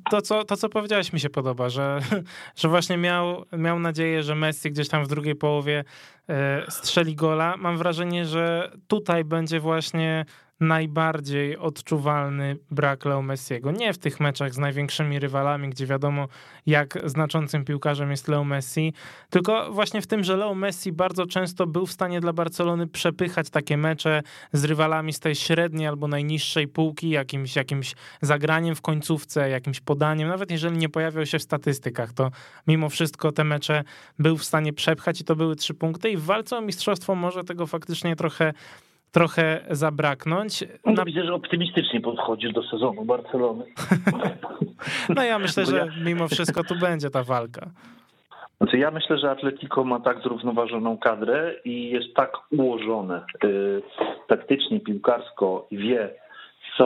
To 0.09 0.21
co, 0.21 0.43
to, 0.43 0.55
co 0.55 0.69
powiedziałeś, 0.69 1.13
mi 1.13 1.19
się 1.19 1.29
podoba, 1.29 1.69
że, 1.69 1.99
że 2.61 2.67
właśnie 2.67 2.97
miał, 2.97 3.45
miał 3.57 3.79
nadzieję, 3.79 4.23
że 4.23 4.35
Messi 4.35 4.71
gdzieś 4.71 4.89
tam 4.89 5.03
w 5.03 5.07
drugiej 5.07 5.35
połowie 5.35 5.83
e, 6.29 6.71
strzeli 6.71 7.15
gola. 7.15 7.57
Mam 7.57 7.77
wrażenie, 7.77 8.25
że 8.25 8.71
tutaj 8.87 9.23
będzie 9.23 9.59
właśnie 9.59 10.25
najbardziej 10.59 11.57
odczuwalny 11.57 12.57
brak 12.71 13.05
Leo 13.05 13.21
Messiego. 13.21 13.71
Nie 13.71 13.93
w 13.93 13.97
tych 13.97 14.19
meczach 14.19 14.53
z 14.53 14.57
największymi 14.57 15.19
rywalami, 15.19 15.69
gdzie 15.69 15.85
wiadomo, 15.85 16.27
jak 16.65 16.99
znaczącym 17.05 17.65
piłkarzem 17.65 18.11
jest 18.11 18.27
Leo 18.27 18.43
Messi, 18.43 18.93
tylko 19.29 19.71
właśnie 19.71 20.01
w 20.01 20.07
tym, 20.07 20.23
że 20.23 20.37
Leo 20.37 20.55
Messi 20.55 20.91
bardzo 20.91 21.25
często 21.25 21.67
był 21.67 21.85
w 21.85 21.91
stanie 21.91 22.21
dla 22.21 22.33
Barcelony 22.33 22.87
przepychać 22.87 23.49
takie 23.49 23.77
mecze 23.77 24.21
z 24.53 24.63
rywalami 24.63 25.13
z 25.13 25.19
tej 25.19 25.35
średniej 25.35 25.87
albo 25.87 26.07
najniższej 26.07 26.67
półki, 26.67 27.09
jakimś, 27.09 27.55
jakimś 27.55 27.95
zagraniem 28.21 28.75
w 28.75 28.81
końcówce, 28.81 29.49
jakimś 29.49 29.79
podaniem, 29.79 30.27
nawet 30.27 30.51
jeżeli 30.51 30.77
nie 30.77 30.89
pojawiał 30.89 31.25
się 31.25 31.39
w 31.39 31.43
statystykach, 31.43 32.13
to 32.13 32.31
mimo 32.67 32.89
wszystko 32.89 33.31
te 33.31 33.43
mecze 33.43 33.83
był 34.19 34.37
w 34.37 34.43
stanie 34.43 34.73
przepchać 34.73 35.21
i 35.21 35.23
to 35.23 35.35
były 35.35 35.55
trzy 35.55 35.73
punkty 35.73 36.09
i 36.09 36.17
w 36.17 36.23
walce 36.23 36.57
o 36.57 36.61
mistrzostwo 36.61 37.15
może 37.15 37.43
tego 37.43 37.67
faktycznie 37.67 38.15
trochę 38.15 38.53
trochę 39.15 39.61
zabraknąć. 39.69 40.63
No, 40.85 40.91
Na... 40.91 41.05
Widzę, 41.05 41.25
że 41.25 41.33
optymistycznie 41.33 42.01
podchodzisz 42.01 42.53
do 42.53 42.63
sezonu 42.63 43.05
Barcelony. 43.05 43.65
no 45.15 45.23
ja 45.23 45.39
myślę, 45.39 45.65
że 45.65 45.87
mimo 46.05 46.27
wszystko 46.27 46.63
tu 46.63 46.75
będzie 46.75 47.09
ta 47.09 47.23
walka. 47.23 47.69
Znaczy 48.57 48.77
ja 48.77 48.91
myślę, 48.91 49.17
że 49.17 49.31
Atletico 49.31 49.83
ma 49.83 49.99
tak 49.99 50.21
zrównoważoną 50.23 50.97
kadrę 50.97 51.55
i 51.65 51.89
jest 51.89 52.13
tak 52.15 52.31
ułożone 52.51 53.25
y, 53.43 53.81
taktycznie, 54.27 54.79
piłkarsko 54.79 55.67
i 55.71 55.77
wie, 55.77 56.09
co... 56.77 56.85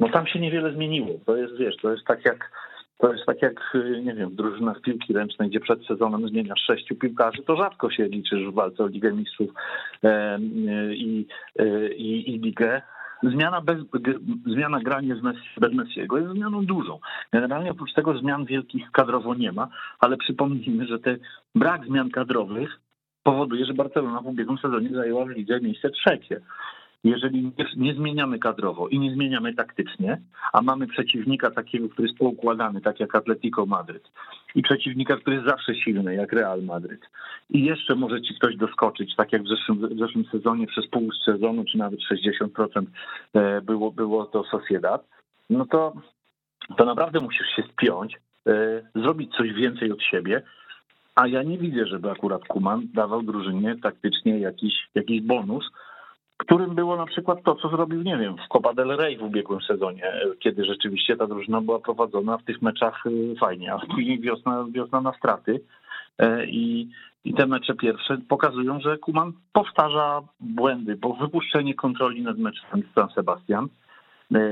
No 0.00 0.08
tam 0.08 0.26
się 0.26 0.40
niewiele 0.40 0.72
zmieniło. 0.72 1.08
To 1.26 1.36
jest, 1.36 1.56
wiesz, 1.56 1.76
to 1.82 1.90
jest 1.90 2.04
tak 2.04 2.24
jak 2.24 2.50
to 2.98 3.12
jest 3.12 3.26
tak 3.26 3.42
jak, 3.42 3.74
y, 3.74 4.02
nie 4.04 4.14
wiem, 4.14 4.30
w 4.30 4.34
drużynach 4.34 4.80
piłki 4.80 5.12
ręcznej, 5.12 5.48
gdzie 5.48 5.60
przed 5.60 5.86
sezonem 5.86 6.28
zmieniasz 6.28 6.60
sześciu 6.60 6.96
piłkarzy, 6.96 7.42
to 7.42 7.56
rzadko 7.56 7.90
się 7.90 8.04
liczysz 8.04 8.46
w 8.46 8.54
walce 8.54 8.84
o 8.84 8.86
Ligę 8.86 9.12
Mistrzów 9.12 9.50
i, 10.90 11.26
e, 11.58 11.88
i, 11.88 12.34
i 12.34 12.38
Ligę. 12.38 12.82
Zmiana, 13.22 13.60
bez, 13.60 13.78
zmiana 14.46 14.80
grania 14.80 15.14
z 15.16 15.60
bez 15.60 15.72
Messiego 15.72 16.18
jest 16.18 16.32
zmianą 16.32 16.66
dużą. 16.66 16.98
Generalnie 17.32 17.70
oprócz 17.70 17.92
tego 17.92 18.18
zmian 18.18 18.44
wielkich 18.44 18.90
kadrowo 18.90 19.34
nie 19.34 19.52
ma, 19.52 19.68
ale 19.98 20.16
przypomnijmy, 20.16 20.86
że 20.86 20.98
ten 20.98 21.18
brak 21.54 21.86
zmian 21.86 22.10
kadrowych 22.10 22.80
powoduje, 23.22 23.66
że 23.66 23.74
Barcelona 23.74 24.20
w 24.20 24.26
ubiegłym 24.26 24.58
sezonie 24.58 24.88
zajęła 24.88 25.24
w 25.24 25.28
lidze 25.28 25.60
miejsce 25.60 25.90
trzecie 25.90 26.40
jeżeli 27.04 27.52
nie, 27.76 27.94
zmieniamy 27.94 28.38
kadrowo 28.38 28.88
i 28.88 28.98
nie 28.98 29.14
zmieniamy 29.14 29.54
taktycznie, 29.54 30.20
a 30.52 30.62
mamy 30.62 30.86
przeciwnika 30.86 31.50
takiego, 31.50 31.88
który 31.88 32.08
jest 32.08 32.18
poukładany, 32.18 32.80
tak 32.80 33.00
jak 33.00 33.14
Atletico 33.14 33.66
Madryt, 33.66 34.10
i 34.54 34.62
przeciwnika, 34.62 35.16
który 35.16 35.36
jest 35.36 35.48
zawsze 35.48 35.74
silny, 35.74 36.14
jak 36.14 36.32
Real 36.32 36.62
Madryt, 36.62 37.00
i 37.50 37.64
jeszcze 37.64 37.94
może 37.94 38.22
ci 38.22 38.34
ktoś 38.34 38.56
doskoczyć, 38.56 39.16
tak 39.16 39.32
jak 39.32 39.42
w 39.42 39.48
zeszłym, 39.48 39.88
w 39.88 39.98
zeszłym 39.98 40.24
sezonie 40.24 40.66
przez 40.66 40.86
pół 40.86 41.08
sezonu, 41.24 41.64
czy 41.64 41.78
nawet 41.78 42.00
60% 42.00 42.86
e, 43.34 43.60
było, 43.60 43.90
było 43.90 44.26
to 44.26 44.44
Sociedad, 44.44 45.08
no 45.50 45.66
to, 45.66 45.92
to 46.76 46.84
naprawdę 46.84 47.20
musisz 47.20 47.46
się 47.56 47.62
spiąć, 47.72 48.16
e, 48.46 48.82
zrobić 48.94 49.32
coś 49.36 49.52
więcej 49.52 49.92
od 49.92 50.02
siebie, 50.02 50.42
a 51.14 51.26
ja 51.26 51.42
nie 51.42 51.58
widzę, 51.58 51.86
żeby 51.86 52.10
akurat 52.10 52.44
Kuman 52.48 52.88
dawał 52.94 53.22
drużynie 53.22 53.76
taktycznie 53.82 54.38
jakiś, 54.38 54.74
jakiś 54.94 55.22
bonus, 55.22 55.70
którym 56.48 56.74
było 56.74 56.96
na 56.96 57.06
przykład 57.06 57.42
to, 57.42 57.54
co 57.54 57.68
zrobił, 57.68 58.02
nie 58.02 58.16
wiem, 58.18 58.36
w 58.36 58.48
Copa 58.48 58.74
del 58.74 58.96
Rey 58.96 59.16
w 59.16 59.22
ubiegłym 59.22 59.60
sezonie, 59.60 60.12
kiedy 60.38 60.64
rzeczywiście 60.64 61.16
ta 61.16 61.26
drużyna 61.26 61.60
była 61.60 61.78
prowadzona 61.78 62.38
w 62.38 62.44
tych 62.44 62.62
meczach 62.62 63.06
y, 63.06 63.34
fajnie, 63.40 63.72
a 63.72 63.78
później 63.78 64.20
wiosna, 64.20 64.66
wiosna 64.72 65.00
na 65.00 65.12
straty. 65.12 65.60
E, 66.18 66.46
i, 66.46 66.90
i 67.24 67.34
te 67.34 67.46
mecze 67.46 67.74
pierwsze 67.74 68.18
pokazują, 68.28 68.80
że 68.80 68.98
Kuman 68.98 69.32
powtarza 69.52 70.22
błędy, 70.40 70.96
bo 70.96 71.12
wypuszczenie 71.12 71.74
kontroli 71.74 72.22
nad 72.22 72.38
meczem 72.38 72.82
San 72.94 73.08
Sebastian, 73.14 73.68
E, 73.68 73.87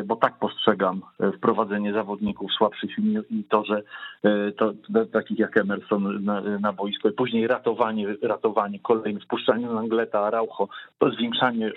bo 0.04 0.16
tak 0.16 0.38
postrzegam 0.38 1.02
e, 1.20 1.32
wprowadzenie 1.32 1.92
zawodników 1.92 2.52
słabszych 2.52 2.90
i 3.30 3.44
to, 3.44 3.64
że 3.64 3.82
e, 4.24 4.52
to, 4.52 4.72
to 4.94 5.06
takich 5.06 5.38
jak 5.38 5.56
Emerson 5.56 6.24
na, 6.24 6.40
na 6.40 6.72
boisko 6.72 7.08
i 7.08 7.12
później 7.12 7.46
ratowanie, 7.46 8.06
ratowanie 8.22 8.78
kolejne, 8.78 9.20
wpuszczanie 9.20 9.66
Langleta, 9.66 10.20
Araujo, 10.20 10.68
to 10.98 11.10
zwiększanie 11.10 11.72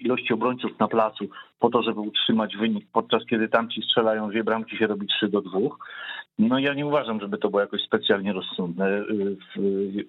ilości 0.00 0.34
obrońców 0.34 0.78
na 0.78 0.88
placu 0.88 1.28
po 1.60 1.70
to, 1.70 1.82
żeby 1.82 2.00
utrzymać 2.00 2.56
wynik, 2.56 2.86
podczas 2.92 3.26
kiedy 3.26 3.48
tamci 3.48 3.82
strzelają 3.82 4.30
dwie 4.30 4.44
bramki, 4.44 4.76
się 4.76 4.86
robi 4.86 5.06
3 5.06 5.28
do 5.28 5.40
2. 5.40 5.58
No 6.38 6.58
ja 6.58 6.74
nie 6.74 6.86
uważam, 6.86 7.20
żeby 7.20 7.38
to 7.38 7.50
było 7.50 7.60
jakoś 7.60 7.82
specjalnie 7.82 8.32
rozsądne. 8.32 9.04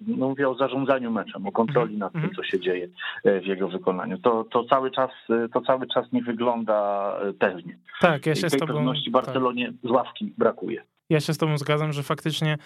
No 0.06 0.28
mówię 0.28 0.48
o 0.48 0.54
zarządzaniu 0.54 1.10
meczem, 1.10 1.46
o 1.46 1.52
kontroli 1.52 1.98
nad 1.98 2.12
tym, 2.12 2.20
mhm. 2.20 2.36
co 2.36 2.42
się 2.42 2.60
dzieje 2.60 2.88
w 3.24 3.46
jego 3.46 3.68
wykonaniu. 3.68 4.18
To, 4.18 4.44
to, 4.44 4.64
cały, 4.64 4.90
czas, 4.90 5.10
to 5.52 5.60
cały 5.60 5.86
czas 5.86 6.12
nie 6.12 6.22
wygląda 6.22 7.16
pewnie. 7.34 7.78
Tak, 8.00 8.26
ja 8.26 8.34
się 8.34 8.46
I 8.46 8.50
tej 8.50 8.58
z 8.58 8.60
tobą... 8.60 8.74
pewności 8.74 9.10
Barcelonie 9.10 9.66
tak. 9.66 9.90
z 9.90 9.90
ławki 9.90 10.34
brakuje. 10.38 10.84
Ja 11.10 11.20
się 11.20 11.34
z 11.34 11.38
tobą 11.38 11.58
zgadzam, 11.58 11.92
że 11.92 12.02
faktycznie 12.02 12.58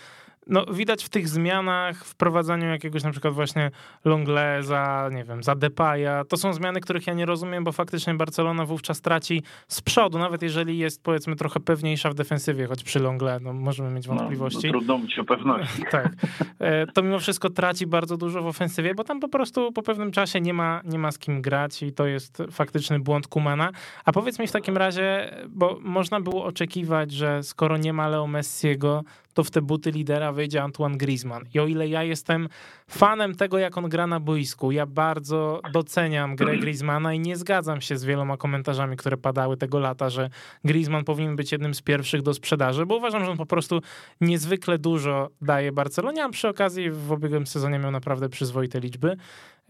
no, 0.47 0.67
widać 0.67 1.05
w 1.05 1.09
tych 1.09 1.29
zmianach, 1.29 2.05
wprowadzaniu 2.05 2.67
jakiegoś 2.67 3.03
na 3.03 3.11
przykład 3.11 3.35
właśnie 3.35 3.71
Longle 4.05 4.63
za, 4.63 5.11
nie 5.13 5.25
wiem, 5.25 5.43
za 5.43 5.55
Depaya, 5.55 6.25
to 6.29 6.37
są 6.37 6.53
zmiany, 6.53 6.81
których 6.81 7.07
ja 7.07 7.15
nie 7.15 7.27
rozumiem, 7.27 7.65
bo 7.65 7.73
faktycznie 7.73 8.15
Barcelona 8.15 8.65
wówczas 8.65 9.01
traci 9.01 9.43
z 9.69 9.81
przodu, 9.81 10.19
nawet 10.19 10.43
jeżeli 10.43 10.79
jest 10.79 11.03
powiedzmy 11.03 11.37
trochę 11.37 11.61
pewniejsza 11.61 12.11
w 12.11 12.15
defensywie, 12.15 12.67
choć 12.67 12.85
przy 12.85 13.01
Longle 13.01 13.41
no, 13.41 13.53
możemy 13.53 13.91
mieć 13.91 14.09
wątpliwości. 14.09 14.67
No, 14.67 14.73
no 14.73 14.79
trudno 14.79 14.99
mieć 14.99 15.19
o 15.19 15.25
pewności. 15.25 15.83
tak. 15.91 16.13
E, 16.59 16.87
to 16.87 17.03
mimo 17.03 17.19
wszystko 17.19 17.51
traci 17.51 17.87
bardzo 17.87 18.17
dużo 18.17 18.43
w 18.43 18.47
ofensywie, 18.47 18.95
bo 18.95 19.05
tam 19.05 19.21
po 19.21 19.29
prostu 19.29 19.73
po 19.73 19.83
pewnym 19.83 20.13
czasie 20.13 20.41
nie 20.41 20.55
ma, 20.55 20.81
nie 20.85 20.99
ma 20.99 21.13
z 21.13 21.19
kim 21.19 21.43
grać 21.43 21.83
i 21.83 21.93
to 21.93 22.07
jest 22.07 22.43
faktyczny 22.51 22.99
błąd 22.99 23.27
Kumana. 23.27 23.71
A 24.05 24.13
powiedz 24.13 24.39
mi 24.39 24.47
w 24.47 24.53
takim 24.53 24.77
razie, 24.77 25.35
bo 25.49 25.79
można 25.81 26.21
było 26.21 26.45
oczekiwać, 26.45 27.13
że 27.13 27.43
skoro 27.43 27.77
nie 27.77 27.93
ma 27.93 28.09
Leo 28.09 28.27
Messiego, 28.27 29.05
to 29.37 29.45
w 29.45 29.51
te 29.51 29.63
buty 29.63 29.91
lidera 29.91 30.33
wejdzie 30.33 30.63
Antoine 30.63 30.97
Griezmann. 30.97 31.45
I 31.55 31.61
o 31.61 31.67
ile 31.67 31.89
ja 31.89 32.03
jestem 32.03 32.49
fanem 32.89 33.35
tego, 33.35 33.59
jak 33.59 33.79
on 33.79 33.89
gra 33.89 34.07
na 34.07 34.21
boisku, 34.21 34.71
ja 34.71 34.87
bardzo 34.87 35.61
doceniam 35.73 36.37
grę 36.37 36.57
Griezmana 36.59 37.15
i 37.15 37.21
nie 37.21 37.37
zgadzam 37.37 37.81
się 37.81 37.97
z 37.99 38.05
wieloma 38.05 38.37
komentarzami, 38.37 38.97
które 38.97 39.17
padały 39.17 39.57
tego 39.57 39.79
lata, 39.79 40.11
że 40.11 40.31
Griezmann 40.65 41.05
powinien 41.05 41.37
być 41.37 41.53
jednym 41.53 41.75
z 41.75 41.83
pierwszych 41.83 42.23
do 42.23 42.35
sprzedaży, 42.35 42.87
bo 42.87 42.97
uważam, 42.97 43.25
że 43.25 43.31
on 43.31 43.37
po 43.37 43.47
prostu 43.47 43.81
niezwykle 44.21 44.79
dużo 44.79 45.31
daje 45.41 45.73
Barcelonie, 45.73 46.25
a 46.25 46.29
przy 46.29 46.49
okazji 46.49 46.91
w 46.91 47.11
ubiegłym 47.13 47.47
sezonie 47.47 47.79
miał 47.79 47.91
naprawdę 47.91 48.29
przyzwoite 48.29 48.81
liczby. 48.81 49.17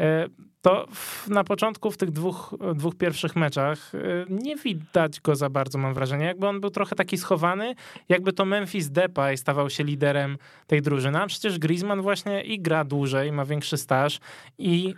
E, 0.00 0.28
to 0.62 0.86
na 1.28 1.44
początku 1.44 1.90
w 1.90 1.96
tych 1.96 2.10
dwóch, 2.10 2.54
dwóch 2.74 2.94
pierwszych 2.94 3.36
meczach 3.36 3.94
e, 3.94 3.98
nie 4.28 4.56
widać 4.56 5.20
go 5.20 5.36
za 5.36 5.50
bardzo, 5.50 5.78
mam 5.78 5.94
wrażenie. 5.94 6.24
Jakby 6.24 6.46
on 6.46 6.60
był 6.60 6.70
trochę 6.70 6.96
taki 6.96 7.16
schowany, 7.18 7.74
jakby 8.08 8.32
to 8.32 8.44
Memphis 8.44 8.90
Depay 8.90 9.36
stawał 9.36 9.70
się 9.70 9.84
liderem 9.84 10.38
tej 10.66 10.82
drużyny. 10.82 11.20
A 11.20 11.26
przecież 11.26 11.58
Griezmann 11.58 12.02
właśnie 12.02 12.42
i 12.42 12.60
gra 12.60 12.84
dłużej, 12.84 13.32
ma 13.32 13.44
większy 13.44 13.76
staż 13.76 14.20
i 14.58 14.94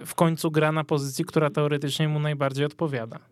e, 0.00 0.06
w 0.06 0.14
końcu 0.14 0.50
gra 0.50 0.72
na 0.72 0.84
pozycji, 0.84 1.24
która 1.24 1.50
teoretycznie 1.50 2.08
mu 2.08 2.20
najbardziej 2.20 2.64
odpowiada. 2.64 3.31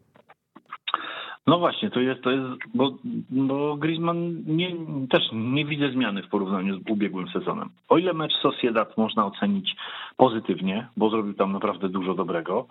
No 1.51 1.59
właśnie, 1.59 1.91
to 1.91 2.01
jest, 2.01 2.23
to 2.23 2.31
jest 2.31 2.45
bo, 2.75 2.97
bo 3.31 3.77
Griezmann 3.77 4.43
nie, 4.47 4.71
też 5.11 5.23
nie 5.33 5.65
widzę 5.65 5.91
zmiany 5.91 6.23
w 6.23 6.29
porównaniu 6.29 6.79
z 6.79 6.91
ubiegłym 6.91 7.29
sezonem. 7.29 7.69
O 7.89 7.99
ile 7.99 8.13
mecz 8.13 8.33
Sociedad 8.43 8.97
można 8.97 9.27
ocenić 9.27 9.77
pozytywnie, 10.17 10.89
bo 10.97 11.11
zrobił 11.11 11.35
tam 11.35 11.53
naprawdę 11.53 11.89
dużo 11.89 12.15
dobrego 12.15 12.67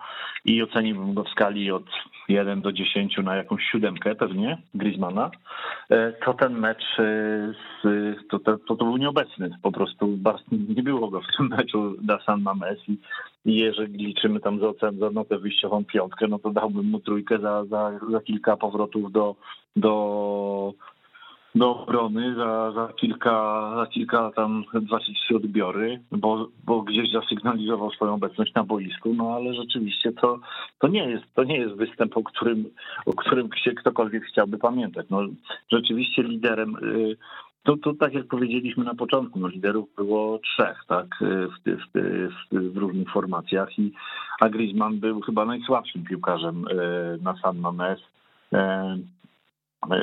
i 0.45 0.63
oceniłbym 0.63 1.13
go 1.13 1.23
w 1.23 1.29
skali 1.29 1.71
od 1.71 1.83
1 2.29 2.61
do 2.61 2.71
10 2.71 3.17
na 3.17 3.35
jakąś 3.35 3.63
siódemkę 3.63 4.15
pewnie 4.15 4.57
Griezmana, 4.73 5.31
e, 5.89 6.13
to 6.25 6.33
ten 6.33 6.59
mecz 6.59 6.83
e, 6.99 7.53
z, 7.83 8.27
to, 8.29 8.39
to, 8.39 8.57
to, 8.57 8.75
był 8.75 8.97
nieobecny. 8.97 9.49
Po 9.61 9.71
prostu 9.71 10.17
nie 10.75 10.83
było 10.83 11.09
go 11.09 11.21
w 11.21 11.37
tym 11.37 11.47
meczu 11.47 11.95
da 12.01 12.19
San 12.19 12.41
Mames 12.41 12.79
i 13.49 13.55
jeżeli 13.55 14.05
liczymy 14.05 14.39
tam 14.39 14.59
za, 14.59 14.91
za 14.99 15.09
notę 15.09 15.37
wyjściową 15.37 15.85
piątkę, 15.85 16.27
no 16.27 16.39
to 16.39 16.49
dałbym 16.49 16.85
mu 16.85 16.99
trójkę 16.99 17.39
za, 17.39 17.65
za, 17.65 17.99
za 18.11 18.21
kilka 18.21 18.57
powrotów 18.57 19.11
do, 19.11 19.35
do, 19.75 20.73
do 21.55 21.79
obrony, 21.79 22.35
za, 22.35 22.71
za, 22.71 22.93
kilka, 22.93 23.71
za 23.75 23.85
kilka 23.85 24.31
tam 24.35 24.63
dwa 24.73 24.99
czy 24.99 25.13
trzy 25.13 25.35
odbiory, 25.35 26.01
bo, 26.11 26.47
bo 26.65 26.81
gdzieś 26.81 27.11
zasygnalizował 27.11 27.91
swoją 27.91 28.13
obecność 28.13 28.53
na 28.53 28.63
boisku, 28.63 29.13
no 29.13 29.33
ale 29.35 29.53
rzeczywiście 29.53 30.11
to, 30.11 30.39
to, 30.79 30.87
nie, 30.87 31.09
jest, 31.09 31.23
to 31.35 31.43
nie 31.43 31.57
jest 31.57 31.75
występ, 31.75 32.17
o 32.17 32.23
którym, 32.23 32.65
o 33.05 33.13
którym 33.13 33.49
się 33.63 33.71
ktokolwiek 33.71 34.23
chciałby 34.25 34.57
pamiętać. 34.57 35.05
No, 35.09 35.21
rzeczywiście 35.71 36.23
liderem 36.23 36.75
y, 36.75 37.17
to, 37.63 37.77
to 37.77 37.93
tak 37.93 38.13
jak 38.13 38.27
powiedzieliśmy 38.27 38.83
na 38.83 38.95
początku, 38.95 39.39
no 39.39 39.47
liderów 39.47 39.95
było 39.95 40.39
trzech, 40.39 40.83
tak, 40.87 41.05
w, 41.21 41.69
w, 41.69 41.99
w, 42.51 42.73
w 42.73 42.77
różnych 42.77 43.09
formacjach 43.09 43.79
i 43.79 43.93
a 44.39 44.49
Griezmann 44.49 44.99
był 44.99 45.21
chyba 45.21 45.45
najsłabszym 45.45 46.03
piłkarzem 46.03 46.65
e, 46.67 46.73
na 47.21 47.35
San 47.41 47.57
Mamés, 47.57 47.97
e, 48.53 48.97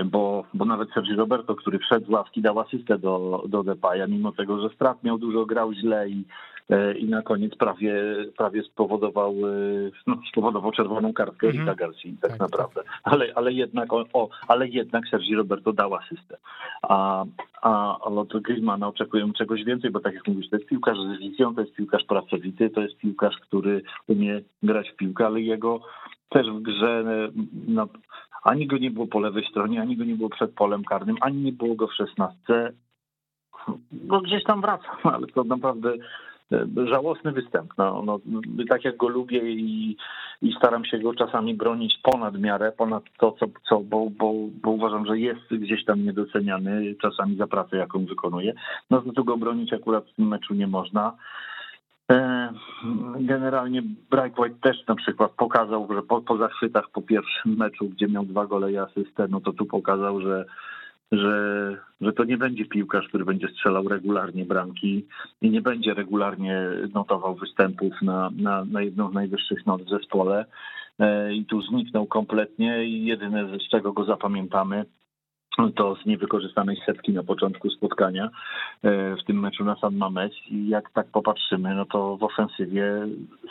bo, 0.05 0.45
bo 0.55 0.65
nawet 0.65 0.91
Sergi 0.91 1.15
Roberto, 1.15 1.55
który 1.55 1.79
wszedł 1.79 2.07
z 2.07 2.09
ławki, 2.09 2.43
dał 2.43 2.61
asystę 2.61 2.99
do, 2.99 3.45
do 3.49 3.63
Depaya, 3.63 4.09
mimo 4.09 4.33
tego, 4.33 4.61
że 4.61 4.75
strat 4.75 5.05
miał 5.05 5.19
dużo, 5.19 5.47
grał 5.47 5.73
źle 5.73 6.09
i 6.09 6.25
i 6.99 7.05
na 7.05 7.23
koniec 7.23 7.57
prawie, 7.57 7.95
prawie 8.37 8.63
spowodował, 8.63 9.33
e, 9.33 9.91
no, 10.07 10.19
spowodował 10.33 10.73
czerwoną 10.73 11.13
kartkę 11.13 11.47
mhm. 11.47 11.73
i 11.73 11.77
Garcia, 11.77 12.09
tak, 12.21 12.31
tak 12.31 12.41
naprawdę. 12.41 12.83
Ale, 13.05 13.33
ale, 13.35 13.53
jednak, 13.53 13.93
o, 13.93 14.29
ale 14.49 14.69
jednak 14.69 15.09
Sergi 15.09 15.35
Roberto 15.35 15.73
dał 15.73 15.95
asystę. 15.95 16.37
A, 16.83 17.25
a 17.63 17.99
od 18.01 18.43
Griezmana 18.43 18.89
oczekujemy 18.89 19.33
czegoś 19.33 19.65
więcej, 19.65 19.91
bo 19.91 20.01
tak 20.01 20.15
jak 20.15 20.29
mówisz, 20.29 20.51
to 20.51 20.57
jest 20.57 20.69
piłkarz 20.69 20.99
z 20.99 21.19
wizją, 21.19 21.55
to 21.55 21.61
jest 21.61 21.75
piłkarz 21.75 22.05
pracowity, 22.05 22.71
to 22.71 22.81
jest 22.81 22.97
piłkarz, 22.97 23.37
który 23.37 23.83
umie 24.07 24.41
grać 24.63 24.91
w 24.91 24.97
piłkę, 24.97 25.27
ale 25.27 25.41
jego 25.41 25.81
też 26.29 26.47
w 26.51 26.63
grze 26.63 27.05
no, 27.69 27.89
ani 28.43 28.67
go 28.67 28.79
nie 28.79 28.91
było 28.91 29.07
po 29.07 29.21
lewej 29.21 29.47
stronie, 29.51 29.81
ani 29.81 29.97
go 29.97 30.05
nie 30.05 30.15
było 30.15 30.29
przed 30.29 30.55
polem 30.55 30.85
karnym, 30.85 31.17
ani 31.21 31.43
nie 31.43 31.53
było 31.53 31.75
go 31.75 31.87
w 31.87 31.95
szesnastce. 31.95 32.73
No 33.93 34.21
gdzieś 34.21 34.45
tam 34.45 34.61
wraca, 34.61 34.97
ale 35.15 35.27
to 35.27 35.45
naprawdę 35.45 35.93
żałosny 36.91 37.33
występ. 37.33 37.73
No, 37.79 38.03
no, 38.07 38.21
tak 38.69 38.85
jak 38.85 38.97
go 38.97 39.09
lubię 39.09 39.51
i, 39.53 39.97
i 40.43 40.53
staram 40.53 40.85
się 40.85 40.99
go 40.99 41.15
czasami 41.15 41.55
bronić 41.55 41.99
ponad 42.03 42.39
miarę, 42.39 42.73
ponad 42.73 43.03
to, 43.19 43.33
co, 43.33 43.47
co 43.69 43.81
bo, 43.81 44.11
bo, 44.11 44.33
bo 44.63 44.71
uważam, 44.71 45.07
że 45.07 45.19
jest 45.19 45.51
gdzieś 45.51 45.85
tam 45.85 46.05
niedoceniany 46.05 46.95
czasami 47.03 47.37
za 47.37 47.47
pracę, 47.47 47.77
jaką 47.77 48.05
wykonuje. 48.05 48.55
No 48.91 49.03
to 49.17 49.25
go 49.25 49.37
bronić 49.37 49.73
akurat 49.73 50.05
w 50.05 50.15
tym 50.15 50.29
meczu 50.29 50.55
nie 50.55 50.67
można. 50.67 51.13
E, 52.13 52.53
generalnie 53.21 53.83
Bright 54.11 54.39
White 54.39 54.57
też 54.63 54.87
na 54.87 54.95
przykład 54.95 55.33
pokazał, 55.33 55.89
że 55.95 56.03
po, 56.03 56.21
po 56.21 56.37
zachwytach 56.37 56.91
po 56.91 57.03
pierwszym 57.03 57.57
meczu, 57.57 57.89
gdzie 57.89 58.09
miał 58.09 58.25
dwa 58.25 58.47
gole 58.47 58.73
i 58.73 58.79
asystę, 58.79 59.27
no 59.29 59.41
to 59.41 59.53
tu 59.53 59.67
pokazał, 59.67 60.21
że 60.21 60.45
że, 61.13 61.77
że 62.01 62.13
to 62.13 62.25
nie 62.25 62.37
będzie 62.37 62.65
piłkarz, 62.65 63.09
który 63.09 63.25
będzie 63.25 63.49
strzelał 63.49 63.89
regularnie 63.89 64.45
bramki 64.45 65.07
i 65.43 65.51
nie 65.51 65.61
będzie 65.61 65.95
regularnie 65.95 66.63
notował 66.95 67.35
występów 67.35 68.03
na, 68.03 68.31
na, 68.37 68.65
na 68.65 68.83
jedną 68.83 69.11
z 69.11 69.15
najwyższych 69.15 69.67
not 69.67 69.83
w 69.83 69.89
zespole. 69.89 70.45
E, 70.99 71.35
I 71.35 71.45
tu 71.45 71.63
zniknął 71.63 72.07
kompletnie 72.07 72.85
i 72.85 73.05
jedyne, 73.05 73.59
z 73.59 73.71
czego 73.71 73.93
go 73.93 74.05
zapamiętamy, 74.05 74.85
to 75.77 75.97
z 76.03 76.07
niewykorzystanej 76.07 76.77
setki 76.87 77.13
na 77.13 77.23
początku 77.23 77.71
spotkania 77.71 78.25
e, 78.25 79.17
w 79.17 79.25
tym 79.27 79.41
meczu 79.41 79.65
na 79.65 79.77
San 79.77 79.95
Mamés 79.95 80.31
i 80.51 80.69
jak 80.69 80.91
tak 80.91 81.07
popatrzymy, 81.07 81.75
no 81.75 81.85
to 81.85 82.17
w 82.17 82.23
ofensywie 82.23 82.85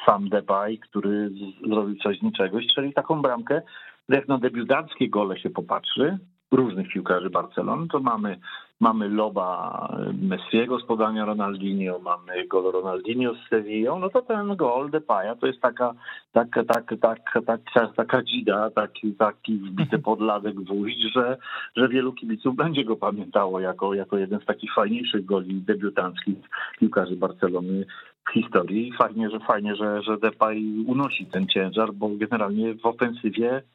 sam 0.06 0.30
Depay, 0.30 0.78
który 0.78 1.32
zrobił 1.68 1.96
coś 1.96 2.20
z 2.20 2.22
niczego, 2.22 2.58
czyli 2.76 2.94
taką 2.94 3.22
bramkę, 3.22 3.62
jak 4.10 4.28
na 4.28 4.38
debiutanckie 4.38 5.10
gole 5.10 5.40
się 5.40 5.50
popatrzy, 5.50 6.18
różnych 6.52 6.90
piłkarzy 6.90 7.30
Barcelony, 7.30 7.88
to 7.88 8.00
mamy, 8.00 8.40
mamy 8.80 9.10
loba 9.10 9.88
Messiego 10.22 10.80
z 10.80 10.86
podania 10.86 11.26
Ronaldinho, 11.26 12.00
mamy 12.00 12.48
gol 12.48 12.72
Ronaldinho 12.72 13.34
z 13.34 13.50
Sevillą, 13.50 14.00
no 14.00 14.10
to 14.10 14.22
ten 14.22 14.56
gol 14.56 14.92
Depaya 14.92 15.36
to 15.40 15.48
jest 15.48 15.62
taka, 15.62 15.94
taka, 16.34 16.64
taka, 16.64 16.98
taka, 16.98 17.42
taka, 17.42 17.88
taka 17.88 18.24
dzida, 18.24 18.70
taki, 18.70 19.14
taki 19.14 19.58
wbity 19.58 20.00
pod 20.00 20.22
ladek 20.22 20.56
gwóźdź, 20.56 21.14
że, 21.14 21.38
że 21.76 21.90
wielu 21.90 22.14
kibiców 22.14 22.56
będzie 22.56 22.84
go 22.84 22.96
pamiętało 22.96 23.60
jako, 23.60 23.94
jako 23.94 24.18
jeden 24.18 24.40
z 24.40 24.46
takich 24.46 24.74
fajniejszych 24.74 25.26
goli 25.26 25.62
debiutanckich 25.62 26.38
piłkarzy 26.80 27.16
Barcelony 27.16 27.86
w 28.30 28.32
historii. 28.32 28.94
Fajnie, 28.98 29.30
że 29.30 29.40
fajnie, 29.40 29.76
że, 29.76 30.02
że 30.02 30.18
Depay 30.18 30.84
unosi 30.88 31.26
ten 31.26 31.48
ciężar, 31.48 31.94
bo 31.94 32.10
generalnie 32.10 32.76
w 32.76 32.86
ofensywie 32.86 33.62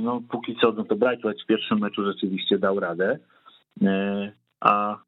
no 0.00 0.20
póki 0.30 0.56
co, 0.56 0.72
no 0.72 0.84
to 0.84 0.96
Brightwatch 0.96 1.42
w 1.42 1.46
pierwszym 1.46 1.78
meczu 1.78 2.04
rzeczywiście 2.04 2.58
dał 2.58 2.80
radę, 2.80 3.18
e, 3.82 4.32
a, 4.60 4.98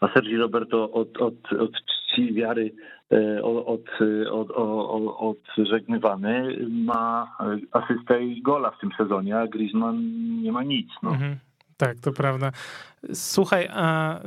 a 0.00 0.08
Sergi 0.14 0.36
Roberto 0.36 0.92
od, 0.92 1.18
od, 1.18 1.52
od 1.52 1.72
czci 1.72 2.34
wiary 2.34 2.74
e, 3.12 3.42
od, 3.42 3.88
od, 4.30 4.50
od, 4.50 5.36
odżegnywany 5.58 6.58
ma 6.70 7.36
asystę 7.72 8.24
i 8.24 8.42
gola 8.42 8.70
w 8.70 8.78
tym 8.78 8.90
sezonie, 8.98 9.38
a 9.38 9.46
Griezmann 9.46 9.96
nie 10.42 10.52
ma 10.52 10.62
nic. 10.62 10.88
No. 11.02 11.10
Mhm. 11.10 11.36
Tak, 11.76 12.00
to 12.00 12.12
prawda. 12.12 12.52
Słuchaj, 13.12 13.68
a 13.72 14.18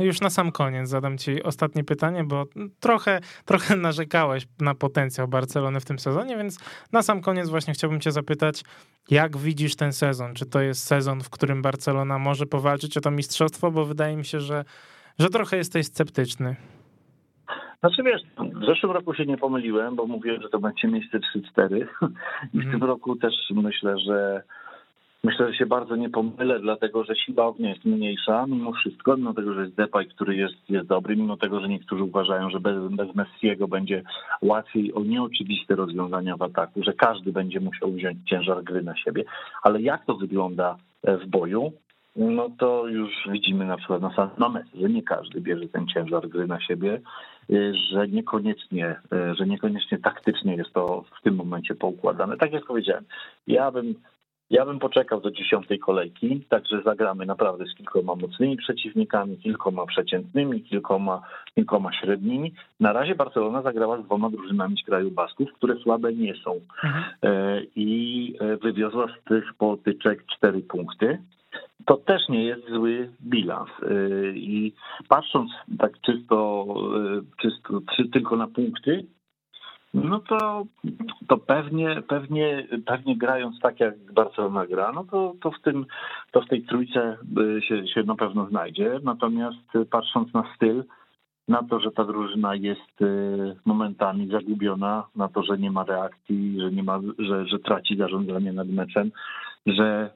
y, 0.00 0.04
już 0.04 0.20
na 0.20 0.30
sam 0.30 0.52
koniec 0.52 0.88
zadam 0.88 1.18
ci 1.18 1.42
ostatnie 1.42 1.84
pytanie, 1.84 2.24
bo 2.24 2.44
trochę, 2.80 3.20
trochę 3.44 3.76
narzekałeś 3.86 4.46
na 4.60 4.74
potencjał 4.74 5.28
Barcelony 5.28 5.80
w 5.80 5.84
tym 5.84 5.98
sezonie, 5.98 6.36
więc 6.36 6.58
na 6.92 7.02
sam 7.02 7.20
koniec 7.20 7.48
właśnie 7.48 7.74
chciałbym 7.74 8.00
cię 8.00 8.12
zapytać, 8.12 8.64
jak 9.10 9.36
widzisz 9.36 9.76
ten 9.76 9.92
sezon? 9.92 10.34
Czy 10.34 10.46
to 10.46 10.60
jest 10.60 10.86
sezon, 10.86 11.20
w 11.20 11.30
którym 11.30 11.62
Barcelona 11.62 12.18
może 12.18 12.46
powalczyć 12.46 12.96
o 12.96 13.00
to 13.00 13.10
mistrzostwo? 13.10 13.70
Bo 13.70 13.84
wydaje 13.84 14.16
mi 14.16 14.24
się, 14.24 14.40
że, 14.40 14.64
że 15.18 15.28
trochę 15.28 15.56
jesteś 15.56 15.86
sceptyczny. 15.86 16.56
Znaczy 17.80 18.02
wiesz, 18.02 18.22
w 18.62 18.66
zeszłym 18.66 18.92
roku 18.92 19.14
się 19.14 19.26
nie 19.26 19.38
pomyliłem, 19.38 19.96
bo 19.96 20.06
mówiłem, 20.06 20.42
że 20.42 20.48
to 20.48 20.58
będzie 20.58 20.88
miejsce 20.88 21.18
3-4 21.58 21.86
i 22.54 22.60
w 22.60 22.70
tym 22.70 22.84
roku 22.84 23.16
też 23.16 23.34
myślę, 23.50 23.98
że 23.98 24.42
Myślę, 25.24 25.52
że 25.52 25.58
się 25.58 25.66
bardzo 25.66 25.96
nie 25.96 26.10
pomylę, 26.10 26.60
dlatego 26.60 27.04
że 27.04 27.16
siła 27.16 27.46
ognia 27.46 27.68
jest 27.68 27.84
mniejsza 27.84 28.46
mimo 28.46 28.72
wszystko, 28.72 29.16
mimo 29.16 29.34
tego, 29.34 29.54
że 29.54 29.60
jest 29.62 29.74
Depay, 29.74 30.06
który 30.06 30.36
jest, 30.36 30.70
jest 30.70 30.86
dobry, 30.86 31.16
mimo 31.16 31.36
tego, 31.36 31.60
że 31.60 31.68
niektórzy 31.68 32.02
uważają, 32.02 32.50
że 32.50 32.60
bez, 32.60 32.92
bez 32.92 33.14
Messiego 33.14 33.68
będzie 33.68 34.02
łatwiej 34.42 34.94
o 34.94 35.04
nieoczywiste 35.04 35.74
rozwiązania 35.74 36.36
w 36.36 36.42
ataku, 36.42 36.82
że 36.82 36.92
każdy 36.92 37.32
będzie 37.32 37.60
musiał 37.60 37.92
wziąć 37.92 38.18
ciężar 38.28 38.64
gry 38.64 38.82
na 38.82 38.96
siebie. 38.96 39.24
Ale 39.62 39.82
jak 39.82 40.04
to 40.04 40.14
wygląda 40.14 40.76
w 41.04 41.26
boju, 41.26 41.72
no 42.16 42.48
to 42.58 42.86
już 42.86 43.10
widzimy 43.30 43.66
na 43.66 43.76
przykład 43.76 44.02
na 44.02 44.14
San 44.14 44.30
że 44.80 44.88
nie 44.88 45.02
każdy 45.02 45.40
bierze 45.40 45.68
ten 45.68 45.86
ciężar 45.86 46.28
gry 46.28 46.46
na 46.46 46.60
siebie, 46.60 47.00
że 47.92 48.08
niekoniecznie, 48.08 48.96
że 49.38 49.46
niekoniecznie 49.46 49.98
taktycznie 49.98 50.54
jest 50.54 50.72
to 50.72 51.04
w 51.20 51.22
tym 51.22 51.34
momencie 51.34 51.74
poukładane. 51.74 52.36
Tak 52.36 52.52
jak 52.52 52.64
powiedziałem, 52.66 53.04
ja 53.46 53.70
bym 53.70 53.94
ja 54.50 54.64
bym 54.64 54.78
poczekał 54.78 55.20
do 55.20 55.30
dziesiątej 55.30 55.78
kolejki, 55.78 56.44
także 56.48 56.82
zagramy 56.82 57.26
naprawdę 57.26 57.64
z 57.66 57.74
kilkoma 57.74 58.14
mocnymi 58.14 58.56
przeciwnikami, 58.56 59.38
kilkoma 59.38 59.86
przeciętnymi, 59.86 60.62
kilkoma, 60.62 61.22
kilkoma 61.54 61.92
średnimi. 61.92 62.52
Na 62.80 62.92
razie 62.92 63.14
Barcelona 63.14 63.62
zagrała 63.62 64.02
z 64.02 64.04
dwoma 64.04 64.30
drużynami 64.30 64.76
z 64.82 64.86
kraju 64.86 65.10
Basków, 65.10 65.52
które 65.52 65.76
słabe 65.76 66.12
nie 66.12 66.34
są. 66.34 66.60
Mhm. 66.84 67.04
E, 67.22 67.62
I 67.76 68.34
e, 68.40 68.56
wywiozła 68.56 69.06
z 69.06 69.28
tych 69.28 69.54
potyczek 69.58 70.26
cztery 70.26 70.60
punkty. 70.60 71.18
To 71.84 71.96
też 71.96 72.28
nie 72.28 72.44
jest 72.44 72.70
zły 72.70 73.10
bilans. 73.22 73.70
E, 73.82 74.30
I 74.30 74.74
patrząc 75.08 75.50
tak 75.78 76.00
czysto, 76.00 76.66
czysto 77.40 77.80
tylko 78.12 78.36
na 78.36 78.46
punkty, 78.46 79.04
no 79.94 80.20
to, 80.20 80.64
to 81.28 81.36
pewnie, 81.36 82.02
pewnie, 82.08 82.68
pewnie 82.86 83.16
grając 83.16 83.60
tak 83.60 83.80
jak 83.80 84.12
Barcelona 84.12 84.66
gra, 84.66 84.92
no 84.92 85.04
to, 85.04 85.34
to, 85.40 85.50
w, 85.50 85.60
tym, 85.62 85.86
to 86.30 86.40
w 86.40 86.48
tej 86.48 86.62
trójce 86.62 87.16
się, 87.68 87.88
się 87.88 88.02
na 88.02 88.14
pewno 88.14 88.46
znajdzie. 88.46 89.00
Natomiast 89.02 89.88
patrząc 89.90 90.34
na 90.34 90.54
styl, 90.56 90.84
na 91.48 91.62
to, 91.62 91.80
że 91.80 91.90
ta 91.90 92.04
drużyna 92.04 92.54
jest 92.54 93.02
y, 93.02 93.56
momentami 93.64 94.28
zagubiona, 94.28 95.04
na 95.16 95.28
to, 95.28 95.42
że 95.42 95.58
nie 95.58 95.70
ma 95.70 95.84
reakcji, 95.84 96.60
że, 96.60 96.70
nie 96.70 96.82
ma, 96.82 97.00
że, 97.18 97.46
że 97.46 97.58
traci 97.58 97.96
zarządzanie 97.96 98.52
nad 98.52 98.68
meczem, 98.68 99.10
że 99.66 100.10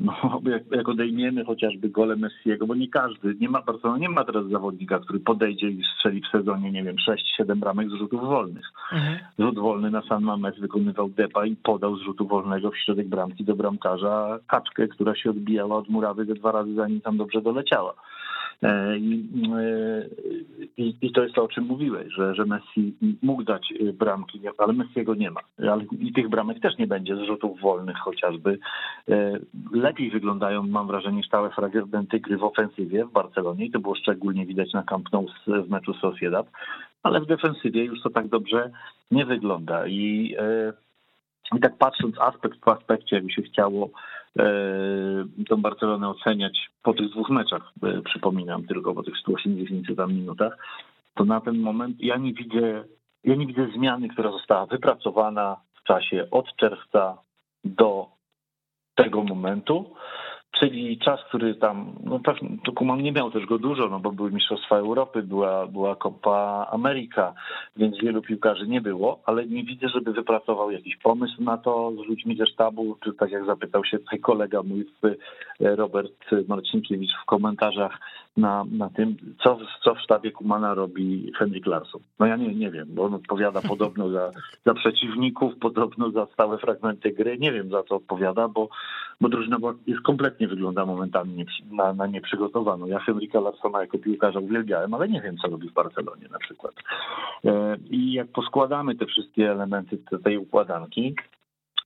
no, 0.00 0.40
jak, 0.52 0.62
jak 0.70 0.88
odejmiemy 0.88 1.44
chociażby 1.44 1.88
gole 1.88 2.16
Messiego, 2.16 2.66
bo 2.66 2.74
nie 2.74 2.88
każdy, 2.88 3.34
nie 3.40 3.48
ma 3.48 3.62
Barcelona 3.62 3.98
nie 3.98 4.08
ma 4.08 4.24
teraz 4.24 4.46
zawodnika, 4.46 4.98
który 4.98 5.20
podejdzie 5.20 5.68
i 5.68 5.82
strzeli 5.94 6.20
w 6.20 6.30
sezonie, 6.30 6.72
nie 6.72 6.82
wiem, 6.82 6.96
6-7 7.40 7.56
bramek 7.56 7.90
z 7.90 7.94
rzutów 7.94 8.20
wolnych. 8.20 8.66
Mhm. 8.92 9.18
Rzut 9.38 9.58
wolny 9.58 9.90
na 9.90 10.02
San 10.02 10.22
Mames 10.22 10.58
wykonywał 10.58 11.08
Depa 11.08 11.46
i 11.46 11.56
podał 11.56 11.96
z 11.96 12.02
rzutu 12.02 12.26
wolnego 12.26 12.70
w 12.70 12.78
środek 12.78 13.08
bramki 13.08 13.44
do 13.44 13.56
bramkarza 13.56 14.38
kaczkę, 14.46 14.88
która 14.88 15.14
się 15.14 15.30
odbijała 15.30 15.76
od 15.76 15.88
murawy 15.88 16.24
ze 16.24 16.34
dwa 16.34 16.52
razy 16.52 16.74
zanim 16.74 17.00
tam 17.00 17.16
dobrze 17.16 17.42
doleciała. 17.42 17.94
E, 18.64 18.98
I, 18.98 19.28
e, 19.58 20.08
i, 20.76 20.94
I, 21.00 21.12
to 21.12 21.22
jest 21.22 21.34
to, 21.34 21.44
o 21.44 21.48
czym 21.48 21.64
mówiłeś, 21.64 22.12
że, 22.12 22.34
że 22.34 22.44
Messi 22.44 22.94
mógł 23.22 23.42
dać 23.42 23.72
e, 23.72 23.92
bramki, 23.92 24.40
ale 24.58 24.72
Messiego 24.72 25.14
nie 25.14 25.30
ma. 25.30 25.40
Ale 25.58 25.84
I 26.00 26.12
tych 26.12 26.28
bramek 26.28 26.60
też 26.60 26.78
nie 26.78 26.86
będzie, 26.86 27.16
z 27.16 27.26
rzutów 27.26 27.60
wolnych 27.60 27.96
chociażby. 27.96 28.58
Lepiej 29.72 30.10
wyglądają, 30.10 30.62
mam 30.62 30.86
wrażenie, 30.86 31.22
stałe 31.22 31.50
fragmenty 31.50 32.20
gry 32.20 32.36
w 32.36 32.44
ofensywie 32.44 33.04
w 33.04 33.12
Barcelonie 33.12 33.66
i 33.66 33.70
to 33.70 33.78
było 33.78 33.94
szczególnie 33.94 34.46
widać 34.46 34.72
na 34.72 34.82
Camp 34.82 35.12
Nou 35.12 35.26
w 35.46 35.70
meczu 35.70 35.94
Sociedad, 35.94 36.46
ale 37.02 37.20
w 37.20 37.26
defensywie 37.26 37.84
już 37.84 38.02
to 38.02 38.10
tak 38.10 38.28
dobrze 38.28 38.70
nie 39.10 39.26
wygląda. 39.26 39.86
I, 39.86 40.36
i 41.56 41.60
tak 41.60 41.78
patrząc 41.78 42.18
aspekt 42.20 42.60
po 42.60 42.72
aspekcie, 42.72 43.16
jakby 43.16 43.32
się 43.32 43.42
chciało 43.42 43.90
tą 45.48 45.56
Barcelonę 45.62 46.08
oceniać 46.08 46.70
po 46.82 46.94
tych 46.94 47.10
dwóch 47.10 47.30
meczach, 47.30 47.72
e, 47.82 48.02
przypominam, 48.02 48.66
tylko 48.66 48.94
po 48.94 49.02
tych 49.02 49.18
180 49.18 49.96
tam 49.96 50.14
minutach, 50.14 50.58
to 51.14 51.24
na 51.24 51.40
ten 51.40 51.58
moment 51.58 51.96
ja 52.00 52.16
nie 52.16 52.34
widzę, 52.34 52.84
ja 53.24 53.34
nie 53.34 53.46
widzę 53.46 53.68
zmiany, 53.74 54.08
która 54.08 54.30
została 54.30 54.66
wypracowana 54.66 55.56
w 55.74 55.82
czasie 55.82 56.26
od 56.30 56.56
czerwca 56.56 57.18
do 57.64 58.06
tego 58.94 59.24
momentu 59.24 59.94
czyli 60.60 60.98
czas, 60.98 61.20
który 61.28 61.54
tam, 61.54 61.92
no 62.04 62.20
pewnie, 62.20 62.48
to 62.64 62.72
Kuman 62.72 63.02
nie 63.02 63.12
miał 63.12 63.30
też 63.30 63.46
go 63.46 63.58
dużo, 63.58 63.88
no 63.88 64.00
bo 64.00 64.12
były 64.12 64.30
Mistrzostwa 64.30 64.76
Europy, 64.76 65.22
była, 65.22 65.66
była 65.66 65.96
Copa 65.96 66.66
America, 66.70 67.34
więc 67.76 67.96
wielu 68.02 68.22
piłkarzy 68.22 68.66
nie 68.66 68.80
było, 68.80 69.20
ale 69.26 69.46
nie 69.46 69.64
widzę, 69.64 69.88
żeby 69.88 70.12
wypracował 70.12 70.70
jakiś 70.70 70.96
pomysł 70.96 71.42
na 71.42 71.58
to 71.58 71.92
z 72.04 72.08
ludźmi 72.08 72.36
ze 72.36 72.46
sztabu, 72.46 72.96
czy 73.04 73.12
tak 73.12 73.30
jak 73.30 73.44
zapytał 73.46 73.84
się 73.84 73.98
tutaj 73.98 74.18
kolega 74.18 74.62
mój 74.62 74.86
Robert 75.60 76.30
Marcinkiewicz 76.48 77.12
w 77.22 77.26
komentarzach 77.26 77.98
na, 78.36 78.64
na 78.70 78.90
tym, 78.90 79.16
co, 79.42 79.58
co 79.84 79.94
w 79.94 80.00
sztabie 80.00 80.30
Kumana 80.30 80.74
robi 80.74 81.32
Henrik 81.38 81.66
Larsson. 81.66 82.00
No 82.18 82.26
ja 82.26 82.36
nie, 82.36 82.54
nie 82.54 82.70
wiem, 82.70 82.88
bo 82.90 83.04
on 83.04 83.14
odpowiada 83.14 83.60
podobno 83.68 84.08
za, 84.08 84.30
za 84.66 84.74
przeciwników, 84.74 85.58
podobno 85.60 86.10
za 86.10 86.26
stałe 86.26 86.58
fragmenty 86.58 87.12
gry, 87.12 87.38
nie 87.38 87.52
wiem 87.52 87.70
za 87.70 87.82
co 87.82 87.96
odpowiada, 87.96 88.48
bo, 88.48 88.68
bo 89.20 89.28
drużyna 89.28 89.56
jest 89.86 90.00
kompletnie 90.00 90.44
nie 90.44 90.48
wygląda 90.48 90.86
momentami 90.86 91.46
na, 91.70 91.92
na 91.92 92.06
nieprzygotowaną. 92.06 92.86
Ja 92.86 92.98
Henryka 92.98 93.40
Larsona 93.40 93.80
jako 93.80 93.98
piłkarza 93.98 94.40
uwielbiałem, 94.40 94.94
ale 94.94 95.08
nie 95.08 95.20
wiem, 95.20 95.36
co 95.36 95.48
robi 95.48 95.68
w 95.68 95.72
Barcelonie 95.72 96.28
na 96.30 96.38
przykład. 96.38 96.74
E, 97.44 97.76
I 97.90 98.12
jak 98.12 98.28
poskładamy 98.28 98.94
te 98.94 99.06
wszystkie 99.06 99.50
elementy 99.50 99.98
tej 100.24 100.38
układanki, 100.38 101.14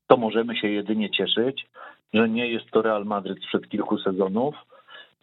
to 0.06 0.16
możemy 0.16 0.56
się 0.56 0.68
jedynie 0.68 1.10
cieszyć, 1.10 1.66
że 2.14 2.28
nie 2.28 2.50
jest 2.50 2.70
to 2.70 2.82
Real 2.82 3.04
Madryt 3.04 3.38
sprzed 3.44 3.68
kilku 3.68 3.98
sezonów, 3.98 4.54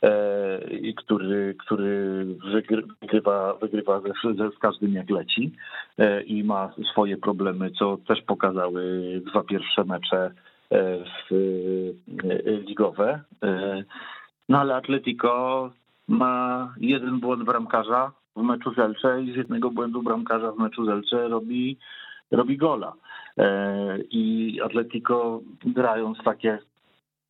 e, 0.02 0.93
który, 0.98 1.56
który 1.66 2.26
wygrywa, 3.02 3.54
wygrywa 3.54 4.02
ze, 4.02 4.52
z 4.52 4.60
każdym 4.60 4.93
jak 4.93 5.10
leci 5.10 5.52
e, 5.98 6.22
i 6.22 6.43
ma 6.43 6.74
swoje 6.91 7.18
problemy, 7.18 7.72
co 7.72 7.98
też 8.08 8.22
pokazały 8.22 9.22
dwa 9.26 9.43
pierwsze 9.43 9.84
mecze 9.84 10.32
E, 10.72 11.04
w, 11.30 11.93
ligowe. 12.68 13.22
No 14.50 14.60
ale 14.60 14.76
Atletico 14.76 15.72
ma 16.08 16.74
jeden 16.80 17.20
błąd 17.20 17.43
bramkarza 17.43 18.12
w 18.36 18.41
meczu 18.41 18.74
z 18.74 18.78
i 19.28 19.34
z 19.34 19.36
jednego 19.36 19.72
błędu 19.72 20.02
bramkarza 20.02 20.52
w 20.52 20.58
meczu 20.58 20.86
z 20.86 21.14
robi, 21.14 21.78
robi 22.32 22.58
gola. 22.58 22.93
I 24.10 24.60
Atletico 24.64 25.41
grając 25.66 26.18
takie 26.24 26.60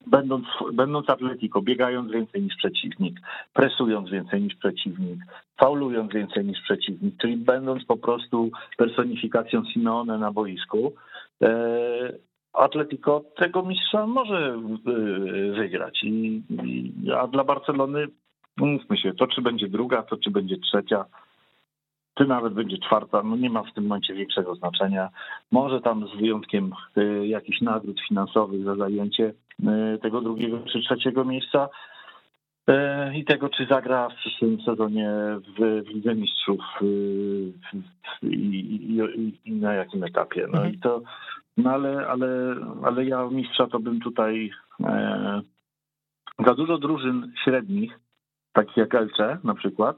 będąc, 0.07 0.45
będąc 0.73 1.09
Atletico, 1.09 1.61
biegając 1.61 2.11
więcej 2.11 2.41
niż 2.41 2.55
przeciwnik, 2.55 3.19
presując 3.53 4.09
więcej 4.09 4.41
niż 4.41 4.55
przeciwnik, 4.55 5.19
faulując 5.57 6.13
więcej 6.13 6.45
niż 6.45 6.61
przeciwnik, 6.61 7.17
czyli 7.17 7.37
będąc 7.37 7.85
po 7.85 7.97
prostu 7.97 8.51
personifikacją 8.77 9.65
Simeone 9.65 10.17
na 10.17 10.31
boisku, 10.31 10.93
Atletico 12.55 13.23
tego 13.35 13.63
mistrza 13.63 14.07
może 14.07 14.59
y, 14.87 15.51
wygrać. 15.51 16.03
I, 16.03 16.41
a 17.17 17.27
dla 17.27 17.43
Barcelony, 17.43 18.07
mówmy 18.57 18.97
się, 18.97 19.13
to 19.13 19.27
czy 19.27 19.41
będzie 19.41 19.67
druga, 19.67 20.03
to 20.03 20.17
czy 20.17 20.31
będzie 20.31 20.57
trzecia, 20.57 21.05
czy 22.17 22.25
nawet 22.25 22.53
będzie 22.53 22.77
czwarta, 22.77 23.23
no 23.23 23.35
nie 23.35 23.49
ma 23.49 23.63
w 23.63 23.73
tym 23.73 23.83
momencie 23.83 24.13
większego 24.13 24.55
znaczenia. 24.55 25.09
Może 25.51 25.81
tam 25.81 26.07
z 26.07 26.19
wyjątkiem 26.19 26.71
y, 26.97 27.27
jakichś 27.27 27.61
nagród 27.61 28.01
finansowych 28.07 28.63
za 28.63 28.75
zajęcie 28.75 29.33
y, 29.59 29.99
tego 30.01 30.21
drugiego 30.21 30.59
czy 30.71 30.79
trzeciego 30.81 31.25
miejsca 31.25 31.69
i 33.15 33.25
tego, 33.25 33.49
czy 33.49 33.65
zagra 33.65 34.09
w 34.09 34.15
przyszłym 34.15 34.61
sezonie 34.61 35.09
w, 35.57 35.83
w 35.85 35.89
Lidze 35.89 36.15
Mistrzów 36.15 36.61
i, 38.21 38.27
i, 38.27 39.39
i, 39.45 39.51
na 39.51 39.73
jakim 39.73 40.03
etapie. 40.03 40.41
No 40.41 40.57
mhm. 40.57 40.73
i 40.73 40.79
to 40.79 41.01
no 41.57 41.71
ale, 41.71 42.07
ale, 42.07 42.27
ale 42.83 43.05
ja 43.05 43.27
mistrza 43.31 43.67
to 43.67 43.79
bym 43.79 43.99
tutaj 43.99 44.51
e, 44.83 45.41
za 46.45 46.53
dużo 46.53 46.77
drużyn 46.77 47.33
średnich, 47.43 47.99
takich 48.53 48.77
jak 48.77 48.95
Elcze 48.95 49.37
na 49.43 49.53
przykład, 49.53 49.97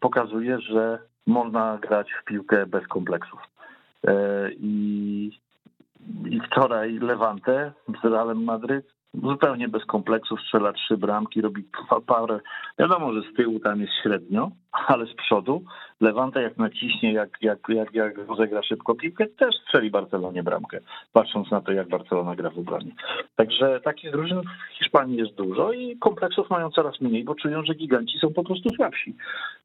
pokazuje, 0.00 0.60
że 0.60 0.98
można 1.26 1.78
grać 1.78 2.12
w 2.12 2.24
piłkę 2.24 2.66
bez 2.66 2.86
kompleksów. 2.86 3.40
E, 4.06 4.12
i, 4.52 5.40
I 6.30 6.40
wczoraj 6.40 6.98
Levante 6.98 7.72
z 8.02 8.04
Realem 8.04 8.44
Madryt 8.44 8.86
zupełnie 9.14 9.68
bez 9.68 9.84
kompleksów, 9.84 10.40
strzela 10.40 10.72
trzy 10.72 10.96
bramki, 10.96 11.40
robi 11.40 11.64
parę. 12.06 12.40
Wiadomo, 12.78 13.12
że 13.12 13.22
z 13.22 13.36
tyłu 13.36 13.60
tam 13.60 13.80
jest 13.80 13.92
średnio, 14.02 14.50
ale 14.86 15.06
z 15.06 15.14
przodu 15.14 15.62
Lewanta 16.00 16.40
jak 16.40 16.56
naciśnie, 16.56 17.12
jak, 17.12 17.38
jak, 17.42 17.58
jak, 17.68 17.94
jak 17.94 18.28
rozegra 18.28 18.62
szybko 18.62 18.94
piłkę, 18.94 19.26
też 19.26 19.54
strzeli 19.54 19.90
Barcelonie 19.90 20.42
bramkę, 20.42 20.78
patrząc 21.12 21.50
na 21.50 21.60
to, 21.60 21.72
jak 21.72 21.88
Barcelona 21.88 22.36
gra 22.36 22.50
w 22.50 22.58
obronie. 22.58 22.92
Także 23.36 23.80
takich 23.80 24.12
drużyn 24.12 24.42
w 24.42 24.78
Hiszpanii 24.78 25.16
jest 25.16 25.34
dużo 25.34 25.72
i 25.72 25.96
kompleksów 25.96 26.50
mają 26.50 26.70
coraz 26.70 27.00
mniej, 27.00 27.24
bo 27.24 27.34
czują, 27.34 27.64
że 27.64 27.74
giganci 27.74 28.18
są 28.18 28.32
po 28.32 28.44
prostu 28.44 28.70
słabsi. 28.70 29.16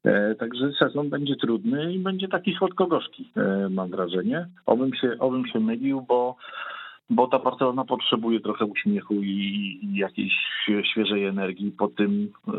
E, 0.04 0.34
także 0.34 0.72
sezon 0.72 1.08
będzie 1.08 1.36
trudny 1.36 1.92
i 1.92 1.98
będzie 1.98 2.28
taki 2.28 2.54
słodko-gorzki, 2.54 3.30
e, 3.36 3.68
mam 3.70 3.90
wrażenie. 3.90 4.46
Obym 4.66 4.94
się, 4.94 5.16
obym 5.18 5.46
się 5.46 5.60
mylił, 5.60 6.00
bo 6.08 6.36
bo 7.10 7.26
ta 7.26 7.38
Barcelona 7.38 7.84
potrzebuje 7.84 8.40
trochę 8.40 8.64
uśmiechu 8.64 9.14
i, 9.14 9.78
i 9.82 9.96
jakiejś 9.96 10.32
świeżej 10.92 11.24
energii 11.24 11.72
po 11.72 11.88
tym, 11.88 12.32
e, 12.48 12.52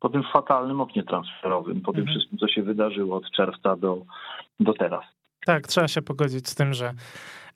po 0.00 0.08
tym 0.08 0.22
fatalnym 0.32 0.80
oknie 0.80 1.02
transferowym, 1.02 1.80
po 1.80 1.90
mhm. 1.90 1.94
tym 1.94 2.14
wszystkim, 2.14 2.38
co 2.38 2.48
się 2.48 2.62
wydarzyło 2.62 3.16
od 3.16 3.30
czerwca 3.30 3.76
do, 3.76 3.98
do 4.60 4.74
teraz. 4.74 5.04
Tak, 5.46 5.66
trzeba 5.66 5.88
się 5.88 6.02
pogodzić 6.02 6.48
z 6.48 6.54
tym, 6.54 6.74
że 6.74 6.92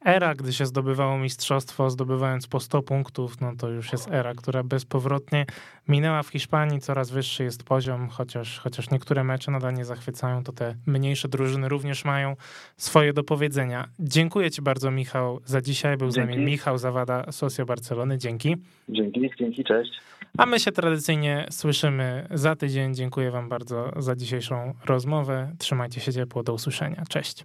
era, 0.04 0.34
gdy 0.34 0.52
się 0.52 0.66
zdobywało 0.66 1.18
mistrzostwo, 1.18 1.90
zdobywając 1.90 2.46
po 2.46 2.60
100 2.60 2.82
punktów, 2.82 3.40
no 3.40 3.52
to 3.58 3.68
już 3.68 3.92
jest 3.92 4.10
era, 4.10 4.34
która 4.34 4.62
bezpowrotnie 4.62 5.46
minęła 5.88 6.22
w 6.22 6.28
Hiszpanii. 6.28 6.80
Coraz 6.80 7.10
wyższy 7.10 7.44
jest 7.44 7.64
poziom, 7.64 8.08
chociaż, 8.08 8.58
chociaż 8.58 8.90
niektóre 8.90 9.24
mecze 9.24 9.50
nadal 9.50 9.74
nie 9.74 9.84
zachwycają, 9.84 10.44
to 10.44 10.52
te 10.52 10.74
mniejsze 10.86 11.28
drużyny 11.28 11.68
również 11.68 12.04
mają 12.04 12.36
swoje 12.76 13.12
do 13.12 13.24
powiedzenia. 13.24 13.88
Dziękuję 13.98 14.50
Ci 14.50 14.62
bardzo, 14.62 14.90
Michał, 14.90 15.40
za 15.44 15.60
dzisiaj. 15.60 15.96
Był 15.96 16.10
dzięki. 16.10 16.32
z 16.32 16.36
nami 16.36 16.44
Michał 16.46 16.78
Zawada, 16.78 17.32
Socio 17.32 17.66
Barcelony. 17.66 18.18
Dzięki. 18.18 18.56
Dzięki, 18.88 19.30
dzięki, 19.38 19.64
cześć. 19.64 19.90
A 20.38 20.46
my 20.46 20.60
się 20.60 20.72
tradycyjnie 20.72 21.46
słyszymy 21.50 22.26
za 22.30 22.56
tydzień. 22.56 22.94
Dziękuję 22.94 23.30
Wam 23.30 23.48
bardzo 23.48 23.92
za 23.96 24.16
dzisiejszą 24.16 24.74
rozmowę. 24.86 25.52
Trzymajcie 25.58 26.00
się 26.00 26.12
ciepło, 26.12 26.42
do 26.42 26.52
usłyszenia. 26.54 27.02
Cześć. 27.08 27.44